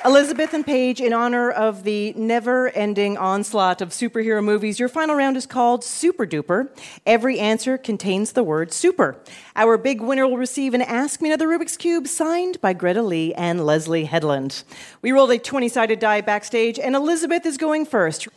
Elizabeth 0.04 0.54
and 0.56 0.66
Paige, 0.66 1.00
in 1.00 1.14
honor 1.14 1.52
of 1.52 1.84
the 1.84 2.14
never 2.14 2.70
ending 2.70 3.18
onslaught 3.18 3.82
of 3.82 3.90
superhero 3.90 4.44
movies, 4.44 4.80
your 4.80 4.90
final 4.90 5.16
round 5.16 5.38
is 5.38 5.46
called 5.46 5.84
Super 5.84 6.26
Duper. 6.26 6.70
Every 7.06 7.38
answer 7.38 7.78
contains 7.78 8.32
the 8.32 8.44
word 8.44 8.74
super. 8.74 9.18
Our 9.56 9.78
big 9.78 10.02
winner 10.02 10.28
will 10.28 10.38
receive 10.38 10.74
an 10.74 10.82
Ask 10.82 11.22
Me 11.22 11.30
Another 11.30 11.48
Rubik's 11.48 11.78
Cube 11.78 12.08
signed 12.08 12.60
by 12.62 12.74
Greta 12.74 13.04
Lee 13.04 13.34
and 13.36 13.60
Leslye 13.60 14.08
Headland. 14.08 14.64
We 15.04 15.12
rolled 15.12 15.32
a 15.32 15.38
20 15.38 15.70
sided 15.70 16.00
die 16.00 16.22
backstage, 16.22 16.80
and 16.80 16.96
Elizabeth 16.96 17.46
is 17.46 17.58
going 17.58 17.86
first. 17.86 18.28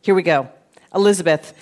Here 0.00 0.14
we 0.14 0.22
go. 0.22 0.48
Elizabeth, 0.94 1.52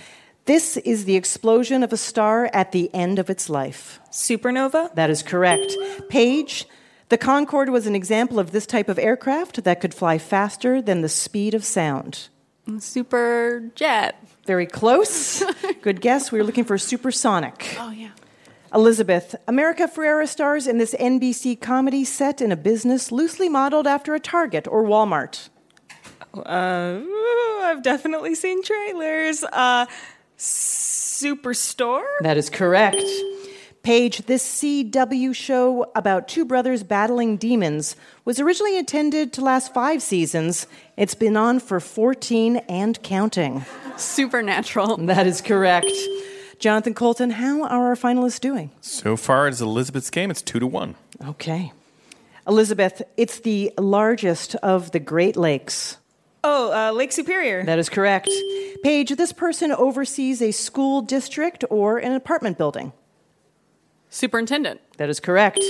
this 0.44 0.76
is 0.76 1.04
the 1.04 1.16
explosion 1.16 1.82
of 1.82 1.92
a 1.92 1.96
star 1.96 2.48
at 2.52 2.70
the 2.70 2.94
end 2.94 3.18
of 3.18 3.28
its 3.28 3.50
life. 3.50 3.98
Supernova? 4.12 4.94
That 4.94 5.10
is 5.10 5.22
correct. 5.24 5.76
Paige, 6.08 6.64
the 7.08 7.18
Concorde 7.18 7.70
was 7.70 7.86
an 7.86 7.94
example 7.94 8.38
of 8.38 8.50
this 8.50 8.66
type 8.66 8.88
of 8.88 8.98
aircraft 8.98 9.64
that 9.64 9.80
could 9.80 9.94
fly 9.94 10.18
faster 10.18 10.82
than 10.82 11.02
the 11.02 11.08
speed 11.08 11.54
of 11.54 11.64
sound. 11.64 12.28
Super 12.78 13.70
jet. 13.74 14.22
Very 14.46 14.66
close. 14.66 15.42
Good 15.82 16.00
guess. 16.00 16.30
We 16.30 16.38
were 16.38 16.44
looking 16.44 16.64
for 16.64 16.76
supersonic. 16.76 17.76
Oh, 17.78 17.90
yeah. 17.90 18.10
Elizabeth, 18.74 19.34
America 19.46 19.88
Ferrera 19.88 20.28
stars 20.28 20.66
in 20.66 20.76
this 20.76 20.94
NBC 21.00 21.58
comedy 21.58 22.04
set 22.04 22.42
in 22.42 22.52
a 22.52 22.56
business 22.56 23.10
loosely 23.10 23.48
modeled 23.48 23.86
after 23.86 24.14
a 24.14 24.20
Target 24.20 24.68
or 24.68 24.84
Walmart. 24.84 25.48
Uh, 26.34 27.00
I've 27.62 27.82
definitely 27.82 28.34
seen 28.34 28.62
trailers. 28.62 29.42
Uh, 29.44 29.86
Superstore? 30.38 32.04
That 32.20 32.36
is 32.36 32.50
correct. 32.50 33.02
Paige, 33.82 34.26
this 34.26 34.46
CW 34.60 35.34
show 35.34 35.90
about 35.94 36.28
two 36.28 36.44
brothers 36.44 36.82
battling 36.82 37.36
demons 37.36 37.96
was 38.24 38.38
originally 38.38 38.76
intended 38.76 39.32
to 39.34 39.40
last 39.40 39.72
five 39.72 40.02
seasons. 40.02 40.66
It's 40.96 41.14
been 41.14 41.36
on 41.36 41.60
for 41.60 41.80
14 41.80 42.56
and 42.68 43.02
counting. 43.02 43.64
Supernatural. 43.96 44.98
That 45.08 45.26
is 45.26 45.40
correct. 45.40 45.90
Jonathan 46.58 46.92
Coulton, 46.92 47.30
how 47.30 47.62
are 47.62 47.86
our 47.88 47.96
finalists 47.96 48.40
doing? 48.40 48.70
So 48.80 49.16
far, 49.16 49.48
it's 49.48 49.60
Elizabeth's 49.60 50.10
game. 50.10 50.30
It's 50.30 50.42
two 50.42 50.58
to 50.58 50.66
one. 50.66 50.96
Okay. 51.24 51.72
Elizabeth, 52.46 53.02
it's 53.16 53.40
the 53.40 53.72
largest 53.78 54.54
of 54.56 54.90
the 54.90 54.98
Great 54.98 55.36
Lakes. 55.36 55.98
Oh, 56.42 56.72
uh, 56.72 56.92
Lake 56.92 57.12
Superior. 57.12 57.64
That 57.64 57.78
is 57.78 57.88
correct. 57.88 58.30
Paige, 58.82 59.16
this 59.16 59.32
person 59.32 59.72
oversees 59.72 60.42
a 60.42 60.50
school 60.50 61.00
district 61.02 61.64
or 61.70 61.98
an 61.98 62.12
apartment 62.12 62.58
building. 62.58 62.92
Superintendent. 64.10 64.80
That 64.96 65.08
is 65.08 65.20
correct. 65.20 65.62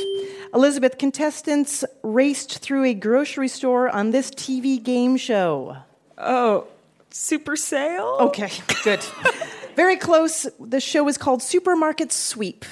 Elizabeth, 0.54 0.96
contestants 0.98 1.84
raced 2.02 2.58
through 2.58 2.84
a 2.84 2.94
grocery 2.94 3.48
store 3.48 3.88
on 3.88 4.10
this 4.10 4.30
TV 4.30 4.82
game 4.82 5.16
show. 5.16 5.76
Oh, 6.16 6.66
Super 7.10 7.56
Sale? 7.56 8.16
Okay, 8.20 8.50
good. 8.84 9.04
Very 9.76 9.96
close. 9.96 10.46
The 10.60 10.80
show 10.80 11.08
is 11.08 11.18
called 11.18 11.42
Supermarket 11.42 12.12
Sweep. 12.12 12.64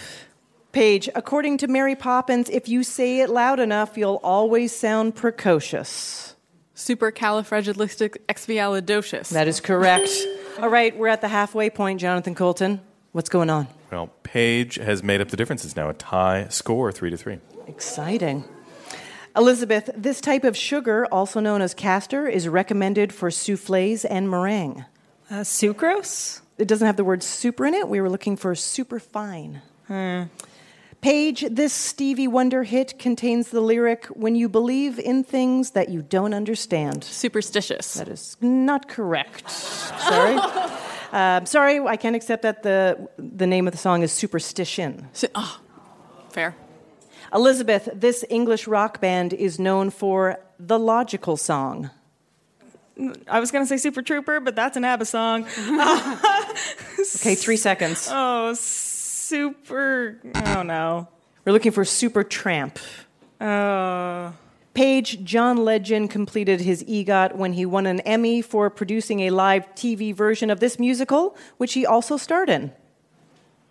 Paige, 0.73 1.09
according 1.15 1.59
to 1.59 1.69
Mary 1.69 1.97
Poppins, 1.97 2.51
if 2.51 2.69
you 2.69 2.83
say 2.83 3.21
it 3.21 3.31
loud 3.31 3.61
enough, 3.61 3.97
you'll 3.97 4.21
always 4.23 4.77
sound 4.77 5.15
precocious. 5.15 6.35
Supercalifragilisticexpialidocious. 6.75 9.31
That 9.31 9.49
is 9.49 9.61
correct. 9.61 10.11
All 10.59 10.69
right, 10.69 10.95
we're 10.95 11.09
at 11.09 11.23
the 11.23 11.29
halfway 11.29 11.71
point, 11.71 12.01
Jonathan 12.01 12.35
Coulton. 12.35 12.83
What's 13.13 13.31
going 13.31 13.49
on? 13.49 13.69
Well, 13.91 14.11
Paige 14.23 14.77
has 14.77 15.03
made 15.03 15.21
up 15.21 15.29
the 15.29 15.37
difference. 15.37 15.65
It's 15.65 15.77
now 15.77 15.89
a 15.89 15.95
tie 15.95 16.49
score, 16.49 16.93
three 16.93 17.11
to 17.11 17.17
three. 17.17 17.39
Exciting. 17.67 18.45
Elizabeth, 19.37 19.91
this 19.95 20.21
type 20.21 20.45
of 20.45 20.57
sugar, 20.57 21.07
also 21.07 21.41
known 21.41 21.61
as 21.61 21.75
castor, 21.75 22.27
is 22.27 22.49
recommended 22.49 23.13
for 23.13 23.31
souffles 23.31 24.05
and 24.05 24.31
meringue. 24.31 24.85
Uh, 25.31 25.41
sucrose? 25.41 26.41
It 26.59 26.69
doesn't 26.69 26.87
have 26.87 26.97
the 26.97 27.05
word 27.05 27.23
super 27.23 27.67
in 27.67 27.75
it. 27.75 27.89
We 27.89 28.01
were 28.01 28.09
looking 28.09 28.37
for 28.37 28.55
super 28.55 28.99
fine. 28.99 29.61
Hmm. 29.89 30.25
Paige, 31.03 31.45
this 31.51 31.75
Stevie 31.75 32.27
Wonder 32.27 32.63
hit 32.63 32.99
contains 32.99 33.51
the 33.51 33.61
lyric, 33.61 34.07
When 34.07 34.35
you 34.35 34.49
believe 34.49 34.99
in 34.99 35.23
things 35.23 35.73
that 35.73 35.91
you 35.91 36.01
don't 36.01 36.33
understand. 36.33 37.05
Superstitious. 37.05 37.95
That 37.95 38.09
is 38.09 38.37
not 38.41 38.89
correct. 38.89 39.51
Sorry. 39.51 40.39
uh, 41.13 41.45
sorry, 41.45 41.81
I 41.81 41.97
can't 41.97 42.17
accept 42.17 42.43
that 42.43 42.63
the, 42.63 43.09
the 43.19 43.47
name 43.47 43.67
of 43.67 43.73
the 43.73 43.79
song 43.79 44.03
is 44.03 44.13
Superstition. 44.13 45.09
oh, 45.35 45.61
fair. 46.31 46.55
Elizabeth, 47.33 47.89
this 47.93 48.25
English 48.31 48.67
rock 48.67 49.01
band 49.01 49.33
is 49.33 49.59
known 49.59 49.91
for 49.91 50.39
the 50.59 50.79
logical 50.79 51.37
song. 51.37 51.91
Mm, 52.99 53.21
I 53.29 53.41
was 53.41 53.51
going 53.51 53.65
to 53.65 53.69
say 53.69 53.77
Super 53.77 54.01
Trooper, 54.03 54.41
but 54.41 54.55
that's 54.55 54.77
an 54.77 54.85
ABBA 54.85 55.05
song. 55.07 55.47
Okay, 57.17 57.35
three 57.35 57.57
seconds. 57.57 58.09
Oh, 58.13 58.55
Super. 58.55 60.19
Oh, 60.35 60.63
no. 60.63 61.09
We're 61.45 61.53
looking 61.53 61.73
for 61.73 61.85
Super 61.85 62.23
Tramp. 62.25 62.79
Oh. 63.41 64.33
Paige, 64.77 65.25
John 65.25 65.65
Legend 65.65 66.11
completed 66.11 66.61
his 66.61 66.85
EGOT 66.85 67.35
when 67.35 67.55
he 67.55 67.65
won 67.65 67.87
an 67.87 68.01
Emmy 68.01 68.43
for 68.43 68.69
producing 68.69 69.21
a 69.21 69.31
live 69.31 69.65
TV 69.75 70.15
version 70.15 70.51
of 70.51 70.61
this 70.61 70.79
musical, 70.79 71.35
which 71.57 71.73
he 71.73 71.87
also 71.87 72.19
starred 72.19 72.51
in. 72.51 72.73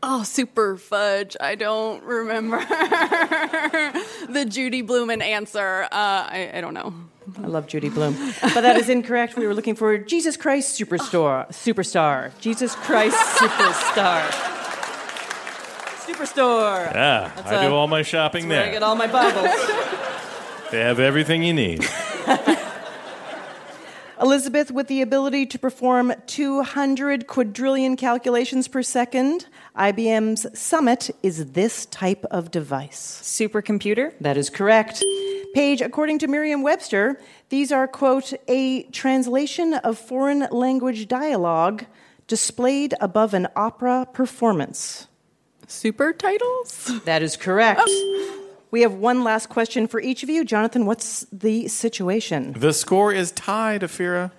Oh, 0.01 0.23
super 0.23 0.77
fudge. 0.77 1.37
I 1.39 1.53
don't 1.53 2.03
remember 2.03 2.57
the 4.29 4.47
Judy 4.49 4.81
Blumen 4.81 5.21
answer. 5.21 5.83
Uh, 5.83 5.87
I, 5.91 6.49
I 6.55 6.61
don't 6.61 6.73
know. 6.73 6.91
I 7.37 7.47
love 7.47 7.67
Judy 7.67 7.89
Blume. 7.89 8.15
But 8.41 8.61
that 8.61 8.75
is 8.75 8.89
incorrect. 8.89 9.35
We 9.37 9.45
were 9.45 9.53
looking 9.53 9.75
for 9.75 9.99
Jesus 9.99 10.35
Christ 10.35 10.79
Superstore. 10.79 11.47
Superstar. 11.49 12.31
Jesus 12.39 12.73
Christ 12.77 13.15
Superstar. 13.37 14.21
Superstore. 16.07 16.91
Yeah, 16.93 17.31
That's 17.35 17.47
I 17.51 17.63
a- 17.63 17.69
do 17.69 17.75
all 17.75 17.87
my 17.87 18.01
shopping 18.01 18.49
Where 18.49 18.63
I 18.63 18.71
get 18.71 18.81
all 18.81 18.95
my 18.95 19.05
Bibles. 19.07 20.14
They 20.76 20.82
have 20.82 20.99
everything 20.99 21.41
you 21.41 21.53
need. 21.53 21.88
Elizabeth, 24.21 24.71
with 24.71 24.88
the 24.88 25.01
ability 25.01 25.45
to 25.45 25.57
perform 25.57 26.13
200 26.28 27.28
quadrillion 27.28 27.95
calculations 27.95 28.67
per 28.67 28.84
second, 28.84 29.47
IBM's 29.78 30.59
Summit 30.59 31.11
is 31.23 31.53
this 31.53 31.86
type 31.86 32.26
of 32.30 32.51
device. 32.51 33.21
Supercomputer? 33.23 34.15
That 34.19 34.36
is 34.36 34.49
correct. 34.49 35.01
Paige, 35.53 35.80
according 35.80 36.19
to 36.19 36.28
Merriam 36.28 36.61
Webster, 36.61 37.21
these 37.47 37.71
are, 37.71 37.88
quote, 37.88 38.34
a 38.49 38.84
translation 38.91 39.76
of 39.76 39.97
foreign 39.97 40.45
language 40.51 41.07
dialogue 41.07 41.86
displayed 42.28 42.93
above 42.99 43.34
an 43.34 43.47
opera 43.55 44.09
performance. 44.11 45.07
Super 45.67 46.11
titles? 46.11 46.91
That 47.05 47.23
is 47.23 47.38
correct. 47.38 47.80
Oh. 47.82 48.41
We 48.76 48.82
have 48.82 48.95
one 48.95 49.23
last 49.23 49.47
question 49.47 49.88
for 49.88 50.01
each 50.01 50.21
of 50.21 50.30
you. 50.30 50.43
Jonathan, 50.43 50.86
what's 50.86 51.26
the 51.32 51.69
situation? 51.69 52.51
The 52.57 52.73
score 52.73 53.13
is 53.13 53.32
tied, 53.32 53.84
Ophira. 53.84 54.32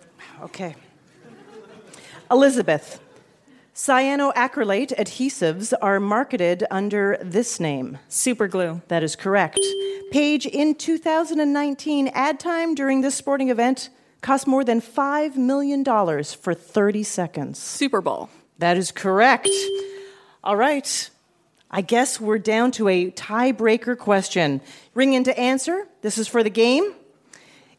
Okay. 0.43 0.77
Elizabeth, 2.31 3.01
cyanoacrylate 3.75 4.95
adhesives 4.99 5.73
are 5.81 5.99
marketed 5.99 6.65
under 6.71 7.17
this 7.23 7.59
name. 7.59 7.97
Superglue. 8.11 8.83
That 8.89 9.03
is 9.03 9.17
correct. 9.17 9.59
Paige, 10.11 10.45
in 10.45 10.75
2019, 10.75 12.09
ad 12.09 12.39
time 12.39 12.75
during 12.75 13.01
this 13.01 13.15
sporting 13.15 13.49
event 13.49 13.89
cost 14.21 14.47
more 14.47 14.65
than 14.65 14.83
$5 14.83 15.37
million 15.37 15.83
for 15.83 16.53
30 16.53 17.03
seconds. 17.05 17.59
Super 17.59 18.03
Bowl. 18.03 18.29
That 18.59 18.77
is 18.77 18.93
correct. 18.93 19.49
All 20.45 20.57
right. 20.57 21.09
I 21.71 21.81
guess 21.81 22.21
we're 22.21 22.39
down 22.39 22.71
to 22.73 22.89
a 22.89 23.11
tiebreaker 23.11 23.99
question. 23.99 24.61
Ring 24.95 25.15
in 25.15 25.25
to 25.25 25.39
answer. 25.39 25.89
This 26.01 26.17
is 26.17 26.29
for 26.29 26.43
the 26.43 26.51
game. 26.51 26.95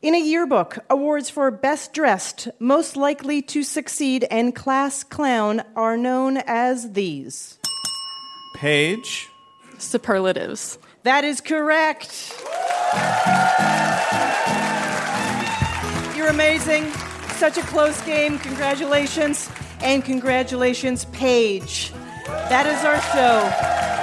In 0.02 0.14
a 0.14 0.20
yearbook, 0.20 0.80
awards 0.90 1.30
for 1.30 1.50
best 1.50 1.94
dressed, 1.94 2.50
most 2.60 2.96
likely 2.96 3.42
to 3.44 3.64
succeed, 3.64 4.28
and 4.30 4.54
class 4.54 5.04
clown 5.04 5.64
are 5.76 5.98
known 5.98 6.38
as 6.38 6.92
these. 6.92 7.58
Paige. 8.56 9.30
Superlatives. 9.80 10.78
That 11.04 11.24
is 11.24 11.42
correct. 11.42 12.34
You're 16.16 16.28
amazing. 16.28 16.92
Such 17.38 17.58
a 17.58 17.62
close 17.62 18.00
game. 18.02 18.38
Congratulations. 18.40 19.50
And 19.82 20.04
congratulations, 20.04 21.06
Paige. 21.06 21.94
That 22.28 22.66
is 22.68 22.84
our 22.84 23.00
show. 23.14 23.97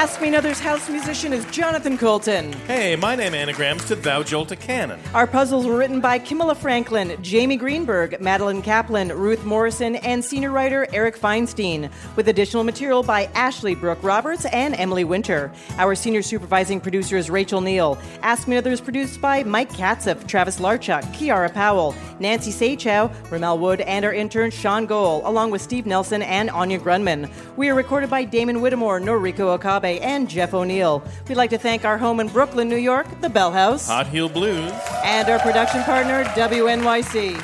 Ask 0.00 0.18
Me 0.22 0.28
Another's 0.28 0.58
house 0.58 0.88
musician 0.88 1.34
is 1.34 1.44
Jonathan 1.50 1.98
Coulton. 1.98 2.54
Hey, 2.66 2.96
my 2.96 3.14
name 3.14 3.34
anagrams 3.34 3.84
to 3.84 3.94
Thou 3.94 4.22
Jolt 4.22 4.50
a 4.50 4.56
Cannon. 4.56 4.98
Our 5.12 5.26
puzzles 5.26 5.66
were 5.66 5.76
written 5.76 6.00
by 6.00 6.18
Kimala 6.18 6.56
Franklin, 6.56 7.22
Jamie 7.22 7.58
Greenberg, 7.58 8.18
Madeline 8.18 8.62
Kaplan, 8.62 9.10
Ruth 9.10 9.44
Morrison, 9.44 9.96
and 9.96 10.24
senior 10.24 10.52
writer 10.52 10.86
Eric 10.94 11.18
Feinstein, 11.18 11.90
with 12.16 12.28
additional 12.28 12.64
material 12.64 13.02
by 13.02 13.24
Ashley 13.34 13.74
Brooke 13.74 14.02
Roberts 14.02 14.46
and 14.46 14.74
Emily 14.76 15.04
Winter. 15.04 15.52
Our 15.76 15.94
senior 15.94 16.22
supervising 16.22 16.80
producer 16.80 17.18
is 17.18 17.28
Rachel 17.28 17.60
Neal. 17.60 17.98
Ask 18.22 18.48
Me 18.48 18.56
Another 18.56 18.72
is 18.72 18.80
produced 18.80 19.20
by 19.20 19.44
Mike 19.44 19.70
Katzif, 19.70 20.26
Travis 20.26 20.60
Larchuk, 20.60 21.02
Kiara 21.12 21.52
Powell, 21.52 21.94
Nancy 22.20 22.52
Saechao, 22.52 23.12
Ramel 23.30 23.58
Wood, 23.58 23.82
and 23.82 24.06
our 24.06 24.14
intern 24.14 24.50
Sean 24.50 24.86
Goal, 24.86 25.20
along 25.26 25.50
with 25.50 25.60
Steve 25.60 25.84
Nelson 25.84 26.22
and 26.22 26.48
Anya 26.48 26.78
Grundmann. 26.78 27.30
We 27.58 27.68
are 27.68 27.74
recorded 27.74 28.08
by 28.08 28.24
Damon 28.24 28.62
Whittemore, 28.62 28.98
Noriko 28.98 29.58
Okabe, 29.58 29.89
and 29.98 30.28
Jeff 30.30 30.54
O'Neill. 30.54 31.02
We'd 31.28 31.34
like 31.36 31.50
to 31.50 31.58
thank 31.58 31.84
our 31.84 31.98
home 31.98 32.20
in 32.20 32.28
Brooklyn, 32.28 32.68
New 32.68 32.76
York, 32.76 33.06
the 33.20 33.28
Bell 33.28 33.50
House 33.50 33.88
Hot 33.88 34.06
Heel 34.06 34.28
Blues. 34.28 34.72
and 35.04 35.28
our 35.28 35.38
production 35.40 35.82
partner, 35.82 36.24
WNYC. 36.24 37.42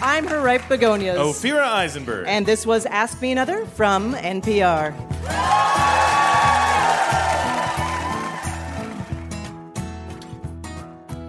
I'm 0.00 0.26
her 0.28 0.40
ripe 0.40 0.62
begonias. 0.68 1.18
Ophira 1.18 1.64
Eisenberg. 1.66 2.26
And 2.28 2.46
this 2.46 2.64
was 2.64 2.86
Ask 2.86 3.20
Me 3.20 3.32
Another 3.32 3.66
from 3.66 4.14
NPR. 4.14 4.94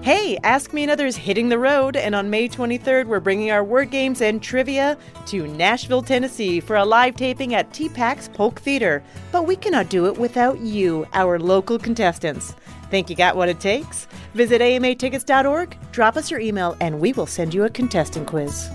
Hey, 0.09 0.39
Ask 0.43 0.73
Me 0.73 0.81
Another 0.81 1.05
is 1.05 1.15
hitting 1.15 1.49
the 1.49 1.59
road, 1.59 1.95
and 1.95 2.15
on 2.15 2.31
May 2.31 2.49
23rd, 2.49 3.05
we're 3.05 3.19
bringing 3.19 3.51
our 3.51 3.63
word 3.63 3.91
games 3.91 4.21
and 4.21 4.41
trivia 4.41 4.97
to 5.27 5.45
Nashville, 5.45 6.01
Tennessee 6.01 6.59
for 6.59 6.77
a 6.77 6.83
live 6.83 7.15
taping 7.15 7.53
at 7.53 7.69
TPAC's 7.73 8.27
Polk 8.29 8.59
Theater. 8.59 9.03
But 9.31 9.45
we 9.45 9.55
cannot 9.55 9.89
do 9.89 10.07
it 10.07 10.17
without 10.17 10.59
you, 10.61 11.05
our 11.13 11.37
local 11.37 11.77
contestants. 11.77 12.55
Think 12.89 13.11
you 13.11 13.15
got 13.15 13.35
what 13.35 13.49
it 13.49 13.59
takes? 13.59 14.07
Visit 14.33 14.61
amatickets.org, 14.61 15.77
drop 15.91 16.17
us 16.17 16.31
your 16.31 16.39
email, 16.39 16.75
and 16.81 16.99
we 16.99 17.13
will 17.13 17.27
send 17.27 17.53
you 17.53 17.65
a 17.65 17.69
contestant 17.69 18.25
quiz. 18.25 18.67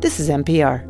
This 0.00 0.18
is 0.18 0.28
NPR. 0.28 0.84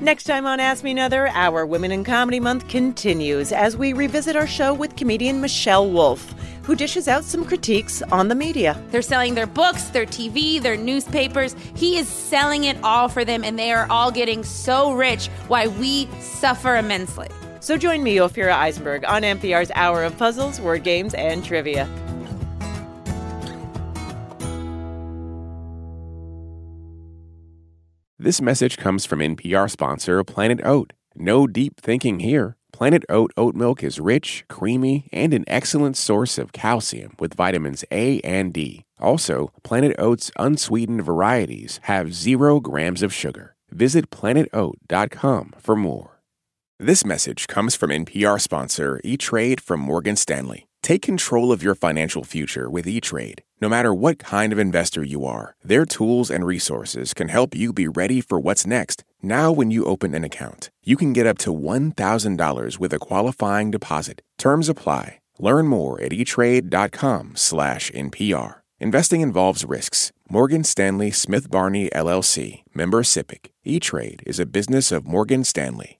Next 0.00 0.24
time 0.24 0.46
on 0.46 0.60
Ask 0.60 0.82
Me 0.82 0.92
Another, 0.92 1.28
our 1.28 1.66
Women 1.66 1.92
in 1.92 2.04
Comedy 2.04 2.40
Month 2.40 2.68
continues 2.68 3.52
as 3.52 3.76
we 3.76 3.92
revisit 3.92 4.34
our 4.34 4.46
show 4.46 4.72
with 4.72 4.96
comedian 4.96 5.42
Michelle 5.42 5.90
Wolf, 5.90 6.34
who 6.62 6.74
dishes 6.74 7.06
out 7.06 7.22
some 7.22 7.44
critiques 7.44 8.00
on 8.00 8.28
the 8.28 8.34
media. 8.34 8.82
They're 8.92 9.02
selling 9.02 9.34
their 9.34 9.46
books, 9.46 9.88
their 9.88 10.06
TV, 10.06 10.58
their 10.60 10.78
newspapers. 10.78 11.54
He 11.76 11.98
is 11.98 12.08
selling 12.08 12.64
it 12.64 12.78
all 12.82 13.10
for 13.10 13.26
them, 13.26 13.44
and 13.44 13.58
they 13.58 13.72
are 13.72 13.86
all 13.90 14.10
getting 14.10 14.42
so 14.42 14.92
rich 14.92 15.26
Why 15.48 15.66
we 15.66 16.08
suffer 16.18 16.76
immensely. 16.76 17.28
So 17.60 17.76
join 17.76 18.02
me, 18.02 18.16
Ophira 18.16 18.54
Eisenberg, 18.54 19.04
on 19.04 19.20
NPR's 19.20 19.70
Hour 19.74 20.04
of 20.04 20.16
Puzzles, 20.16 20.62
Word 20.62 20.82
Games, 20.82 21.12
and 21.12 21.44
Trivia. 21.44 21.86
This 28.22 28.42
message 28.42 28.76
comes 28.76 29.06
from 29.06 29.20
NPR 29.20 29.70
sponsor 29.70 30.22
Planet 30.24 30.60
Oat. 30.62 30.92
No 31.16 31.46
deep 31.46 31.80
thinking 31.80 32.20
here. 32.20 32.58
Planet 32.70 33.02
Oat 33.08 33.32
oat 33.34 33.54
milk 33.54 33.82
is 33.82 33.98
rich, 33.98 34.44
creamy, 34.46 35.08
and 35.10 35.32
an 35.32 35.46
excellent 35.46 35.96
source 35.96 36.36
of 36.36 36.52
calcium 36.52 37.14
with 37.18 37.32
vitamins 37.32 37.82
A 37.90 38.20
and 38.20 38.52
D. 38.52 38.84
Also, 38.98 39.52
Planet 39.62 39.96
Oat's 39.98 40.30
unsweetened 40.38 41.02
varieties 41.02 41.80
have 41.84 42.12
zero 42.12 42.60
grams 42.60 43.02
of 43.02 43.14
sugar. 43.14 43.56
Visit 43.70 44.10
planetoat.com 44.10 45.54
for 45.58 45.74
more. 45.74 46.20
This 46.78 47.06
message 47.06 47.46
comes 47.46 47.74
from 47.74 47.88
NPR 47.88 48.38
sponsor 48.38 49.00
E 49.02 49.16
Trade 49.16 49.62
from 49.62 49.80
Morgan 49.80 50.16
Stanley. 50.16 50.68
Take 50.82 51.00
control 51.00 51.52
of 51.52 51.62
your 51.62 51.74
financial 51.74 52.24
future 52.24 52.68
with 52.68 52.86
E 52.86 53.00
Trade. 53.00 53.44
No 53.62 53.68
matter 53.68 53.92
what 53.92 54.18
kind 54.18 54.54
of 54.54 54.58
investor 54.58 55.04
you 55.04 55.26
are, 55.26 55.54
their 55.62 55.84
tools 55.84 56.30
and 56.30 56.46
resources 56.46 57.12
can 57.12 57.28
help 57.28 57.54
you 57.54 57.74
be 57.74 57.88
ready 57.88 58.22
for 58.22 58.40
what's 58.40 58.66
next. 58.66 59.04
Now, 59.20 59.52
when 59.52 59.70
you 59.70 59.84
open 59.84 60.14
an 60.14 60.24
account, 60.24 60.70
you 60.82 60.96
can 60.96 61.12
get 61.12 61.26
up 61.26 61.36
to 61.38 61.52
$1,000 61.52 62.78
with 62.78 62.94
a 62.94 62.98
qualifying 62.98 63.70
deposit. 63.70 64.22
Terms 64.38 64.70
apply. 64.70 65.18
Learn 65.38 65.66
more 65.66 66.00
at 66.00 66.12
etrade.com/npr. 66.12 68.54
Investing 68.80 69.20
involves 69.20 69.66
risks. 69.66 70.10
Morgan 70.30 70.64
Stanley 70.64 71.10
Smith 71.10 71.50
Barney 71.50 71.90
LLC, 71.90 72.62
member 72.72 73.02
SIPC. 73.02 73.50
E-Trade 73.64 74.22
is 74.24 74.40
a 74.40 74.46
business 74.46 74.90
of 74.90 75.06
Morgan 75.06 75.44
Stanley. 75.44 75.99